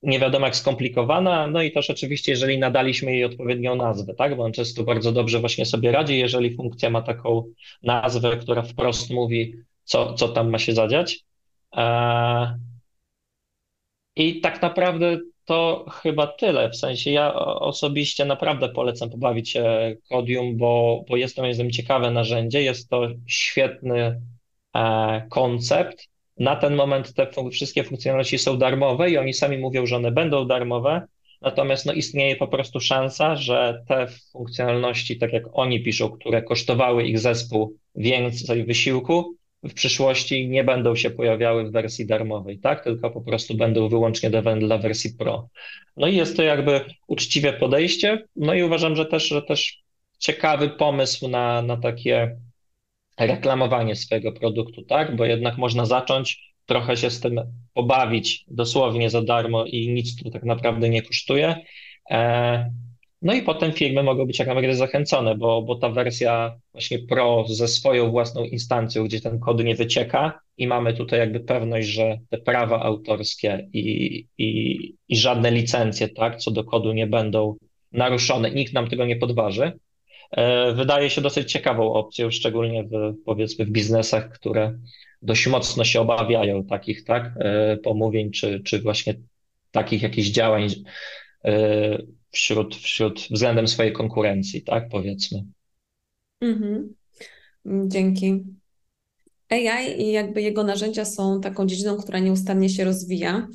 nie 0.05 0.19
wiadomo 0.19 0.47
jak 0.47 0.57
skomplikowana, 0.57 1.47
no 1.47 1.63
i 1.63 1.73
też 1.73 1.91
oczywiście, 1.91 2.33
jeżeli 2.33 2.59
nadaliśmy 2.59 3.13
jej 3.13 3.25
odpowiednią 3.25 3.77
nazwę, 3.77 4.15
tak, 4.15 4.37
bo 4.37 4.45
on 4.45 4.53
często 4.53 4.85
bardzo 4.85 5.13
dobrze 5.13 5.41
właśnie 5.41 5.67
sobie 5.67 5.93
radzi, 5.93 6.19
jeżeli 6.19 6.57
funkcja 6.57 6.91
ma 6.91 7.03
taką 7.03 7.45
nazwę, 7.83 8.37
która 8.37 8.63
wprost 8.63 9.11
mówi, 9.11 9.55
co, 9.85 10.15
co 10.15 10.29
tam 10.29 10.51
ma 10.51 10.59
się 10.59 10.73
zadziać. 10.73 11.25
E, 11.77 12.59
I 14.17 14.41
tak 14.41 14.63
naprawdę 14.63 15.19
to 15.45 15.87
chyba 16.03 16.27
tyle. 16.27 16.71
W 16.71 16.77
sensie 16.77 17.11
ja 17.11 17.35
osobiście 17.45 18.25
naprawdę 18.25 18.69
polecam 18.69 19.11
pobawić 19.11 19.51
się 19.51 19.97
Codium, 20.09 20.57
bo, 20.57 21.05
bo 21.09 21.17
jest 21.17 21.37
to 21.37 21.43
moim 21.43 21.55
zdaniem 21.55 21.73
ciekawe 21.73 22.11
narzędzie. 22.11 22.63
Jest 22.63 22.91
to 22.91 23.09
świetny 23.27 24.21
e, 24.77 25.27
koncept. 25.31 26.09
Na 26.39 26.57
ten 26.57 26.75
moment 26.75 27.15
te 27.15 27.31
wszystkie 27.51 27.85
funkcjonalności 27.85 28.39
są 28.39 28.59
darmowe 28.59 29.11
i 29.11 29.19
oni 29.19 29.35
sami 29.35 29.59
mówią, 29.59 29.87
że 29.87 29.97
one 29.97 30.13
będą 30.13 30.47
darmowe. 30.47 31.07
Natomiast 31.43 31.87
no, 31.87 31.93
istnieje 31.93 32.37
po 32.37 32.49
prostu 32.49 32.81
szansa, 32.81 33.37
że 33.37 33.83
te 33.89 34.07
funkcjonalności, 34.33 35.19
tak 35.19 35.33
jak 35.33 35.45
oni 35.53 35.83
piszą, 35.83 36.11
które 36.11 36.43
kosztowały 36.43 37.05
ich 37.05 37.19
zespół 37.19 37.77
więcej 37.95 38.65
wysiłku, 38.65 39.37
w 39.65 39.75
przyszłości 39.75 40.49
nie 40.49 40.65
będą 40.65 40.97
się 40.97 41.11
pojawiały 41.11 41.65
w 41.65 41.73
wersji 41.73 42.07
darmowej, 42.07 42.59
tak? 42.59 42.85
Tylko 42.85 43.11
po 43.11 43.21
prostu 43.21 43.55
będą 43.55 43.89
wyłącznie 43.89 44.31
dla 44.61 44.79
wersji 44.79 45.11
Pro. 45.19 45.49
No 45.97 46.07
i 46.07 46.17
jest 46.17 46.37
to 46.37 46.43
jakby 46.43 46.81
uczciwe 47.07 47.53
podejście. 47.53 48.25
No 48.37 48.55
i 48.55 48.63
uważam, 48.63 48.97
że 48.97 49.07
też, 49.07 49.29
że 49.29 49.43
też 49.43 49.83
ciekawy 50.19 50.69
pomysł 50.69 51.29
na, 51.29 51.63
na 51.63 51.77
takie 51.77 52.37
reklamowanie 53.19 53.97
swojego 53.97 54.33
produktu, 54.33 54.83
tak? 54.83 55.17
Bo 55.17 55.25
jednak 55.25 55.59
można 55.59 55.87
zacząć 55.87 56.55
trochę 56.67 56.97
się 56.97 57.11
z 57.11 57.21
tym 57.21 57.41
pobawić 57.75 58.45
dosłownie 58.49 59.11
za 59.11 59.23
darmo 59.23 59.65
i 59.65 59.89
nic 59.89 60.23
tu 60.23 60.31
tak 60.31 60.43
naprawdę 60.43 60.89
nie 60.89 61.03
kosztuje. 61.03 61.57
E, 62.11 62.71
no 63.25 63.35
i 63.35 63.43
potem 63.43 63.73
firmy 63.73 64.03
mogą 64.03 64.27
być 64.27 64.39
jak 64.39 64.49
najbardziej 64.49 64.75
zachęcone, 64.75 65.35
bo, 65.35 65.63
bo 65.63 65.75
ta 65.75 65.89
wersja 65.89 66.57
właśnie 66.73 66.99
Pro 66.99 67.45
ze 67.49 67.69
swoją 67.69 68.11
własną 68.11 68.45
instancją, 68.45 69.05
gdzie 69.05 69.21
ten 69.21 69.39
kod 69.39 69.65
nie 69.65 69.75
wycieka 69.75 70.41
i 70.59 70.67
mamy 70.67 70.95
tutaj 70.95 71.19
jakby 71.19 71.41
pewność, 71.41 71.89
że 71.89 72.19
te 72.31 72.39
prawa 72.39 72.81
autorskie 72.81 73.69
i, 73.73 74.27
i, 74.39 74.95
i 75.09 75.17
żadne 75.17 75.51
licencje, 75.51 76.09
tak, 76.09 76.37
co 76.37 76.51
do 76.51 76.65
kodu 76.65 76.93
nie 76.93 77.07
będą 77.07 77.57
naruszone, 77.93 78.51
nikt 78.51 78.73
nam 78.73 78.89
tego 78.89 79.07
nie 79.07 79.17
podważy. 79.17 79.73
E, 80.31 80.73
Wydaje 80.73 81.11
się 81.11 81.21
dosyć 81.21 81.53
ciekawą 81.53 81.93
opcją, 81.93 82.31
szczególnie 82.31 82.85
w, 82.85 83.15
powiedzmy 83.25 83.65
w 83.65 83.71
biznesach, 83.71 84.31
które 84.33 84.79
dość 85.23 85.47
mocno 85.47 85.85
się 85.85 86.01
obawiają 86.01 86.65
takich, 86.65 87.05
tak, 87.05 87.33
e, 87.39 87.77
pomówień, 87.77 88.31
czy, 88.31 88.61
czy 88.61 88.83
właśnie 88.83 89.15
takich 89.71 90.03
jakichś 90.03 90.29
działań 90.29 90.69
e, 91.45 91.99
wśród, 92.35 92.77
wśród 92.77 93.21
względem 93.31 93.69
swojej 93.69 93.93
konkurencji, 93.93 94.63
tak, 94.63 94.89
powiedzmy. 94.89 95.45
Mhm. 96.41 96.95
Dzięki. 97.67 98.45
AI 99.49 100.03
i 100.03 100.13
jakby 100.13 100.43
jego 100.43 100.65
narzędzia 100.65 101.05
są 101.05 101.41
taką 101.41 101.67
dziedziną, 101.67 101.97
która 101.97 102.19
nieustannie 102.19 102.69
się 102.69 102.85
rozwija 102.85 103.49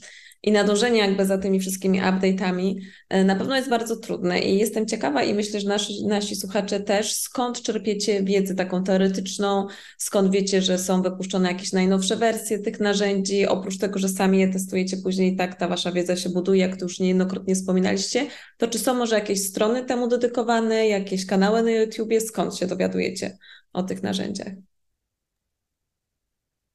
i 0.44 0.52
nadążenie 0.52 1.00
jakby 1.00 1.26
za 1.26 1.38
tymi 1.38 1.60
wszystkimi 1.60 2.02
update'ami 2.02 2.76
e, 3.10 3.24
na 3.24 3.36
pewno 3.36 3.56
jest 3.56 3.70
bardzo 3.70 3.96
trudne 3.96 4.40
i 4.40 4.58
jestem 4.58 4.86
ciekawa 4.86 5.24
i 5.24 5.34
myślę, 5.34 5.60
że 5.60 5.68
nasi, 5.68 6.06
nasi 6.08 6.36
słuchacze 6.36 6.80
też, 6.80 7.14
skąd 7.14 7.62
czerpiecie 7.62 8.24
wiedzę 8.24 8.56
taką 8.56 8.84
teoretyczną, 8.84 9.68
skąd 9.98 10.32
wiecie, 10.32 10.62
że 10.62 10.78
są 10.78 11.02
wypuszczone 11.02 11.52
jakieś 11.52 11.74
najnowsze 11.74 12.16
wersje 12.16 12.60
tych 12.60 12.80
narzędzi, 12.80 13.48
oprócz 13.48 13.78
tego, 13.78 14.00
że 14.00 14.10
sami 14.10 14.40
je 14.40 14.48
testujecie 14.48 14.98
później 14.98 15.36
tak 15.36 15.56
ta 15.56 15.68
wasza 15.68 15.92
wiedza 15.92 16.16
się 16.16 16.30
buduje, 16.30 16.62
jak 16.62 16.78
to 16.78 16.86
już 16.86 17.00
niejednokrotnie 17.00 17.56
wspominaliście, 17.56 18.28
to 18.58 18.68
czy 18.68 18.80
są 18.80 18.94
może 18.94 19.16
jakieś 19.16 19.48
strony 19.48 19.86
temu 19.86 20.08
dedykowane, 20.08 20.88
jakieś 20.88 21.26
kanały 21.26 21.64
na 21.64 21.72
YouTubie, 21.72 22.22
skąd 22.22 22.56
się 22.56 22.68
dowiadujecie 22.68 23.38
o 23.74 23.84
tych 23.84 24.04
narzędziach? 24.04 24.54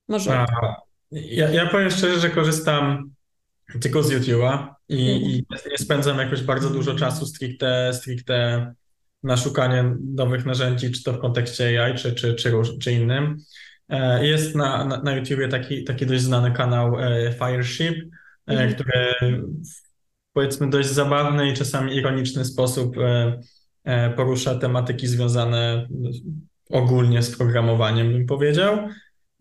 Może 0.09 0.47
ja, 1.11 1.51
ja 1.51 1.67
powiem 1.67 1.91
szczerze, 1.91 2.21
że 2.21 2.31
korzystam 2.31 3.15
tylko 3.81 4.03
z 4.03 4.11
YouTube'a 4.13 4.75
i, 4.89 4.97
i 5.37 5.47
nie 5.71 5.79
spędzam 5.79 6.19
jakoś 6.19 6.43
bardzo 6.43 6.71
dużo 6.71 6.95
czasu 6.95 7.27
stricte, 7.27 7.93
stricte 7.95 8.75
na 9.23 9.37
szukanie 9.37 9.95
nowych 10.15 10.47
narzędzi, 10.47 10.93
czy 10.93 11.03
to 11.03 11.13
w 11.13 11.19
kontekście 11.19 11.85
AI, 11.85 11.95
czy, 11.95 12.13
czy, 12.15 12.35
czy, 12.35 12.53
czy 12.81 12.93
innym. 12.93 13.37
E, 13.89 14.27
Jest 14.27 14.55
na, 14.55 14.85
na, 14.85 15.03
na 15.03 15.17
YouTubie 15.17 15.49
taki, 15.49 15.85
taki 15.85 16.07
dość 16.07 16.23
znany 16.23 16.53
kanał 16.53 17.01
e, 17.01 17.33
Fireship, 17.33 17.95
e, 18.47 18.53
Mhm. 18.53 18.75
który 18.75 19.15
w 19.21 19.85
powiedzmy 20.33 20.71
dość 20.71 20.89
zabawny 20.89 21.51
i 21.51 21.55
czasami 21.55 21.97
ironiczny 21.97 22.45
sposób 22.45 22.97
porusza 24.17 24.55
tematyki 24.55 25.07
związane 25.07 25.89
ogólnie 26.71 27.23
z 27.23 27.37
programowaniem, 27.37 28.13
bym 28.13 28.27
powiedział. 28.27 28.89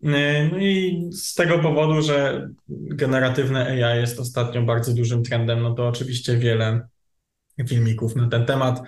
E, 0.04 0.48
No 0.52 0.58
i 0.58 1.02
z 1.12 1.34
tego 1.34 1.58
powodu, 1.58 2.02
że 2.02 2.48
generatywne 2.68 3.66
AI 3.66 4.00
jest 4.00 4.20
ostatnio 4.20 4.62
bardzo 4.62 4.94
dużym 4.94 5.22
trendem, 5.22 5.62
no 5.62 5.74
to 5.74 5.88
oczywiście 5.88 6.36
wiele 6.36 6.88
filmików 7.68 8.16
na 8.16 8.28
ten 8.28 8.46
temat 8.46 8.82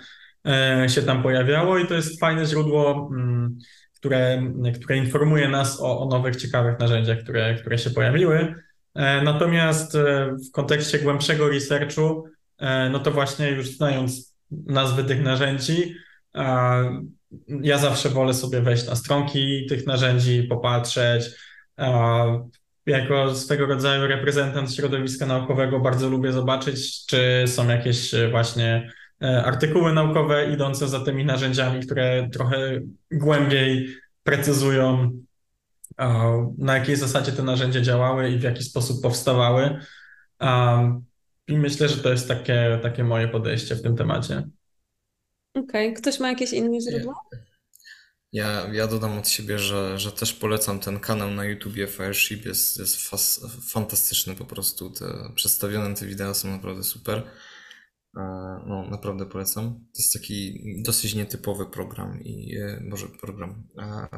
e, 0.47 0.87
się 0.89 1.03
tam 1.03 1.23
pojawiało 1.23 1.79
i 1.79 1.87
to 1.87 1.95
jest 1.95 2.21
fajne 2.21 2.47
źródło, 2.47 3.11
mm, 3.13 3.59
które, 3.95 4.43
które 4.75 4.97
informuje 4.97 5.49
nas 5.49 5.81
o, 5.81 6.01
o 6.01 6.09
nowych, 6.09 6.37
ciekawych 6.37 6.79
narzędziach, 6.79 7.19
które, 7.19 7.55
które 7.55 7.79
się 7.79 7.91
pojawiły. 7.91 8.55
E, 8.95 9.23
Natomiast 9.23 9.97
w 10.49 10.53
kontekście 10.53 10.99
głębszego 10.99 11.49
researchu, 11.49 12.25
no 12.93 12.99
to 12.99 13.11
właśnie 13.11 13.51
już 13.51 13.71
znając 13.71 14.37
nazwy 14.51 15.05
tych 15.05 15.23
narzędzi, 15.23 15.95
ja 17.49 17.79
zawsze 17.79 18.09
wolę 18.09 18.35
sobie 18.35 18.61
wejść 18.61 18.87
na 18.87 18.97
stronki 18.97 19.67
tych 19.69 19.87
narzędzi, 19.87 20.43
popatrzeć. 20.43 21.25
Jako 22.87 23.35
swego 23.35 23.67
rodzaju 23.67 24.07
reprezentant 24.07 24.75
środowiska 24.75 25.27
naukowego 25.27 25.81
bardzo 25.81 26.09
lubię 26.09 26.33
zobaczyć, 26.33 27.07
czy 27.07 27.45
są 27.47 27.69
jakieś 27.69 28.15
e, 28.15 28.29
właśnie 28.31 28.93
e, 29.23 29.45
artykuły 29.45 29.93
naukowe 29.93 30.53
idące 30.53 30.89
za 30.89 31.01
tymi 31.01 31.25
narzędziami, 31.25 31.81
które 31.81 32.29
trochę 32.33 32.81
głębiej 33.13 33.89
precyzują, 34.23 35.13
na 36.59 36.77
jakiej 36.79 36.97
zasadzie 36.97 37.33
te 37.33 37.43
narzędzia 37.43 37.81
działały 37.81 38.31
i 38.31 38.39
w 38.39 38.43
jaki 38.43 38.63
sposób 38.63 39.03
powstawały. 39.03 39.81
I 41.49 41.59
myślę, 41.59 41.89
że 41.89 41.97
to 41.97 42.11
jest 42.11 42.29
takie, 42.29 42.79
takie 42.83 43.05
moje 43.05 43.29
podejście 43.29 43.75
w 43.75 43.83
tym 43.83 43.97
temacie. 43.97 44.43
Okej, 45.57 45.95
ktoś 45.95 46.21
ma 46.21 46.29
jakieś 46.29 46.53
inne 46.53 46.81
źródła? 46.81 47.15
Ja, 48.33 48.69
ja 48.73 48.87
dodam 48.87 49.19
od 49.19 49.29
siebie, 49.29 49.59
że, 49.59 49.99
że 49.99 50.13
też 50.13 50.33
polecam 50.35 50.81
ten 50.81 51.01
kanał 51.01 51.31
na 51.31 51.45
YouTubie 51.45 51.87
Fireship, 51.87 52.47
jest, 52.47 52.79
jest 52.79 53.09
fas, 53.09 53.41
fantastyczny 53.69 54.35
po 54.35 54.45
prostu, 54.45 54.91
te 54.91 55.33
przedstawione 55.35 55.95
te 55.95 56.07
wideo 56.07 56.35
są 56.35 56.51
naprawdę 56.51 56.83
super. 56.83 57.19
E, 58.17 58.23
No, 58.67 58.87
naprawdę 58.91 59.27
polecam. 59.27 59.75
To 59.75 59.99
jest 59.99 60.13
taki 60.13 60.65
dosyć 60.85 61.15
nietypowy 61.15 61.67
program 61.67 62.21
i 62.25 62.57
e, 62.57 62.81
może 62.91 63.07
program, 63.09 63.69
e, 63.79 64.09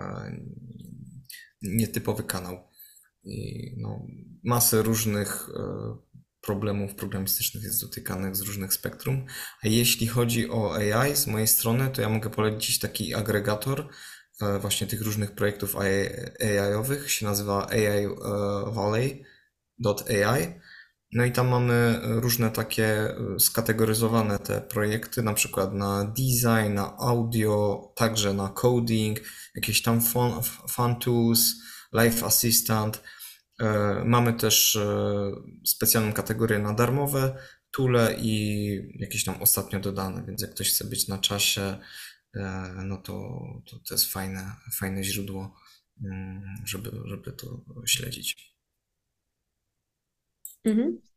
nietypowy 1.62 2.22
kanał. 2.22 2.68
I 3.24 3.74
no, 3.76 4.06
masę 4.44 4.82
różnych 4.82 5.48
e, 5.56 5.96
problemów 6.48 6.94
programistycznych 6.94 7.64
jest 7.64 7.80
dotykanych 7.80 8.36
z 8.36 8.40
różnych 8.40 8.72
spektrum. 8.72 9.26
A 9.62 9.68
jeśli 9.68 10.06
chodzi 10.06 10.50
o 10.50 10.74
AI 10.74 11.16
z 11.16 11.26
mojej 11.26 11.48
strony, 11.48 11.90
to 11.90 12.02
ja 12.02 12.08
mogę 12.08 12.30
polecić 12.30 12.78
taki 12.78 13.14
agregator 13.14 13.88
e, 14.42 14.58
właśnie 14.58 14.86
tych 14.86 15.02
różnych 15.02 15.34
projektów 15.34 15.76
AI-owych, 15.76 17.10
się 17.10 17.26
nazywa 17.26 17.68
AI 17.70 18.06
e. 20.08 20.60
No 21.12 21.24
i 21.24 21.32
tam 21.32 21.48
mamy 21.48 22.00
różne 22.02 22.50
takie 22.50 22.86
e, 22.86 23.16
skategoryzowane 23.38 24.38
te 24.38 24.60
projekty, 24.60 25.22
na 25.22 25.34
przykład 25.34 25.74
na 25.74 26.04
design, 26.04 26.74
na 26.74 26.96
audio, 26.96 27.92
także 27.96 28.34
na 28.34 28.48
coding, 28.48 29.20
jakieś 29.54 29.82
tam 29.82 30.00
fun, 30.00 30.32
fun 30.70 30.96
tools, 30.96 31.40
live 31.92 32.24
assistant. 32.24 33.02
E, 33.60 34.04
Mamy 34.04 34.32
też 34.32 34.76
e, 34.76 35.32
specjalną 35.64 36.12
kategorię 36.12 36.58
na 36.58 36.74
darmowe 36.74 37.38
toole 37.70 38.16
i 38.20 38.98
jakieś 38.98 39.24
tam 39.24 39.42
ostatnio 39.42 39.80
dodane, 39.80 40.26
więc 40.26 40.42
jak 40.42 40.50
ktoś 40.50 40.70
chce 40.70 40.84
być 40.84 41.08
na 41.08 41.18
czasie, 41.18 41.78
e, 42.34 42.72
no 42.84 42.96
to, 42.96 43.38
to, 43.70 43.78
to 43.78 43.94
jest 43.94 44.12
fajne, 44.12 44.52
fajne 44.72 45.04
źródło, 45.04 45.56
mm, 46.04 46.42
żeby, 46.64 46.90
żeby 47.04 47.32
to 47.32 47.64
śledzić. 47.86 48.54
Mhm. 50.64 51.07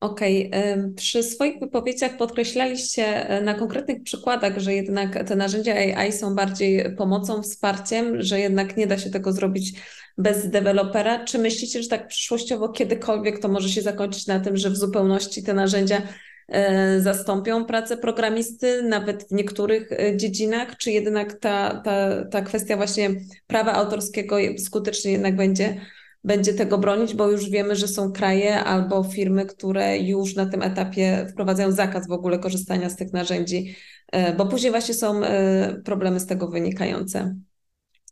Okej, 0.00 0.50
ym, 0.74 0.94
przy 0.94 1.22
swoich 1.22 1.60
wypowiedziach 1.60 2.16
podkreślaliście 2.16 3.28
e, 3.28 3.40
na 3.40 3.54
konkretnych 3.54 4.02
przykładach, 4.02 4.58
że 4.58 4.74
jednak 4.74 5.24
te 5.28 5.36
narzędzia 5.36 5.74
AI 5.74 6.12
są 6.12 6.34
bardziej 6.34 6.96
pomocą, 6.96 7.42
wsparciem, 7.42 8.22
że 8.22 8.40
jednak 8.40 8.76
nie 8.76 8.86
da 8.86 8.98
się 8.98 9.10
tego 9.10 9.32
zrobić 9.32 9.72
bez 10.18 10.50
dewelopera. 10.50 11.24
Czy 11.24 11.38
myślicie, 11.38 11.82
że 11.82 11.88
tak 11.88 12.08
przyszłościowo 12.08 12.68
kiedykolwiek 12.68 13.38
to 13.38 13.48
może 13.48 13.68
się 13.68 13.82
zakończyć 13.82 14.26
na 14.26 14.40
tym, 14.40 14.56
że 14.56 14.70
w 14.70 14.76
zupełności 14.76 15.42
te 15.42 15.54
narzędzia 15.54 16.02
e, 16.48 17.00
zastąpią 17.00 17.64
pracę 17.64 17.96
programisty, 17.96 18.82
nawet 18.82 19.28
w 19.28 19.32
niektórych 19.32 19.92
e, 19.92 20.16
dziedzinach, 20.16 20.76
czy 20.76 20.90
jednak 20.90 21.38
ta, 21.38 21.80
ta, 21.84 22.24
ta 22.24 22.42
kwestia 22.42 22.76
właśnie 22.76 23.10
prawa 23.46 23.72
autorskiego 23.72 24.36
skutecznie 24.58 25.12
jednak 25.12 25.36
będzie 25.36 25.80
będzie 26.26 26.54
tego 26.54 26.78
bronić, 26.78 27.14
bo 27.14 27.30
już 27.30 27.50
wiemy, 27.50 27.76
że 27.76 27.88
są 27.88 28.12
kraje 28.12 28.64
albo 28.64 29.04
firmy, 29.04 29.46
które 29.46 29.98
już 29.98 30.34
na 30.34 30.46
tym 30.46 30.62
etapie 30.62 31.26
wprowadzają 31.32 31.72
zakaz 31.72 32.08
w 32.08 32.12
ogóle 32.12 32.38
korzystania 32.38 32.90
z 32.90 32.96
tych 32.96 33.12
narzędzi, 33.12 33.74
e, 34.12 34.36
bo 34.36 34.46
później 34.46 34.70
właśnie 34.70 34.94
są 34.94 35.24
e, 35.24 35.80
problemy 35.84 36.20
z 36.20 36.26
tego 36.26 36.48
wynikające. 36.48 37.36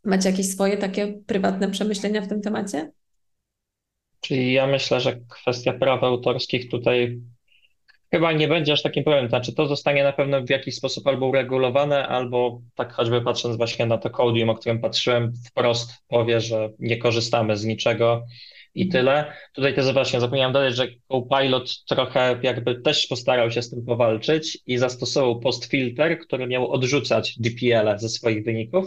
Macie 0.03 0.29
jakieś 0.29 0.51
swoje 0.51 0.77
takie 0.77 1.13
prywatne 1.25 1.71
przemyślenia 1.71 2.21
w 2.21 2.27
tym 2.27 2.41
temacie? 2.41 2.91
Czyli 4.19 4.53
ja 4.53 4.67
myślę, 4.67 4.99
że 4.99 5.19
kwestia 5.29 5.73
praw 5.73 6.03
autorskich 6.03 6.69
tutaj 6.69 7.21
chyba 8.11 8.31
nie 8.31 8.47
będzie 8.47 8.73
aż 8.73 8.81
takim 8.81 9.03
problemem. 9.03 9.29
Znaczy, 9.29 9.53
to 9.53 9.67
zostanie 9.67 10.03
na 10.03 10.13
pewno 10.13 10.41
w 10.41 10.49
jakiś 10.49 10.75
sposób 10.75 11.07
albo 11.07 11.27
uregulowane, 11.27 12.07
albo 12.07 12.61
tak 12.75 12.93
choćby 12.93 13.21
patrząc 13.21 13.57
właśnie 13.57 13.85
na 13.85 13.97
to 13.97 14.09
Codium, 14.09 14.49
o 14.49 14.55
którym 14.55 14.79
patrzyłem, 14.79 15.33
wprost 15.47 15.91
powie, 16.07 16.41
że 16.41 16.69
nie 16.79 16.97
korzystamy 16.97 17.57
z 17.57 17.65
niczego 17.65 18.25
i 18.75 18.87
tyle. 18.87 19.33
Tutaj 19.53 19.75
też 19.75 19.93
właśnie 19.93 20.19
zapomniałem 20.19 20.53
dodać, 20.53 20.75
że 20.75 20.87
Copilot 21.07 21.85
trochę 21.87 22.39
jakby 22.43 22.81
też 22.81 23.07
postarał 23.07 23.51
się 23.51 23.61
z 23.61 23.69
tym 23.69 23.85
powalczyć 23.85 24.57
i 24.65 24.77
zastosował 24.77 25.39
postfilter, 25.39 26.19
który 26.19 26.47
miał 26.47 26.71
odrzucać 26.71 27.35
GPL 27.39 27.97
ze 27.97 28.09
swoich 28.09 28.45
wyników. 28.45 28.85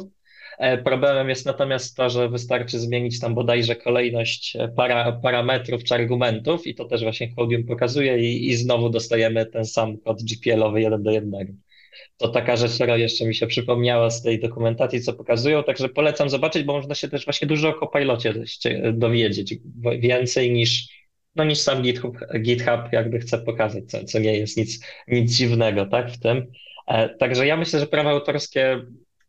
E, 0.58 0.78
Problemem 0.78 1.28
jest 1.28 1.46
natomiast 1.46 1.96
to, 1.96 2.10
że 2.10 2.28
wystarczy 2.28 2.78
zmienić 2.78 3.20
tam 3.20 3.34
bodajże 3.34 3.76
kolejność 3.76 4.56
e, 4.56 4.68
para, 4.68 5.12
parametrów 5.12 5.84
czy 5.84 5.94
argumentów 5.94 6.66
i 6.66 6.74
to 6.74 6.84
też 6.84 7.02
właśnie 7.02 7.34
Codium 7.34 7.64
pokazuje 7.64 8.18
i, 8.18 8.48
i 8.48 8.56
znowu 8.56 8.90
dostajemy 8.90 9.46
ten 9.46 9.64
sam 9.64 9.98
kod 9.98 10.22
GPL-owy 10.22 10.80
1 10.80 11.02
do 11.02 11.10
1. 11.10 11.60
To 12.16 12.28
taka 12.28 12.56
rzecz, 12.56 12.74
która 12.74 12.96
jeszcze 12.96 13.24
mi 13.24 13.34
się 13.34 13.46
przypomniała 13.46 14.10
z 14.10 14.22
tej 14.22 14.40
dokumentacji, 14.40 15.00
co 15.00 15.12
pokazują, 15.12 15.64
także 15.64 15.88
polecam 15.88 16.30
zobaczyć, 16.30 16.62
bo 16.62 16.72
można 16.72 16.94
się 16.94 17.08
też 17.08 17.24
właśnie 17.24 17.48
dużo 17.48 17.68
o 17.68 17.80
Copilocie 17.80 18.34
dowiedzieć, 18.92 19.54
więcej 19.98 20.52
niż, 20.52 20.88
no, 21.36 21.44
niż 21.44 21.58
sam 21.58 21.82
GitHub, 21.82 22.18
GitHub 22.42 22.92
jakby 22.92 23.18
chce 23.18 23.38
pokazać, 23.38 23.84
co, 23.90 24.04
co 24.04 24.18
nie 24.18 24.38
jest 24.38 24.56
nic, 24.56 24.86
nic 25.08 25.32
dziwnego, 25.32 25.86
tak, 25.86 26.10
w 26.10 26.20
tym. 26.20 26.46
E, 26.86 27.08
Także 27.08 27.46
ja 27.46 27.56
myślę, 27.56 27.80
że 27.80 27.86
prawa 27.86 28.10
autorskie 28.10 28.82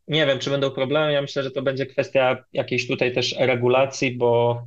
nie 0.10 0.26
wiem, 0.26 0.40
czy 0.40 0.50
będą 0.50 0.72
problemy. 0.72 1.14
Ja 1.14 1.22
myślę, 1.22 1.44
że 1.44 1.52
to 1.52 1.62
będzie 1.62 1.86
kwestia 1.86 2.44
jakiejś 2.54 2.88
tutaj 2.88 3.14
też 3.14 3.36
regulacji, 3.40 4.18
bo, 4.18 4.64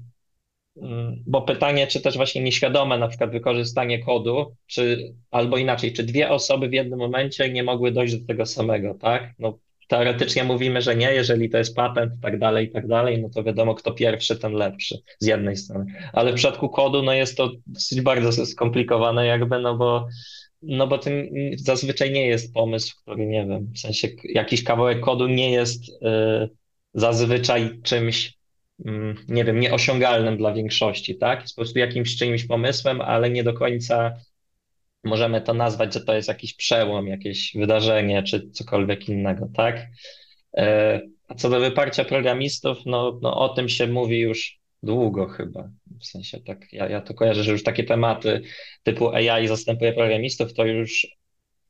mm, 0.76 1.22
bo 1.26 1.43
pytanie, 1.43 1.86
czy 1.86 2.01
też 2.01 2.16
właśnie 2.16 2.43
nieświadome 2.43 2.99
na 2.99 3.09
przykład 3.09 3.30
wykorzystanie 3.30 4.05
kodu, 4.05 4.57
czy 4.66 5.14
albo 5.30 5.57
inaczej, 5.57 5.93
czy 5.93 6.03
dwie 6.03 6.30
osoby 6.30 6.68
w 6.68 6.72
jednym 6.72 6.99
momencie 6.99 7.53
nie 7.53 7.62
mogły 7.62 7.93
dojść 7.93 8.16
do 8.16 8.26
tego 8.26 8.47
samego, 8.47 8.95
tak? 8.95 9.34
No, 9.38 9.59
teoretycznie 9.88 10.45
mówimy, 10.45 10.82
że 10.82 10.97
nie, 10.97 11.14
jeżeli 11.14 11.51
to 11.51 11.59
jest 11.59 11.76
patent 11.76 12.12
tak 12.22 12.38
dalej, 12.38 12.66
i 12.66 12.70
tak 12.70 12.86
dalej, 12.86 13.22
no 13.22 13.28
to 13.28 13.43
wiadomo, 13.43 13.74
kto 13.74 13.93
pierwszy, 13.93 14.36
ten 14.36 14.53
lepszy 14.53 14.99
z 15.18 15.26
jednej 15.26 15.57
strony. 15.57 15.84
Ale 16.12 16.32
w 16.32 16.34
przypadku 16.34 16.68
kodu, 16.68 17.03
no 17.03 17.12
jest 17.12 17.36
to 17.36 17.51
dosyć 17.66 18.01
bardzo 18.01 18.47
skomplikowane 18.47 19.26
jakby, 19.26 19.59
no 19.59 19.76
bo 19.76 20.09
no 20.62 20.86
bo 20.86 20.98
tym 20.98 21.28
zazwyczaj 21.56 22.12
nie 22.12 22.26
jest 22.26 22.54
pomysł, 22.54 22.96
który 23.02 23.26
nie 23.26 23.46
wiem, 23.46 23.72
w 23.74 23.78
sensie 23.78 24.08
jakiś 24.24 24.64
kawałek 24.64 25.00
kodu 25.00 25.28
nie 25.28 25.50
jest 25.50 25.88
y, 25.88 25.92
zazwyczaj 26.94 27.80
czymś, 27.82 28.34
mm, 28.84 29.16
nie 29.28 29.44
wiem, 29.44 29.60
nieosiągalnym 29.60 30.36
dla 30.36 30.52
większości, 30.52 31.18
tak? 31.18 31.42
Jest 31.42 31.54
po 31.54 31.62
prostu 31.62 31.78
jakimś 31.78 32.16
czyimś 32.16 32.46
pomysłem, 32.46 33.00
ale 33.00 33.30
nie 33.30 33.44
do 33.44 33.54
końca 33.54 34.16
możemy 35.04 35.40
to 35.40 35.54
nazwać, 35.54 35.94
że 35.94 36.00
to 36.00 36.14
jest 36.14 36.28
jakiś 36.28 36.54
przełom, 36.54 37.06
jakieś 37.06 37.52
wydarzenie 37.56 38.22
czy 38.22 38.50
cokolwiek 38.50 39.08
innego, 39.08 39.48
tak? 39.56 39.86
E, 40.56 41.00
A 41.28 41.34
co 41.34 41.50
do 41.50 41.60
wyparcia 41.60 42.04
programistów, 42.04 42.78
no, 42.86 43.18
no 43.22 43.36
o 43.36 43.48
tym 43.48 43.68
się 43.68 43.86
mówi 43.86 44.20
już 44.20 44.61
długo 44.83 45.28
chyba. 45.28 45.70
W 46.01 46.07
sensie 46.07 46.41
tak, 46.41 46.72
ja, 46.72 46.89
ja 46.89 47.01
to 47.01 47.14
kojarzę, 47.14 47.45
że 47.45 47.53
już 47.53 47.62
takie 47.62 47.85
tematy 47.85 48.43
typu 48.83 49.09
AI 49.09 49.49
zastępuje 49.49 49.93
programistów, 49.93 50.55
to 50.55 50.64
już 50.64 51.07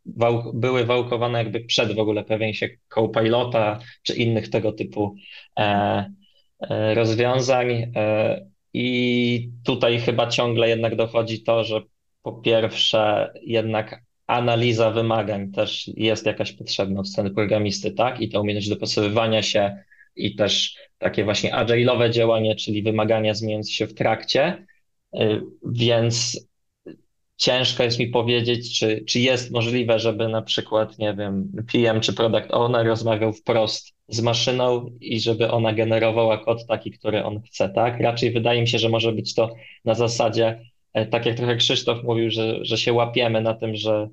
wał, 0.06 0.52
były 0.54 0.84
wałkowane 0.84 1.38
jakby 1.38 1.60
przed 1.60 1.94
w 1.94 1.98
ogóle 1.98 2.24
pojawieniem 2.24 2.54
się 2.54 2.68
Copilota 2.88 3.78
czy 4.02 4.14
innych 4.14 4.50
tego 4.50 4.72
typu 4.72 5.14
e, 5.58 6.12
e, 6.60 6.94
rozwiązań. 6.94 7.70
E, 7.96 8.46
I 8.74 9.50
tutaj 9.64 10.00
chyba 10.00 10.26
ciągle 10.26 10.68
jednak 10.68 10.96
dochodzi 10.96 11.42
to, 11.42 11.64
że 11.64 11.80
po 12.22 12.32
pierwsze 12.32 13.32
jednak 13.42 14.02
analiza 14.26 14.90
wymagań 14.90 15.52
też 15.52 15.90
jest 15.96 16.26
jakaś 16.26 16.52
potrzebna 16.52 17.00
od 17.00 17.08
strony 17.08 17.30
programisty, 17.30 17.92
tak? 17.92 18.20
I 18.20 18.28
ta 18.28 18.40
umiejętność 18.40 18.68
dopasowywania 18.68 19.42
się 19.42 19.76
i 20.16 20.36
też 20.36 20.76
takie 20.98 21.24
właśnie 21.24 21.52
agile'owe 21.54 22.10
działanie, 22.10 22.56
czyli 22.56 22.82
wymagania 22.82 23.34
zmieniające 23.34 23.72
się 23.72 23.86
w 23.86 23.94
trakcie. 23.94 24.66
Y, 25.14 25.40
Więc 25.66 26.46
ciężko 27.36 27.82
jest 27.82 27.98
mi 27.98 28.06
powiedzieć, 28.08 28.78
czy, 28.78 29.04
czy 29.08 29.20
jest 29.20 29.50
możliwe, 29.50 29.98
żeby 29.98 30.28
na 30.28 30.42
przykład, 30.42 30.98
nie 30.98 31.14
wiem, 31.14 31.52
PM 31.72 32.00
czy 32.00 32.12
Product 32.12 32.46
Owner 32.50 32.86
rozmawiał 32.86 33.32
wprost 33.32 33.92
z 34.08 34.20
maszyną 34.20 34.86
i 35.00 35.20
żeby 35.20 35.50
ona 35.50 35.72
generowała 35.72 36.38
kod 36.38 36.66
taki, 36.66 36.90
który 36.90 37.24
on 37.24 37.42
chce, 37.42 37.68
tak? 37.68 38.00
Raczej 38.00 38.30
wydaje 38.32 38.60
mi 38.60 38.68
się, 38.68 38.78
że 38.78 38.88
może 38.88 39.12
być 39.12 39.34
to 39.34 39.54
na 39.84 39.94
zasadzie, 39.94 40.60
e, 40.94 41.06
tak 41.06 41.26
jak 41.26 41.36
trochę 41.36 41.56
Krzysztof 41.56 42.04
mówił, 42.04 42.30
że, 42.30 42.64
że 42.64 42.78
się 42.78 42.92
łapiemy 42.92 43.40
na 43.40 43.54
tym, 43.54 43.76
że 43.76 44.08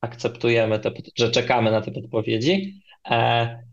akceptujemy 0.00 0.78
te, 0.78 0.90
że 1.18 1.30
czekamy 1.30 1.70
na 1.70 1.80
te 1.80 1.90
podpowiedzi, 1.92 2.82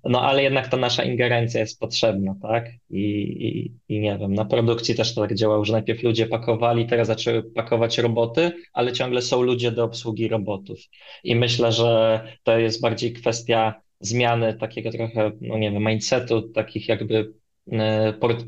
no 0.03 0.21
ale 0.21 0.43
jednak 0.43 0.67
ta 0.67 0.78
nasza 0.78 1.03
ingerencja 1.03 1.59
jest 1.59 1.80
potrzebna, 1.80 2.36
tak? 2.41 2.69
I, 2.89 2.99
i, 2.99 3.73
I 3.95 3.99
nie 3.99 4.17
wiem, 4.17 4.34
na 4.34 4.45
produkcji 4.45 4.95
też 4.95 5.15
to 5.15 5.21
tak 5.21 5.36
działało, 5.36 5.65
że 5.65 5.73
najpierw 5.73 6.03
ludzie 6.03 6.28
pakowali, 6.28 6.86
teraz 6.86 7.07
zaczęły 7.07 7.43
pakować 7.43 7.97
roboty, 7.97 8.51
ale 8.73 8.93
ciągle 8.93 9.21
są 9.21 9.41
ludzie 9.41 9.71
do 9.71 9.84
obsługi 9.84 10.28
robotów. 10.28 10.80
I 11.23 11.36
myślę, 11.36 11.71
że 11.71 12.21
to 12.43 12.59
jest 12.59 12.82
bardziej 12.82 13.13
kwestia 13.13 13.82
zmiany 13.99 14.53
takiego 14.53 14.91
trochę, 14.91 15.32
no 15.41 15.57
nie 15.57 15.71
wiem, 15.71 15.84
mindsetu, 15.84 16.41
takich 16.41 16.88
jakby 16.88 17.34
e, 17.71 18.13
port, 18.13 18.45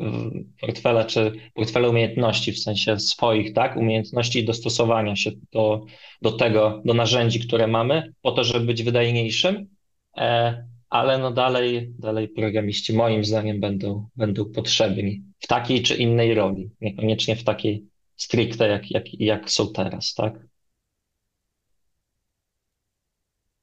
portfela 0.61 1.05
czy 1.05 1.31
portfela 1.53 1.89
umiejętności, 1.89 2.51
w 2.51 2.59
sensie 2.59 2.99
swoich, 2.99 3.53
tak? 3.53 3.77
Umiejętności 3.77 4.45
dostosowania 4.45 5.15
się 5.15 5.31
do, 5.51 5.85
do 6.21 6.31
tego, 6.31 6.81
do 6.85 6.93
narzędzi, 6.93 7.39
które 7.39 7.67
mamy, 7.67 8.13
po 8.21 8.31
to, 8.31 8.43
żeby 8.43 8.65
być 8.65 8.83
wydajniejszym. 8.83 9.78
E, 10.19 10.67
ale 10.89 11.17
no 11.17 11.31
dalej, 11.31 11.93
dalej 11.99 12.29
programiści 12.29 12.93
moim 12.93 13.25
zdaniem 13.25 13.59
będą, 13.59 14.09
będą 14.15 14.45
potrzebni 14.45 15.23
w 15.39 15.47
takiej 15.47 15.83
czy 15.83 15.95
innej 15.95 16.33
roli, 16.33 16.71
niekoniecznie 16.81 17.35
w 17.35 17.43
takiej 17.43 17.89
stricte, 18.17 18.67
jak, 18.67 18.91
jak, 18.91 19.13
jak 19.13 19.51
są 19.51 19.73
teraz, 19.73 20.13
tak? 20.13 20.33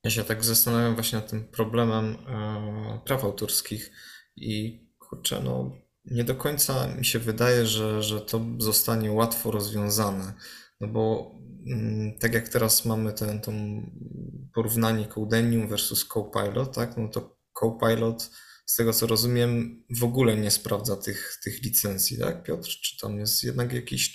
Ja 0.04 0.10
się 0.10 0.24
tak 0.24 0.44
zastanawiam 0.44 0.94
właśnie 0.94 1.18
nad 1.18 1.30
tym 1.30 1.44
problemem 1.44 2.16
e, 2.28 3.00
praw 3.04 3.24
autorskich 3.24 3.92
i 4.36 4.80
kurczę, 4.98 5.40
no 5.44 5.70
nie 6.04 6.24
do 6.24 6.34
końca 6.34 6.86
mi 6.86 7.04
się 7.04 7.18
wydaje, 7.18 7.66
że, 7.66 8.02
że 8.02 8.20
to 8.20 8.40
zostanie 8.58 9.12
łatwo 9.12 9.50
rozwiązane. 9.50 10.34
No 10.80 10.88
bo 10.88 11.34
tak 12.20 12.34
jak 12.34 12.48
teraz 12.48 12.84
mamy 12.84 13.12
ten, 13.12 13.40
to 13.40 13.52
porównanie 14.54 15.06
Codenium 15.06 15.68
versus 15.68 16.08
Copilot, 16.08 16.74
tak? 16.74 16.96
No 16.96 17.08
to 17.08 17.36
Copilot, 17.52 18.30
z 18.66 18.76
tego 18.76 18.92
co 18.92 19.06
rozumiem, 19.06 19.82
w 19.90 20.04
ogóle 20.04 20.36
nie 20.36 20.50
sprawdza 20.50 20.96
tych, 20.96 21.38
tych 21.44 21.62
licencji, 21.62 22.18
tak, 22.18 22.42
Piotr? 22.42 22.68
Czy 22.68 22.98
tam 22.98 23.18
jest 23.18 23.44
jednak 23.44 23.72
jakiś 23.72 24.12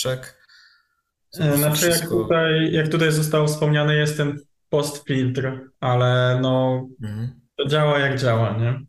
po 1.38 1.44
E, 1.44 1.58
Znaczy, 1.58 1.90
jak 1.90 2.10
tutaj, 2.10 2.72
jak 2.74 2.88
tutaj 2.88 3.12
zostało 3.12 3.48
wspomniane, 3.48 3.96
jest 3.96 4.18
ten 4.18 4.40
postfiltr, 4.70 5.70
ale 5.80 6.40
no 6.42 6.88
Mhm. 7.04 7.42
to 7.58 7.68
działa 7.68 8.00
jak 8.00 8.20
działa, 8.20 8.58
nie? 8.58 8.86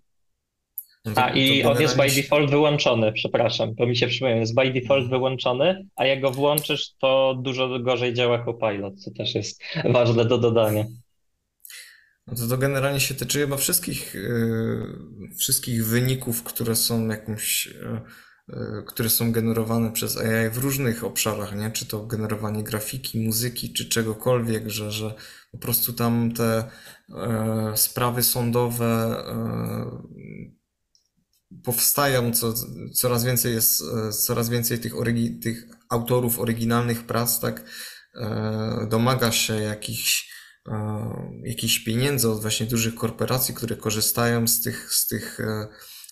No 1.04 1.12
A 1.16 1.30
i 1.30 1.62
to 1.62 1.70
on 1.70 1.80
jest 1.80 1.96
by 1.96 1.98
generalnie 1.98 2.22
default 2.22 2.50
wyłączony, 2.50 3.12
przepraszam, 3.12 3.74
to 3.74 3.86
mi 3.86 3.96
się 3.96 4.06
przypomniał, 4.06 4.38
jest 4.38 4.54
by 4.54 4.72
default 4.72 5.10
wyłączony, 5.10 5.86
a 5.96 6.06
jak 6.06 6.20
go 6.20 6.30
włączysz, 6.30 6.94
to 7.00 7.38
dużo 7.42 7.78
gorzej 7.78 8.14
działa 8.14 8.44
Copilot, 8.44 9.00
co 9.00 9.10
też 9.10 9.34
jest 9.34 9.62
ważne 9.94 10.24
do 10.24 10.38
dodania. 10.38 10.84
No 12.26 12.34
to, 12.36 12.48
to 12.48 12.58
generalnie 12.58 13.00
się 13.00 13.14
tyczy 13.14 13.38
chyba 13.38 13.56
wszystkich, 13.56 14.14
yy, 14.14 15.28
wszystkich 15.38 15.86
wyników, 15.86 16.42
które 16.42 16.76
są 16.76 17.08
jakimś 17.08 17.66
yy, 17.66 18.00
e, 18.48 18.82
które 18.86 19.10
są 19.10 19.32
generowane 19.32 19.92
przez 19.92 20.16
AI 20.16 20.50
w 20.50 20.58
różnych 20.58 21.04
obszarach, 21.04 21.56
nie? 21.56 21.70
Czy 21.70 21.86
to 21.86 22.06
generowanie 22.06 22.62
grafiki, 22.62 23.20
muzyki, 23.20 23.72
czy 23.72 23.88
czegokolwiek, 23.88 24.68
że, 24.68 24.90
że 24.90 25.14
po 25.52 25.58
prostu 25.58 25.92
tam 25.92 26.32
te 26.32 26.64
e, 27.10 27.72
sprawy 27.76 28.22
sądowe 28.22 28.86
e, 29.28 30.52
powstają, 31.64 32.32
co, 32.32 32.54
coraz 32.94 33.24
więcej 33.24 33.54
jest, 33.54 33.82
e, 33.82 34.12
coraz 34.12 34.48
więcej 34.48 34.78
tych, 34.78 34.92
tych 35.42 35.66
autorów 35.88 36.40
oryginalnych 36.40 37.06
prac, 37.06 37.40
tak, 37.40 37.64
e, 38.14 38.86
domaga 38.90 39.32
się 39.32 39.54
jakichś, 39.54 40.32
e, 40.68 41.42
jakichś 41.44 41.78
pieniędzy 41.78 42.30
od 42.30 42.40
właśnie 42.40 42.66
dużych 42.66 42.94
korporacji, 42.94 43.54
które 43.54 43.76
korzystają 43.76 44.48
z 44.48 44.60
tych, 44.60 44.92
z 44.94 45.06
tych, 45.06 45.38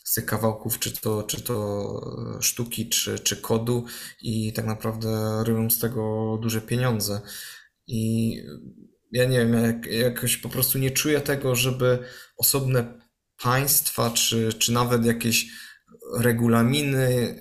z 0.04 0.14
tych 0.14 0.26
kawałków, 0.26 0.78
czy 0.78 1.00
to, 1.00 1.22
czy 1.22 1.42
to 1.42 2.38
sztuki, 2.40 2.88
czy, 2.88 3.18
czy 3.18 3.36
kodu 3.36 3.84
i 4.22 4.52
tak 4.52 4.66
naprawdę 4.66 5.42
robią 5.44 5.70
z 5.70 5.78
tego 5.78 6.38
duże 6.42 6.60
pieniądze. 6.60 7.20
I 7.86 8.34
ja 9.12 9.24
nie 9.24 9.38
wiem, 9.38 9.64
jak, 9.64 9.86
jakoś 9.86 10.36
po 10.36 10.48
prostu 10.48 10.78
nie 10.78 10.90
czuję 10.90 11.20
tego, 11.20 11.54
żeby 11.54 11.98
osobne 12.36 13.00
państwa, 13.42 14.10
czy, 14.10 14.52
czy 14.52 14.72
nawet 14.72 15.04
jakieś 15.04 15.46
regulaminy 16.18 17.34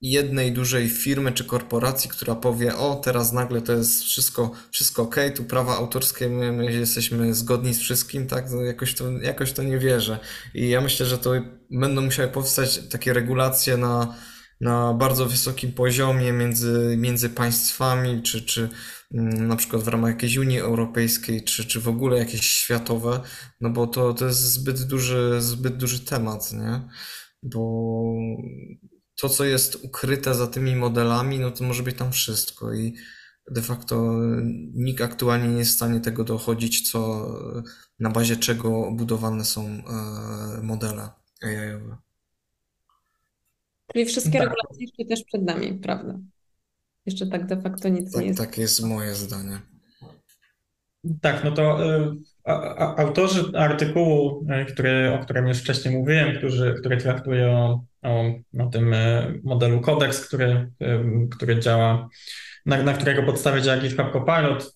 jednej 0.00 0.52
dużej 0.52 0.88
firmy 0.88 1.32
czy 1.32 1.44
korporacji, 1.44 2.10
która 2.10 2.34
powie, 2.34 2.76
o 2.76 2.94
teraz 2.94 3.32
nagle 3.32 3.62
to 3.62 3.72
jest 3.72 4.02
wszystko, 4.02 4.50
wszystko 4.70 5.02
ok, 5.02 5.16
tu 5.36 5.44
prawa 5.44 5.76
autorskie, 5.76 6.28
my, 6.28 6.52
my 6.52 6.72
jesteśmy 6.72 7.34
zgodni 7.34 7.74
z 7.74 7.80
wszystkim, 7.80 8.26
tak, 8.26 8.50
no 8.50 8.62
jakoś 8.62 8.94
to, 8.94 9.10
jakoś 9.10 9.52
to 9.52 9.62
nie 9.62 9.78
wierzę. 9.78 10.18
I 10.54 10.68
ja 10.68 10.80
myślę, 10.80 11.06
że 11.06 11.18
to 11.18 11.32
będą 11.70 12.02
musiały 12.02 12.28
powstać 12.28 12.78
takie 12.78 13.12
regulacje 13.12 13.76
na, 13.76 14.14
na 14.60 14.94
bardzo 14.94 15.26
wysokim 15.26 15.72
poziomie 15.72 16.32
między, 16.32 16.94
między 16.98 17.30
państwami, 17.30 18.22
czy, 18.22 18.42
czy 18.42 18.68
na 19.22 19.56
przykład 19.56 19.82
w 19.82 19.88
ramach 19.88 20.10
jakiejś 20.10 20.36
Unii 20.36 20.58
Europejskiej, 20.58 21.44
czy, 21.44 21.64
czy 21.64 21.80
w 21.80 21.88
ogóle 21.88 22.18
jakieś 22.18 22.46
światowe, 22.46 23.20
no 23.60 23.70
bo 23.70 23.86
to, 23.86 24.14
to 24.14 24.26
jest 24.26 24.40
zbyt 24.40 24.82
duży, 24.82 25.36
zbyt 25.38 25.76
duży 25.76 26.00
temat, 26.00 26.52
nie? 26.52 26.88
Bo 27.42 28.14
to, 29.20 29.28
co 29.28 29.44
jest 29.44 29.84
ukryte 29.84 30.34
za 30.34 30.46
tymi 30.46 30.76
modelami, 30.76 31.38
no 31.38 31.50
to 31.50 31.64
może 31.64 31.82
być 31.82 31.96
tam 31.96 32.12
wszystko 32.12 32.74
i 32.74 32.94
de 33.50 33.62
facto 33.62 34.20
nikt 34.74 35.00
aktualnie 35.00 35.48
nie 35.48 35.58
jest 35.58 35.70
w 35.70 35.74
stanie 35.74 36.00
tego 36.00 36.24
dochodzić, 36.24 36.90
co 36.90 37.28
na 37.98 38.10
bazie 38.10 38.36
czego 38.36 38.90
budowane 38.92 39.44
są 39.44 39.66
e, 39.66 39.82
modele 40.62 41.08
AI-owe. 41.42 41.96
Czyli 43.92 44.04
wszystkie 44.04 44.38
Tak. 44.38 44.48
regulacje 44.48 44.86
jeszcze 44.86 45.04
też 45.04 45.24
przed 45.24 45.42
nami, 45.42 45.74
prawda? 45.74 46.18
Jeszcze 47.06 47.26
tak 47.26 47.46
de 47.46 47.60
facto 47.62 47.88
nic 47.88 48.04
nie 48.06 48.12
Tak, 48.12 48.26
jest. 48.26 48.38
tak 48.38 48.58
jest 48.58 48.82
moje 48.86 49.14
zdanie. 49.14 49.58
Tak, 51.20 51.44
no 51.44 51.50
to 51.50 51.94
y, 51.96 52.10
a, 52.44 52.52
a, 52.76 52.96
autorzy 52.96 53.44
artykułu, 53.56 54.46
y, 54.62 54.64
który, 54.72 55.12
o 55.12 55.18
którym 55.24 55.46
już 55.48 55.58
wcześniej 55.58 55.96
mówiłem, 55.98 56.36
którzy, 56.38 56.74
który 56.80 56.96
traktuje 56.96 57.50
o, 57.50 57.84
o, 58.02 58.24
o 58.58 58.66
tym 58.66 58.92
y, 58.94 59.40
modelu 59.44 59.80
Codex, 59.80 60.26
który, 60.28 60.70
y, 60.82 61.28
który 61.30 61.58
działa, 61.60 62.08
na, 62.66 62.82
na 62.82 62.92
którego 62.94 63.22
podstawie 63.22 63.62
działa 63.62 63.78
GitHub 63.80 64.12
Copilot, 64.12 64.62
y, 64.64 64.70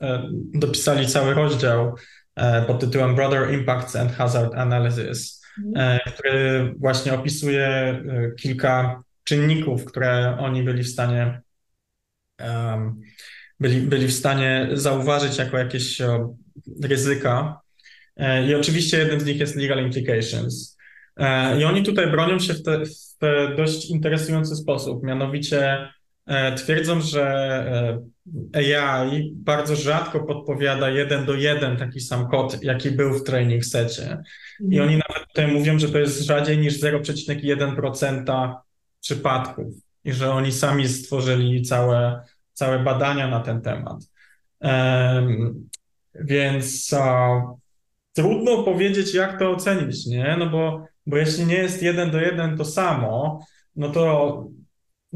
dopisali 0.54 1.06
cały 1.06 1.34
rozdział 1.34 1.94
y, 2.38 2.42
pod 2.66 2.80
tytułem 2.80 3.14
Broader 3.14 3.54
Impacts 3.54 3.96
and 3.96 4.12
Hazard 4.12 4.54
Analysis, 4.54 5.38
Mhm. 5.66 5.98
y, 6.06 6.10
który 6.12 6.74
właśnie 6.78 7.14
opisuje 7.14 7.92
y, 8.30 8.34
kilka 8.40 9.02
czynników, 9.24 9.84
które 9.84 10.36
oni 10.40 10.62
byli 10.62 10.82
w 10.82 10.88
stanie 10.88 11.40
byli, 13.60 13.80
byli 13.80 14.08
w 14.08 14.14
stanie 14.14 14.68
zauważyć 14.72 15.38
jako 15.38 15.58
jakieś 15.58 15.98
ryzyka. 16.82 17.60
E, 18.18 18.46
I 18.46 18.54
oczywiście 18.54 18.98
jednym 18.98 19.20
z 19.20 19.24
nich 19.24 19.40
jest 19.40 19.56
legal 19.56 19.82
implications. 19.82 20.78
E, 21.16 21.60
I 21.60 21.64
oni 21.64 21.82
tutaj 21.82 22.10
bronią 22.10 22.38
się 22.38 22.54
w, 22.54 22.62
te, 22.62 22.84
w 22.84 23.56
dość 23.56 23.90
interesujący 23.90 24.56
sposób. 24.56 25.02
Mianowicie 25.02 25.88
e, 26.26 26.54
twierdzą, 26.54 27.00
że 27.00 28.08
AI 28.52 29.32
bardzo 29.34 29.76
rzadko 29.76 30.20
podpowiada 30.20 30.90
jeden 30.90 31.24
do 31.24 31.34
jeden 31.34 31.76
taki 31.76 32.00
sam 32.00 32.28
kod, 32.28 32.62
jaki 32.62 32.90
był 32.90 33.14
w 33.14 33.24
training 33.24 33.64
secie. 33.64 34.18
I 34.70 34.80
oni 34.80 34.92
nawet 34.92 35.28
tutaj 35.28 35.46
mówią, 35.46 35.78
że 35.78 35.88
to 35.88 35.98
jest 35.98 36.22
rzadziej 36.22 36.58
niż 36.58 36.80
0,1% 36.80 38.54
przypadków 39.00 39.87
i 40.08 40.12
że 40.12 40.32
oni 40.32 40.52
sami 40.52 40.88
stworzyli 40.88 41.62
całe, 41.62 42.20
całe 42.52 42.78
badania 42.78 43.28
na 43.28 43.40
ten 43.40 43.60
temat. 43.60 43.96
Em, 44.60 45.68
więc 46.14 46.92
a, 46.92 47.42
trudno 48.12 48.62
powiedzieć, 48.62 49.14
jak 49.14 49.38
to 49.38 49.50
ocenić, 49.50 50.06
nie? 50.06 50.36
No 50.38 50.46
bo, 50.46 50.86
bo 51.06 51.16
jeśli 51.16 51.46
nie 51.46 51.54
jest 51.54 51.82
jeden 51.82 52.10
do 52.10 52.20
jeden 52.20 52.56
to 52.56 52.64
samo, 52.64 53.40
no 53.76 53.88
to, 53.88 54.44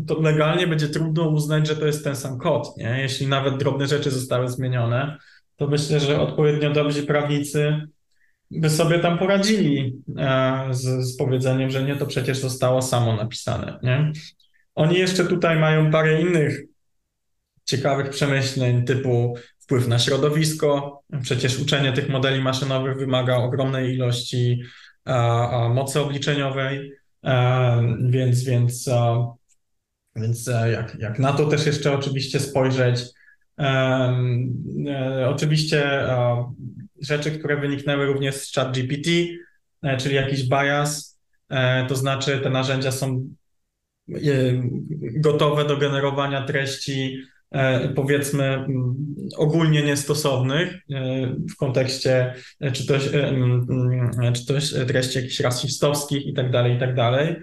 to 0.07 0.21
legalnie 0.21 0.67
będzie 0.67 0.89
trudno 0.89 1.29
uznać, 1.29 1.69
że 1.69 1.77
to 1.77 1.87
jest 1.87 2.05
ten 2.05 2.17
sam 2.17 2.39
kod, 2.39 2.77
nie? 2.77 2.99
Jeśli 3.01 3.27
nawet 3.27 3.57
drobne 3.57 3.87
rzeczy 3.87 4.11
zostały 4.11 4.49
zmienione, 4.49 5.19
to 5.57 5.67
myślę, 5.67 6.01
że 6.01 6.21
odpowiednio 6.21 6.73
dobrzy 6.73 7.03
prawnicy 7.03 7.81
by 8.51 8.71
sobie 8.71 8.99
tam 8.99 9.19
poradzili 9.19 10.03
e, 10.19 10.67
z, 10.71 10.83
z 10.83 11.17
powiedzeniem, 11.17 11.71
że 11.71 11.83
nie, 11.83 11.97
to 11.97 12.07
przecież 12.07 12.39
zostało 12.39 12.83
samo 12.83 13.17
napisane, 13.17 13.79
nie? 13.83 14.13
Oni 14.75 14.99
jeszcze 14.99 15.25
tutaj 15.25 15.59
mają 15.59 15.91
parę 15.91 16.21
innych 16.21 16.63
ciekawych 17.65 18.11
przemyśleń, 18.11 18.85
typu 18.85 19.35
wpływ 19.59 19.89
na 19.89 19.99
środowisko. 19.99 21.03
Przecież 21.23 21.59
uczenie 21.59 21.93
tych 21.93 22.09
modeli 22.09 22.43
maszynowych 22.43 22.97
wymaga 22.97 23.37
ogromnej 23.37 23.95
ilości 23.95 24.63
a, 25.05 25.51
a, 25.51 25.69
mocy 25.69 26.01
obliczeniowej, 26.01 26.93
e, 27.25 27.97
więc, 28.11 28.45
więc, 28.45 28.89
a, 28.89 29.27
więc 30.17 30.49
e, 30.49 30.71
jak, 30.71 30.97
jak 30.99 31.19
na 31.19 31.33
to 31.33 31.47
też 31.47 31.67
jeszcze 31.67 31.93
oczywiście 31.93 32.41
spojrzeć. 32.41 33.05
E, 33.59 33.65
e, 34.89 35.29
oczywiście 35.29 36.11
a, 36.11 36.45
rzeczy, 37.01 37.31
które 37.31 37.57
wyniknęły 37.57 38.07
również 38.07 38.35
z 38.35 38.55
ChatGPT, 38.55 39.09
e, 39.83 39.97
czyli 39.97 40.15
jakiś 40.15 40.49
bias, 40.49 41.21
e, 41.49 41.87
to 41.87 41.97
znaczy 41.97 42.39
te 42.39 42.51
narzędzia 42.51 42.93
są 42.93 43.09
e, 43.09 43.42
gotowe 45.01 45.65
do 45.65 45.77
generowania 45.77 46.43
treści, 46.43 47.19
e, 47.51 47.89
powiedzmy, 47.89 48.45
m, 48.45 48.95
ogólnie 49.37 49.83
niestosownych 49.83 50.75
e, 50.75 51.27
w 51.53 51.57
kontekście 51.57 52.35
e, 52.61 52.73
czy 52.73 52.87
to, 52.87 52.97
e, 52.97 53.29
m, 53.29 53.67
m, 54.23 54.33
czy 54.33 54.47
to 54.47 54.55
treści 54.87 55.19
jakichś 55.19 55.41
rasistowskich 55.41 56.27
i 56.27 56.35
tak 56.35 56.51
dalej, 56.51 56.77
i 56.77 56.79
tak 56.79 56.95
dalej. 56.95 57.37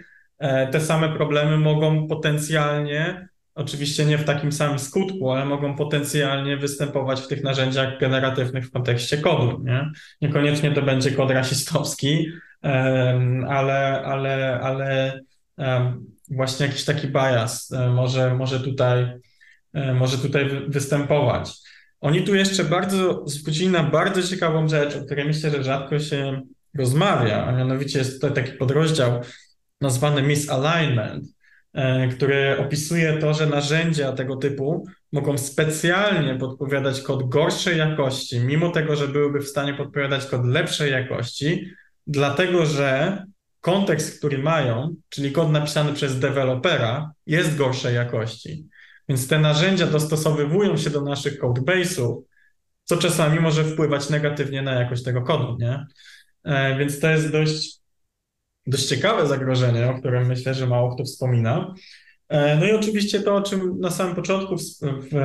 Te 0.71 0.81
same 0.81 1.09
problemy 1.09 1.57
mogą 1.57 2.07
potencjalnie, 2.07 3.27
oczywiście 3.55 4.05
nie 4.05 4.17
w 4.17 4.23
takim 4.23 4.51
samym 4.51 4.79
skutku, 4.79 5.31
ale 5.31 5.45
mogą 5.45 5.75
potencjalnie 5.75 6.57
występować 6.57 7.21
w 7.21 7.27
tych 7.27 7.43
narzędziach 7.43 7.99
generatywnych 7.99 8.65
w 8.67 8.71
kontekście 8.71 9.17
kodu. 9.17 9.63
Nie? 9.63 9.91
Niekoniecznie 10.21 10.71
to 10.71 10.81
będzie 10.81 11.11
kod 11.11 11.31
rasistowski, 11.31 12.27
ale, 13.47 14.01
ale, 14.05 14.59
ale 14.59 15.19
właśnie 16.31 16.65
jakiś 16.65 16.85
taki 16.85 17.07
bias 17.07 17.71
e, 17.71 17.89
może, 17.89 18.35
może 18.35 18.59
tutaj, 18.59 19.07
e, 19.73 19.93
może 19.93 20.17
tutaj 20.17 20.49
wy- 20.49 20.65
występować. 20.67 21.51
Oni 22.01 22.23
tu 22.23 22.35
jeszcze 22.35 22.63
bardzo 22.63 23.23
zwrócili 23.27 23.67
na 23.69 23.83
bardzo 23.83 24.23
ciekawą 24.23 24.67
rzecz, 24.67 24.95
o 24.95 25.05
której 25.05 25.25
myślę, 25.25 25.51
że 25.51 25.63
rzadko 25.63 25.99
się 25.99 26.41
rozmawia, 26.77 27.45
a 27.45 27.51
mianowicie 27.51 27.99
jest 27.99 28.21
tutaj 28.21 28.43
taki 28.43 28.57
podrozdział 28.57 29.21
nazwany 29.81 30.21
misalignment, 30.21 31.25
e, 31.73 32.07
który 32.07 32.57
opisuje 32.59 33.17
to, 33.17 33.33
że 33.33 33.45
narzędzia 33.45 34.11
tego 34.13 34.35
typu 34.35 34.87
mogą 35.11 35.37
specjalnie 35.37 36.35
podpowiadać 36.35 37.01
kod 37.01 37.29
gorszej 37.29 37.77
jakości, 37.77 38.39
mimo 38.39 38.69
tego, 38.69 38.95
że 38.95 39.07
byłyby 39.07 39.39
w 39.39 39.47
stanie 39.47 39.73
podpowiadać 39.73 40.25
kod 40.25 40.45
lepszej 40.45 40.91
jakości, 40.91 41.71
dlatego 42.07 42.65
że 42.65 43.23
kontekst, 43.69 44.17
który 44.19 44.37
mają, 44.37 44.95
czyli 45.09 45.31
kod 45.31 45.51
napisany 45.51 45.93
przez 45.93 46.19
dewelopera, 46.19 47.11
jest 47.25 47.55
gorszej 47.55 47.95
jakości. 47.95 48.67
Więc 49.09 49.27
te 49.27 49.39
narzędzia 49.39 49.87
dostosowywują 49.87 50.77
się 50.77 50.89
do 50.89 51.01
naszych 51.01 51.41
codebase'ów, 51.41 52.21
co 52.83 52.97
czasami 52.97 53.39
może 53.39 53.63
wpływać 53.63 54.09
negatywnie 54.09 54.61
na 54.61 54.73
jakość 54.73 55.03
tego 55.03 55.21
kodu, 55.21 55.57
nie? 55.59 55.85
E, 56.43 56.77
Więc 56.77 56.99
to 56.99 57.09
jest 57.09 57.31
dość, 57.31 57.79
dość 58.67 58.85
ciekawe 58.85 59.27
zagrożenie, 59.27 59.89
o 59.89 59.99
którym 59.99 60.27
myślę, 60.27 60.53
że 60.53 60.67
mało 60.67 60.95
kto 60.95 61.03
wspomina. 61.03 61.73
E, 62.29 62.55
No 62.55 62.65
i 62.65 62.71
oczywiście 62.71 63.21
to, 63.21 63.35
o 63.35 63.41
czym 63.41 63.79
na 63.79 63.91
samym 63.91 64.15
początku 64.15 64.57
w, 64.57 64.61
w, 65.11 65.15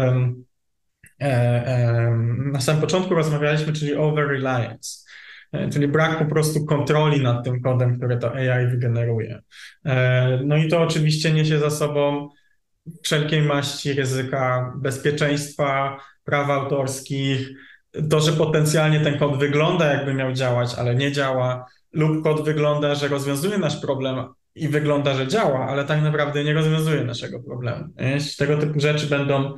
e, 1.21 2.11
na 2.53 2.61
samym 2.61 2.81
początku 2.81 3.15
rozmawialiśmy, 3.15 3.73
czyli 3.73 3.95
over-reliance. 3.95 5.04
E, 5.55 5.71
czyli 5.71 5.89
brak 5.89 6.19
po 6.19 6.25
prostu 6.25 6.67
kontroli 6.67 7.23
nad 7.23 7.45
tym 7.45 7.63
kodem, 7.63 7.97
który 7.97 8.17
to 8.17 8.35
AI 8.35 8.67
wygeneruje. 8.67 9.43
E, 9.85 10.41
No 10.45 10.57
i 10.57 10.69
to 10.69 10.81
oczywiście 10.81 11.33
niesie 11.33 11.59
za 11.59 11.71
sobą 11.71 12.29
wszelkiej 13.03 13.43
maści 13.43 13.93
ryzyka 13.93 14.73
bezpieczeństwa, 14.77 15.99
praw 16.25 16.51
autorskich, 16.51 17.51
to, 18.11 18.21
że 18.21 18.33
potencjalnie 18.33 19.01
ten 19.01 19.19
kod 19.19 19.39
wygląda 19.39 19.93
jakby 19.93 20.15
miał 20.15 20.33
działać, 20.33 20.75
ale 20.79 20.95
nie 20.95 21.13
działa, 21.13 21.67
lub 21.93 22.25
kod 22.25 22.45
wygląda, 22.45 22.95
że 22.95 23.09
rozwiązuje 23.09 23.59
nasz 23.59 23.81
problem 23.81 24.25
i 24.55 24.69
wygląda, 24.69 25.15
że 25.15 25.29
działa, 25.29 25.69
ale 25.69 25.85
tak 25.85 26.03
naprawdę 26.03 26.45
nie 26.45 26.55
rozwiązuje 26.55 27.05
naszego 27.05 27.43
problemu. 27.43 27.85
Jeśli 27.99 28.47
tego 28.47 28.61
typu 28.61 28.81
rzeczy 28.81 29.07
będą, 29.07 29.55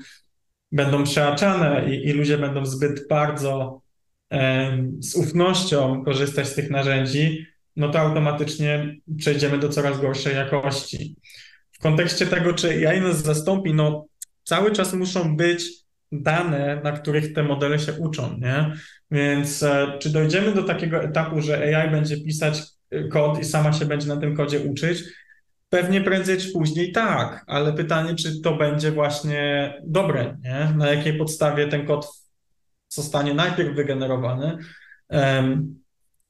będą 0.73 1.05
przeaczane 1.05 1.95
i, 1.95 2.09
i 2.09 2.13
ludzie 2.13 2.39
będą 2.39 2.67
zbyt 2.67 3.09
bardzo 3.09 3.81
z 5.01 5.15
ufnością 5.15 6.05
korzystać 6.05 6.49
z 6.49 6.55
tych 6.55 6.71
narzędzi, 6.71 7.47
no 7.77 7.89
to 7.89 7.99
automatycznie 7.99 8.97
przejdziemy 9.19 9.59
do 9.59 9.69
coraz 9.69 10.01
gorszej 10.01 10.37
jakości. 10.37 11.17
W 11.73 11.79
kontekście 11.79 12.27
tego, 12.27 12.53
czy 12.53 12.89
AI 12.89 13.01
nas 13.01 13.23
zastąpi, 13.23 13.75
no 13.75 14.07
cały 14.45 14.73
czas 14.73 14.95
muszą 14.95 15.37
być 15.37 15.69
dane, 16.13 16.81
na 16.85 16.93
których 16.93 17.33
te 17.33 17.43
modele 17.43 17.79
się 17.79 17.93
uczą, 17.93 18.39
nie? 18.39 18.73
Więc 19.11 19.63
e, 19.63 19.99
czy 19.99 20.11
dojdziemy 20.11 20.55
do 20.55 20.63
takiego 20.63 21.03
etapu, 21.03 21.43
że 21.43 21.77
AI 21.77 21.91
będzie 21.91 22.21
pisać 22.21 22.63
e, 22.91 23.09
kod 23.09 23.41
i 23.41 23.45
sama 23.45 23.73
się 23.73 23.85
będzie 23.85 24.09
na 24.09 24.17
tym 24.17 24.37
kodzie 24.37 24.61
uczyć? 24.61 25.05
Pewnie 25.69 26.01
prędzej 26.01 26.39
czy 26.39 26.53
później 26.53 26.93
tak, 26.93 27.45
ale 27.47 27.73
pytanie, 27.73 28.15
czy 28.15 28.41
to 28.41 28.57
będzie 28.57 28.91
właśnie 28.91 29.75
dobre, 29.87 30.37
nie? 30.43 30.73
Na 30.77 30.91
jakiej 30.93 31.19
podstawie 31.19 31.69
ten 31.69 31.87
kod 31.87 32.26
zostanie 32.89 33.35
najpierw 33.35 33.77
wygenerowany. 33.77 34.59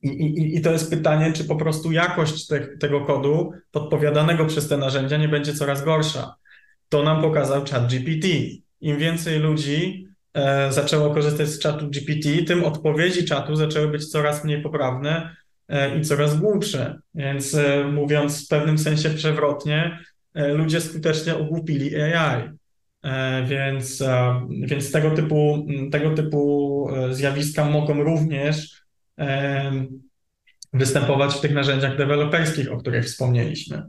I, 0.02 0.08
i, 0.08 0.56
I 0.56 0.60
to 0.60 0.72
jest 0.72 0.90
pytanie, 0.90 1.32
czy 1.32 1.44
po 1.44 1.56
prostu 1.56 1.92
jakość 1.92 2.46
te, 2.46 2.60
tego 2.60 3.00
kodu 3.00 3.52
podpowiadanego 3.70 4.46
przez 4.46 4.68
te 4.68 4.76
narzędzia 4.76 5.16
nie 5.16 5.28
będzie 5.28 5.54
coraz 5.54 5.84
gorsza. 5.84 6.36
To 6.88 7.02
nam 7.02 7.22
pokazał 7.22 7.64
ChatGPT. 7.64 8.26
Im 8.80 8.98
więcej 8.98 9.38
ludzi 9.38 10.08
e, 10.34 10.72
zaczęło 10.72 11.14
korzystać 11.14 11.48
z 11.48 11.58
czatu 11.58 11.90
GPT, 11.90 12.42
tym 12.46 12.64
odpowiedzi 12.64 13.24
czatu 13.24 13.56
zaczęły 13.56 13.88
być 13.88 14.08
coraz 14.08 14.44
mniej 14.44 14.62
poprawne 14.62 15.36
e, 15.68 15.98
i 15.98 16.02
coraz 16.02 16.36
głupsze. 16.36 16.98
Więc 17.14 17.54
e, 17.54 17.84
mówiąc 17.84 18.44
w 18.44 18.48
pewnym 18.48 18.78
sensie 18.78 19.10
przewrotnie, 19.10 19.98
e, 20.34 20.48
ludzie 20.48 20.80
skutecznie 20.80 21.36
ogłupili 21.36 21.96
AI. 21.96 22.50
E, 23.06 23.44
Więc, 23.46 24.00
e, 24.02 24.40
więc 24.50 24.92
tego 24.92 25.10
typu, 25.10 25.66
tego 25.92 26.10
typu 26.10 26.88
e, 26.94 27.14
zjawiska 27.14 27.64
mogą 27.64 28.02
również 28.02 28.86
występować 30.72 31.34
w 31.34 31.40
tych 31.40 31.54
narzędziach 31.54 31.96
deweloperskich, 31.96 32.72
o 32.72 32.76
których 32.76 33.04
wspomnieliśmy. 33.04 33.82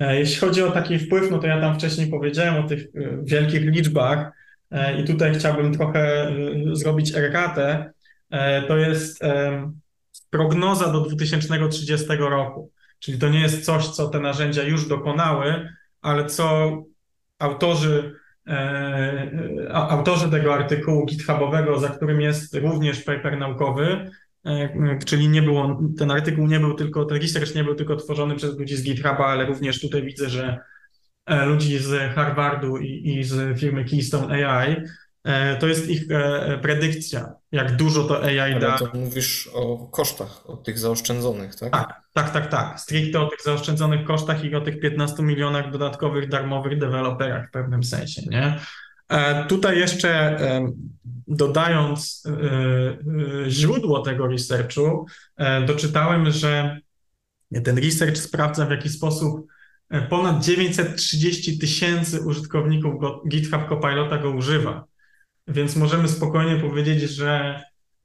Jeśli 0.00 0.36
chodzi 0.36 0.62
o 0.62 0.70
taki 0.70 0.98
wpływ, 0.98 1.30
no 1.30 1.38
to 1.38 1.46
ja 1.46 1.60
tam 1.60 1.74
wcześniej 1.74 2.10
powiedziałem 2.10 2.64
o 2.64 2.68
tych 2.68 2.86
wielkich 3.22 3.62
liczbach 3.62 4.32
i 4.98 5.04
tutaj 5.04 5.34
chciałbym 5.34 5.74
trochę 5.74 6.32
zrobić 6.72 7.14
erratę. 7.14 7.92
To 8.68 8.76
jest 8.76 9.22
prognoza 10.30 10.92
do 10.92 11.00
2030 11.00 12.06
roku, 12.18 12.70
czyli 12.98 13.18
to 13.18 13.28
nie 13.28 13.40
jest 13.40 13.64
coś, 13.64 13.88
co 13.88 14.08
te 14.08 14.20
narzędzia 14.20 14.62
już 14.62 14.88
dokonały, 14.88 15.68
ale 16.02 16.26
co 16.26 16.76
autorzy, 17.38 18.19
autorzy 19.72 20.30
tego 20.30 20.54
artykułu 20.54 21.06
GitHubowego, 21.06 21.78
za 21.78 21.88
którym 21.88 22.20
jest 22.20 22.54
również 22.54 23.02
paper 23.02 23.38
naukowy, 23.38 24.10
e, 24.46 24.98
czyli 25.06 25.28
nie 25.28 25.42
było, 25.42 25.80
ten 25.98 26.10
artykuł 26.10 26.46
nie 26.46 26.60
był 26.60 26.74
tylko, 26.74 27.04
ten 27.04 27.18
research 27.18 27.54
nie 27.54 27.64
był 27.64 27.74
tylko 27.74 27.96
tworzony 27.96 28.36
przez 28.36 28.58
ludzi 28.58 28.76
z 28.76 28.82
GitHuba, 28.82 29.26
ale 29.26 29.46
również 29.46 29.80
tutaj 29.80 30.02
widzę, 30.02 30.28
że 30.28 30.58
e, 31.26 31.46
ludzi 31.46 31.78
z 31.78 32.14
Harvardu 32.14 32.78
i, 32.78 33.18
i 33.18 33.24
z 33.24 33.60
firmy 33.60 33.84
Keystone 33.84 34.48
AI, 34.48 34.70
e, 34.70 34.84
to 35.60 35.66
jest 35.66 35.88
ich 35.88 36.10
e, 36.10 36.58
predykcja, 36.62 37.32
jak 37.52 37.76
dużo 37.76 38.04
to 38.04 38.22
AI 38.22 38.40
Ale 38.40 38.60
da. 38.60 38.78
to 38.78 38.88
mówisz 38.94 39.50
o 39.54 39.76
kosztach, 39.92 40.50
o 40.50 40.56
tych 40.56 40.78
zaoszczędzonych, 40.78 41.54
tak? 41.56 41.70
Tak, 41.72 42.02
tak, 42.14 42.30
tak, 42.30 42.46
tak. 42.50 42.80
Stricte 42.80 43.20
o 43.20 43.26
tych 43.26 43.42
zaoszczędzonych 43.42 44.06
kosztach 44.06 44.44
i 44.44 44.54
o 44.54 44.60
tych 44.60 44.80
15 44.80 45.22
milionach 45.22 45.72
dodatkowych 45.72 46.28
darmowych 46.28 46.78
deweloperach 46.78 47.48
w 47.48 47.50
pewnym 47.50 47.84
sensie, 47.84 48.22
nie? 48.30 48.60
E, 49.08 49.46
Tutaj 49.46 49.78
jeszcze 49.78 50.36
dodając 51.26 52.22
e, 52.26 52.30
e, 53.44 53.50
źródło 53.50 54.02
tego 54.02 54.26
researchu, 54.26 55.06
e, 55.36 55.66
doczytałem, 55.66 56.30
że 56.30 56.80
ten 57.64 57.78
research 57.78 58.16
sprawdza 58.18 58.66
w 58.66 58.70
jaki 58.70 58.88
sposób 58.88 59.46
e, 59.90 60.02
ponad 60.02 60.44
930 60.44 61.58
tysięcy 61.58 62.20
użytkowników 62.20 62.94
GitHub 63.28 63.68
Copilota 63.68 64.18
go 64.18 64.30
używa. 64.30 64.84
Więc 65.50 65.76
możemy 65.76 66.08
spokojnie 66.08 66.56
powiedzieć, 66.56 67.00
że 67.02 67.62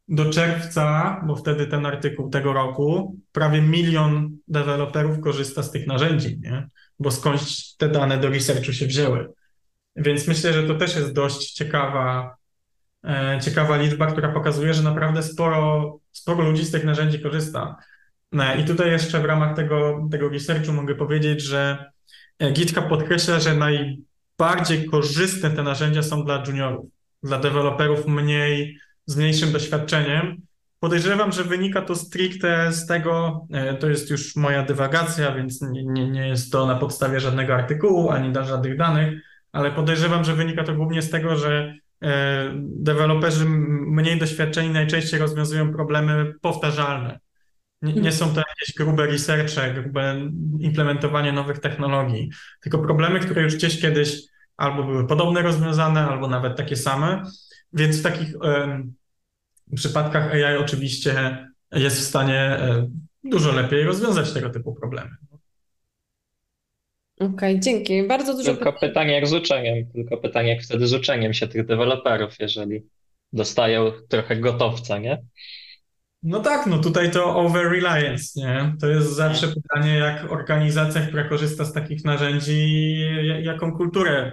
do 0.08 0.30
czerwca, 0.30 1.22
bo 1.28 1.36
wtedy 1.36 1.68
ten 1.68 1.86
artykuł 1.86 2.30
tego 2.30 2.54
roku, 2.54 3.16
prawie 3.32 3.62
milion 3.62 4.38
deweloperów 4.48 5.20
korzysta 5.20 5.64
z 5.64 5.72
tych 5.72 5.88
narzędzi, 5.88 6.40
nie? 6.40 6.68
Bo 7.00 7.12
skądś 7.12 7.76
te 7.76 7.90
dane 7.90 8.18
do 8.18 8.30
researchu 8.30 8.74
się 8.74 8.86
wzięły. 8.86 9.30
Więc 9.96 10.28
myślę, 10.28 10.54
że 10.54 10.64
to 10.64 10.76
też 10.76 10.96
jest 10.96 11.14
dość 11.14 11.54
ciekawa, 11.54 12.36
e, 13.04 13.40
ciekawa 13.44 13.78
liczba, 13.78 14.08
która 14.08 14.32
pokazuje, 14.32 14.74
że 14.74 14.84
naprawdę 14.84 15.24
sporo, 15.24 16.00
sporo 16.12 16.44
ludzi 16.44 16.66
z 16.66 16.72
tych 16.72 16.84
narzędzi 16.84 17.20
korzysta. 17.20 17.76
No, 18.32 18.56
I 18.56 18.66
tutaj 18.66 18.92
jeszcze 18.92 19.20
w 19.20 19.26
ramach 19.26 19.56
tego, 19.56 20.08
tego 20.12 20.30
researchu 20.30 20.74
mogę 20.74 20.96
powiedzieć, 20.96 21.42
że 21.42 21.92
e, 22.40 22.52
GitHub 22.52 22.88
podkreśla, 22.88 23.40
że 23.40 23.56
najbardziej 23.56 24.86
korzystne 24.86 25.52
te 25.52 25.64
narzędzia 25.64 26.04
są 26.04 26.24
dla 26.24 26.44
juniorów, 26.48 26.86
dla 27.26 27.40
deweloperów 27.40 28.08
mniej, 28.08 28.80
z 29.06 29.18
mniejszym 29.18 29.52
doświadczeniem. 29.52 30.42
Podejrzewam, 30.80 31.32
że 31.32 31.44
wynika 31.44 31.82
to 31.82 31.96
stricte 31.96 32.72
z 32.72 32.86
tego, 32.86 33.46
e, 33.54 33.74
to 33.74 33.90
jest 33.90 34.10
już 34.10 34.36
moja 34.36 34.64
dywagacja, 34.64 35.32
więc 35.36 35.62
nie, 35.62 35.86
nie, 35.86 36.10
nie 36.10 36.28
jest 36.28 36.52
to 36.52 36.66
na 36.66 36.76
podstawie 36.76 37.20
żadnego 37.20 37.56
artykułu 37.56 38.10
ani 38.10 38.34
żadnych 38.44 38.78
danych, 38.78 39.22
ale 39.52 39.72
podejrzewam, 39.72 40.24
że 40.24 40.34
wynika 40.34 40.64
to 40.64 40.76
głównie 40.76 41.02
z 41.02 41.10
tego, 41.10 41.38
że 41.38 41.74
e, 42.04 42.52
deweloperzy 42.58 43.46
mniej 43.48 44.20
doświadczeni 44.20 44.70
najczęściej 44.70 45.20
rozwiązują 45.20 45.74
problemy 45.74 46.34
powtarzalne. 46.42 47.20
Nie, 47.82 47.94
nie 47.94 48.12
są 48.12 48.34
to 48.34 48.40
jakieś 48.40 48.76
grube 48.78 49.06
researche, 49.06 49.74
grube 49.74 50.22
implementowanie 50.60 51.32
nowych 51.32 51.60
technologii, 51.60 52.30
tylko 52.62 52.80
problemy, 52.80 53.20
które 53.20 53.42
już 53.42 53.56
gdzieś 53.56 53.82
kiedyś 53.82 54.22
albo 54.58 54.84
były 54.84 55.08
podobne 55.08 55.42
rozwiązane, 55.42 56.08
albo 56.08 56.28
nawet 56.28 56.58
takie 56.58 56.76
same. 56.76 57.24
Więc 57.74 58.00
w 58.00 58.04
takich 58.04 58.36
przypadkach 59.76 60.32
AI 60.32 60.58
oczywiście 60.58 61.48
jest 61.72 62.00
w 62.00 62.04
stanie 62.04 62.40
e, 62.40 62.90
dużo 63.24 63.52
lepiej 63.52 63.84
rozwiązać 63.84 64.34
tego 64.34 64.50
typu 64.50 64.76
problemy. 64.76 65.12
Okej, 67.20 67.60
dzięki. 67.60 68.08
Bardzo 68.08 68.34
dużo 68.34 68.56
Tylko 68.56 68.74
pytanie 68.74 69.14
jak 69.14 69.28
z 69.28 69.34
uczeniem, 69.34 69.92
tylko 69.92 70.18
pytanie 70.18 70.50
jak 70.50 70.64
wtedy 70.64 70.88
z 70.88 70.94
uczeniem 70.94 71.34
się 71.34 71.48
tych 71.48 71.66
deweloperów, 71.66 72.40
jeżeli 72.40 72.84
dostają 73.34 73.92
trochę 74.10 74.36
gotowca, 74.36 74.98
nie? 74.98 75.22
No 76.28 76.40
tak, 76.40 76.68
no 76.68 76.78
tutaj 76.80 77.12
to 77.12 77.36
over 77.36 77.72
reliance, 77.72 78.40
nie? 78.40 78.74
To 78.82 78.88
jest 78.88 79.16
zawsze 79.16 79.48
pytanie, 79.48 79.96
jak 79.98 80.32
organizacja, 80.32 81.02
która 81.02 81.24
korzysta 81.24 81.66
z 81.66 81.74
takich 81.74 82.06
narzędzi, 82.06 83.00
ja- 83.24 83.40
jaką 83.40 83.72
kulturę 83.72 84.32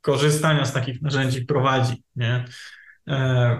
korzystania 0.00 0.64
z 0.64 0.72
takich 0.72 1.02
narzędzi 1.02 1.44
prowadzi, 1.44 2.02
nie? 2.16 2.44
E, 3.08 3.58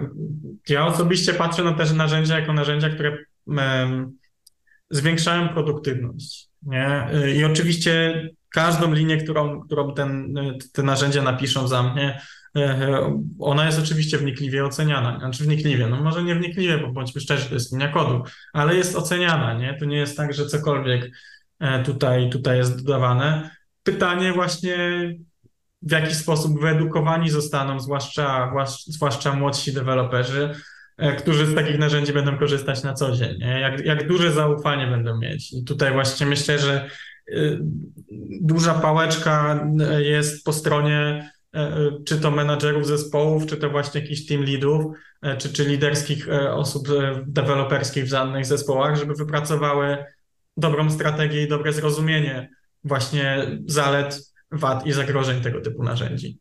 Ja 0.69 0.85
osobiście 0.85 1.33
patrzę 1.33 1.63
na 1.63 1.73
te 1.73 1.93
narzędzia 1.93 2.39
jako 2.39 2.53
narzędzia, 2.53 2.89
które 2.89 3.17
zwiększają 4.89 5.49
produktywność, 5.49 6.47
nie? 6.63 7.07
I 7.35 7.43
oczywiście 7.43 8.23
każdą 8.49 8.93
linię, 8.93 9.17
którą, 9.17 9.61
którą 9.61 9.93
ten, 9.93 10.35
te 10.73 10.83
narzędzia 10.83 11.21
napiszą 11.21 11.67
za 11.67 11.83
mnie, 11.83 12.21
ona 13.39 13.65
jest 13.65 13.79
oczywiście 13.79 14.17
wnikliwie 14.17 14.65
oceniana. 14.65 15.19
Znaczy 15.19 15.43
wnikliwie, 15.43 15.87
no 15.87 16.01
może 16.01 16.23
nie 16.23 16.35
wnikliwie, 16.35 16.77
bo 16.77 16.87
bądźmy 16.91 17.21
szczerzy, 17.21 17.45
to 17.49 17.53
jest 17.53 17.71
linia 17.71 17.87
kodu, 17.87 18.23
ale 18.53 18.75
jest 18.75 18.95
oceniana, 18.95 19.53
nie? 19.53 19.77
To 19.79 19.85
nie 19.85 19.97
jest 19.97 20.17
tak, 20.17 20.33
że 20.33 20.45
cokolwiek 20.45 21.11
e, 21.59 21.83
tutaj, 21.83 22.29
tutaj 22.29 22.57
jest 22.57 22.85
dodawane. 22.85 23.49
Pytanie 23.83 24.33
właśnie, 24.33 24.77
w 25.81 25.91
jaki 25.91 26.15
sposób 26.15 26.61
wyedukowani 26.61 27.29
zostaną, 27.29 27.79
zwłaszcza, 27.79 28.49
zwłasz- 28.51 28.83
zwłaszcza 28.87 29.33
młodsi 29.33 29.73
deweloperzy, 29.73 30.49
e, 30.97 31.15
którzy 31.15 31.45
z 31.47 31.55
takich 31.55 31.79
narzędzi 31.79 32.13
będą 32.13 32.37
korzystać 32.37 32.83
na 32.83 32.93
co 32.93 33.11
dzień, 33.11 33.37
nie? 33.39 33.59
Jak, 33.59 33.85
jak 33.85 34.07
duże 34.07 34.31
zaufanie 34.31 34.87
będą 34.87 35.17
mieć. 35.19 35.53
I 35.53 35.63
tutaj 35.63 35.93
właśnie 35.93 36.25
myślę, 36.25 36.59
że 36.59 36.89
duża 38.41 38.73
pałeczka 38.73 39.67
jest 39.97 40.45
po 40.45 40.53
stronie 40.53 40.97
e, 40.97 41.34
czy 42.05 42.19
to 42.19 42.31
menadżerów 42.31 42.87
zespołów, 42.87 43.45
czy 43.45 43.57
to 43.57 43.69
właśnie 43.69 44.01
jakichś 44.01 44.25
team 44.25 44.43
leadów, 44.43 44.85
e, 45.21 45.37
czy, 45.37 45.53
czy 45.53 45.65
liderskich 45.65 46.29
e, 46.29 46.53
osób 46.53 46.89
e, 46.89 47.23
deweloperskich 47.27 48.05
w 48.05 48.09
danych 48.11 48.45
zespołach, 48.45 48.95
żeby 48.95 49.13
wypracowały 49.13 50.05
dobrą 50.57 50.89
strategię 50.89 51.43
i 51.43 51.47
dobre 51.47 51.73
zrozumienie 51.73 52.49
właśnie 52.83 53.47
zalet, 53.65 54.33
wad 54.51 54.87
i 54.87 54.91
zagrożeń 54.91 55.41
tego 55.41 55.61
typu 55.61 55.83
narzędzi. 55.83 56.39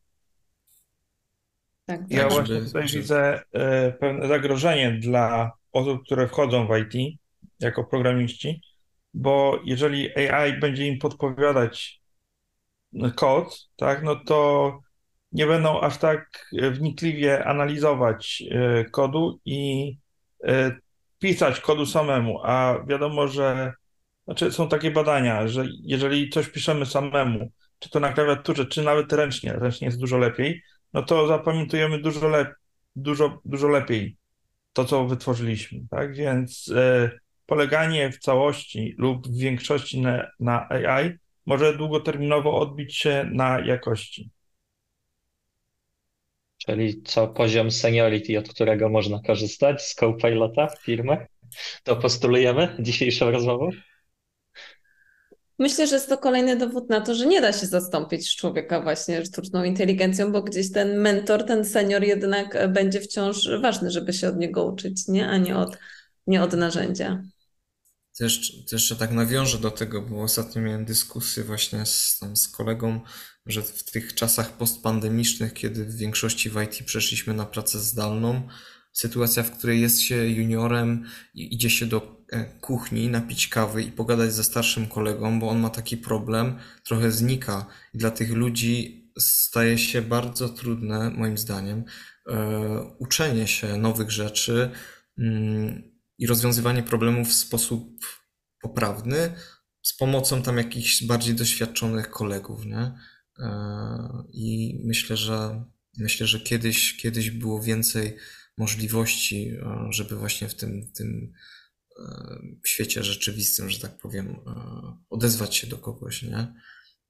Tak, 1.87 2.01
Ja 2.11 2.23
tak. 2.23 2.33
właśnie 2.33 2.55
żeby- 2.55 2.67
tutaj 2.67 2.87
widzę 2.87 3.43
e, 3.53 3.93
pewne 3.93 4.29
zagrożenie 4.29 4.93
dla 4.93 5.53
osób, 5.73 6.05
które 6.05 6.29
wchodzą 6.29 6.67
w 6.67 6.71
IT 6.79 7.19
jako 7.61 7.85
programiści, 7.85 8.61
bo 9.15 9.61
jeżeli 9.65 10.17
AI 10.17 10.61
będzie 10.61 10.87
im 10.87 10.99
podpowiadać 10.99 12.01
kod, 13.17 13.69
tak, 13.77 14.03
no 14.03 14.17
to 14.17 14.81
nie 15.35 15.47
będą 15.47 15.81
aż 15.81 15.99
tak 15.99 16.51
wnikliwie 16.71 17.45
analizować 17.45 18.43
e, 18.51 18.85
kodu 18.85 19.41
i 19.45 19.93
e, 20.45 20.77
pisać 21.19 21.61
kodu 21.61 21.87
samemu, 21.87 22.41
a 22.43 22.85
wiadomo, 22.87 23.29
że 23.29 23.73
znaczy 24.25 24.53
są 24.53 24.69
takie 24.69 24.91
badania, 24.91 25.49
że 25.49 25.67
jeżeli 25.83 26.31
coś 26.31 26.49
piszemy 26.49 26.87
samemu, 26.87 27.51
czy 27.79 27.91
to 27.91 28.01
na 28.01 28.13
klawiaturze, 28.13 28.67
czy 28.67 28.83
nawet 28.83 29.13
ręcznie, 29.13 29.53
ręcznie 29.53 29.87
jest 29.87 30.01
dużo 30.01 30.19
lepiej, 30.19 30.63
no 30.93 31.03
to 31.03 31.27
zapamiętujemy 31.27 31.99
dużo, 31.99 32.29
lep 32.29 32.55
dużo, 32.97 33.41
dużo 33.45 33.69
lepiej 33.69 34.17
to, 34.73 34.85
co 34.85 35.07
wytworzyliśmy, 35.07 35.81
tak? 35.91 36.15
Więc 36.15 36.73
e, 36.77 37.11
poleganie 37.47 38.13
w 38.13 38.19
całości 38.19 38.95
lub 38.99 39.29
w 39.29 39.39
większości 39.39 40.01
na, 40.01 40.27
na 40.41 40.69
AI 40.69 41.11
może 41.47 41.77
długoterminowo 41.77 42.59
odbić 42.59 42.97
się 42.97 43.31
na 43.33 43.59
jakości. 43.61 44.31
Czyli 46.67 47.03
co 47.03 47.29
poziom 47.29 47.71
seniority, 47.71 48.39
od 48.39 48.49
którego 48.49 48.89
można 48.89 49.21
korzystać 49.27 49.83
z 49.83 49.95
Copilota 49.95 50.67
w 50.67 50.85
firmach? 50.85 51.19
To 51.85 51.97
postulujemy 51.97 52.77
dzisiejszą 52.79 53.31
rozmową? 53.31 53.71
Myślę, 55.59 55.87
że 55.87 55.95
jest 55.95 56.09
to 56.09 56.19
kolejny 56.19 56.57
dowód 56.57 56.91
na 56.91 57.01
to, 57.01 57.15
że 57.15 57.27
nie 57.27 57.41
da 57.41 57.53
się 57.53 57.67
zastąpić 57.67 58.37
człowieka 58.37 58.81
właśnie 58.81 59.25
sztuczną 59.25 59.65
inteligencją, 59.65 60.33
bo 60.33 60.43
gdzieś 60.43 60.73
ten 60.73 60.99
mentor, 60.99 61.45
ten 61.45 61.65
senior 61.65 62.03
jednak 62.03 62.73
będzie 62.73 63.01
wciąż 63.01 63.49
ważny, 63.63 63.91
żeby 63.91 64.13
się 64.13 64.29
od 64.29 64.37
niego 64.37 64.65
uczyć, 64.65 65.09
nie? 65.09 65.29
A 65.29 65.39
nie 65.39 65.57
od, 65.57 65.79
nie 66.27 66.43
od 66.43 66.53
narzędzia. 66.53 67.23
Też, 68.19 68.63
też 68.63 68.73
jeszcze 68.73 68.97
tak 68.97 69.11
nawiążę 69.11 69.59
do 69.59 69.71
tego, 69.71 70.03
bo 70.03 70.23
ostatnio 70.23 70.63
miałem 70.63 70.85
dyskusję 70.85 71.45
właśnie 71.45 71.87
z, 71.87 72.19
tam 72.21 72.37
z 72.37 72.49
kolegą, 72.49 73.01
że 73.47 73.63
w 73.63 73.85
tych 73.85 74.15
czasach 74.15 74.53
postpandemicznych, 74.53 75.53
kiedy 75.53 75.85
w 75.85 75.97
większości 75.97 76.51
w 76.51 76.63
IT 76.63 76.87
przeszliśmy 76.87 77.35
na 77.35 77.47
pracę 77.47 77.79
zdalną, 77.79 78.49
sytuacja, 78.93 79.43
w 79.43 79.51
której 79.51 79.81
jest 79.81 80.01
się 80.01 80.29
juniorem 80.29 81.05
i 81.35 81.55
idzie 81.55 81.71
się 81.71 81.87
do 81.87 82.25
e, 82.33 82.45
kuchni 82.45 83.09
napić 83.09 83.49
kawy 83.49 83.83
i 83.83 83.93
pogadać 83.93 84.33
ze 84.33 84.45
starszym 84.45 84.87
kolegą, 84.87 85.41
bo 85.41 85.49
on 85.49 85.59
ma 85.59 85.71
taki 85.71 85.97
problem, 85.97 86.59
trochę 86.85 87.11
znika 87.13 87.67
i 87.95 87.99
dla 87.99 88.11
tych 88.11 88.33
ludzi 88.33 89.05
staje 89.19 89.79
się 89.79 90.03
bardzo 90.03 90.49
trudne, 90.49 91.11
moim 91.11 91.39
zdaniem, 91.39 91.85
e, 92.27 92.95
uczenie 92.99 93.47
się 93.49 93.77
nowych 93.77 94.11
rzeczy, 94.11 94.71
mm, 95.19 95.95
i 96.19 96.27
rozwiązywanie 96.27 96.83
problemów 96.83 97.29
w 97.29 97.33
sposób 97.33 98.05
poprawny 98.61 99.35
z 99.83 99.97
pomocą 99.97 100.43
tam 100.43 100.57
jakichś 100.59 101.05
bardziej 101.05 101.35
doświadczonych 101.35 102.11
kolegów, 102.11 102.67
nie? 102.67 102.93
E, 103.39 104.25
I 104.33 104.81
myślę, 104.85 105.17
że 105.17 105.65
myślę, 105.99 106.27
że 106.27 106.41
kiedyś, 106.41 106.97
kiedyś 106.97 107.31
było 107.31 107.63
więcej 107.63 108.17
możliwości, 108.59 109.49
e, 109.49 109.87
żeby 109.91 110.17
właśnie 110.17 110.49
w 110.49 110.55
tym, 110.55 110.93
tym 110.93 111.33
e, 111.99 112.39
świecie 112.65 113.05
rzeczywistym, 113.05 113.71
że 113.71 113.81
tak 113.81 113.99
powiem, 113.99 114.37
odezwać 115.11 115.57
się 115.57 115.67
do 115.67 115.79
kogoś, 115.79 116.23
nie? 116.23 116.55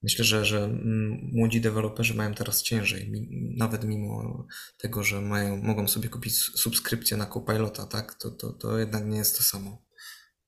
Myślę, 0.02 0.24
że, 0.24 0.44
że 0.44 0.64
mm, 0.64 1.30
młodzi 1.32 1.60
deweloperzy 1.60 2.14
mają 2.14 2.34
teraz 2.34 2.62
ciężej, 2.62 3.12
nawet 3.56 3.84
mimo 3.84 4.46
tego, 4.76 5.04
że 5.04 5.20
mają, 5.20 5.56
mogą 5.56 5.88
sobie 5.88 6.08
kupić 6.08 6.38
subskrypcję 6.38 7.16
na 7.16 7.26
Copilota, 7.26 7.86
tak? 7.86 8.14
To, 8.14 8.30
to, 8.30 8.52
to 8.52 8.78
jednak 8.78 9.06
nie 9.06 9.18
jest 9.18 9.36
to 9.36 9.42
samo. 9.42 9.70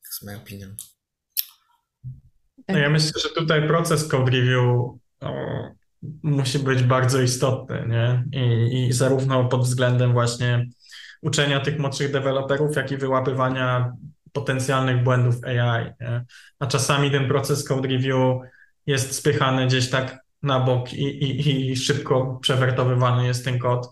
To 0.03 0.09
jest 0.09 0.23
moja 0.23 0.37
opinia. 0.37 0.77
No 2.69 2.79
ja 2.79 2.91
myślę, 2.91 3.21
że 3.23 3.29
tutaj 3.29 3.67
proces 3.67 4.09
code 4.09 4.31
review 4.31 4.99
o, 5.31 5.71
musi 6.23 6.59
być 6.59 6.83
bardzo 6.83 7.21
istotny, 7.21 7.85
nie? 7.89 8.25
I, 8.41 8.87
I 8.89 8.93
zarówno 8.93 9.45
pod 9.45 9.63
względem 9.63 10.13
właśnie 10.13 10.67
uczenia 11.23 11.61
tych 11.61 11.79
młodszych 11.79 12.13
deweloperów, 12.13 12.77
jak 12.77 12.93
i 12.93 12.97
wyłapywania 12.97 13.93
potencjalnych 14.33 15.03
błędów 15.03 15.45
AI, 15.45 15.93
nie? 16.01 16.25
A 16.59 16.67
czasami 16.67 17.11
ten 17.11 17.29
proces 17.29 17.65
code 17.65 17.89
review 17.89 18.37
jest 18.87 19.15
spychany 19.15 19.67
gdzieś 19.67 19.91
tak 19.91 20.19
na 20.43 20.61
bok 20.61 20.93
i, 20.93 21.05
i, 21.25 21.71
i 21.71 21.77
szybko 21.77 22.39
przewertowywany 22.43 23.27
jest 23.27 23.45
ten 23.45 23.59
kod. 23.59 23.89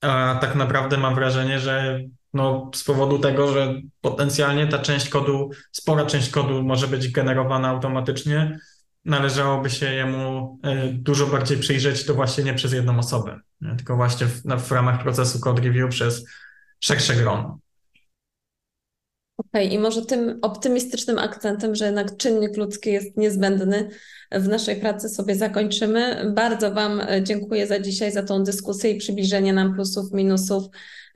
A 0.00 0.38
tak 0.40 0.54
naprawdę 0.54 0.96
mam 0.96 1.14
wrażenie, 1.14 1.60
że 1.60 2.00
no, 2.34 2.70
z 2.74 2.84
powodu 2.84 3.18
tego, 3.18 3.52
że 3.52 3.74
potencjalnie 4.00 4.66
ta 4.66 4.78
część 4.78 5.08
kodu, 5.08 5.50
spora 5.72 6.06
część 6.06 6.30
kodu 6.30 6.62
może 6.62 6.88
być 6.88 7.12
generowana 7.12 7.68
automatycznie, 7.68 8.58
należałoby 9.06 9.70
się 9.70 9.94
jemu 9.94 10.58
e, 10.62 10.88
dużo 10.88 11.26
bardziej 11.26 11.58
przyjrzeć, 11.58 12.04
to 12.04 12.14
właśnie 12.14 12.44
nie 12.44 12.54
przez 12.54 12.72
jedną 12.72 12.98
osobę, 12.98 13.40
nie? 13.60 13.76
tylko 13.76 13.96
właśnie 13.96 14.26
w, 14.26 14.42
w 14.42 14.72
ramach 14.72 15.02
procesu 15.02 15.40
code 15.40 15.62
review 15.62 15.90
przez 15.90 16.24
szersze 16.80 17.14
grono. 17.14 17.58
Okej, 19.36 19.72
i 19.72 19.78
może 19.78 20.06
tym 20.06 20.38
optymistycznym 20.42 21.18
akcentem, 21.18 21.74
że 21.74 21.84
jednak 21.84 22.16
czynnik 22.16 22.56
ludzki 22.56 22.92
jest 22.92 23.16
niezbędny 23.16 23.88
w 24.32 24.48
naszej 24.48 24.76
pracy 24.76 25.08
sobie 25.08 25.34
zakończymy. 25.34 26.32
Bardzo 26.34 26.74
Wam 26.74 27.00
e, 27.00 27.22
dziękuję 27.22 27.66
za 27.66 27.80
dzisiaj, 27.80 28.12
za 28.12 28.22
tą 28.22 28.44
dyskusję 28.44 28.90
i 28.90 28.98
przybliżenie 28.98 29.52
nam 29.52 29.74
plusów, 29.74 30.12
minusów 30.12 30.64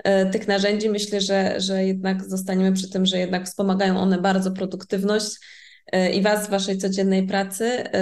e, 0.05 0.31
tych 0.31 0.49
narzędzi. 0.49 0.91
Myślę, 0.91 1.21
że, 1.21 1.61
że 1.61 1.85
jednak 1.85 2.31
zostaniemy 2.31 2.73
przy 2.73 2.91
tym, 2.91 3.07
że 3.07 3.19
jednak 3.19 3.47
wspomagają 3.47 3.99
one 3.99 4.21
bardzo 4.21 4.51
produktywność 4.51 5.39
i 6.13 6.23
Was 6.23 6.47
w 6.47 6.51
Waszej 6.51 6.79
codziennej 6.79 7.27
pracy. 7.27 7.65
E, 7.65 7.95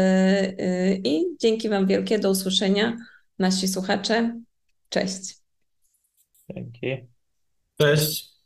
e, 0.58 0.94
I 0.94 1.36
dzięki 1.40 1.68
Wam 1.68 1.86
wielkie, 1.86 2.18
do 2.18 2.30
usłyszenia, 2.30 2.96
nasi 3.38 3.68
słuchacze. 3.68 4.40
Cześć. 4.88 5.36
Dzięki. 6.50 7.08
Cześć. 7.78 8.37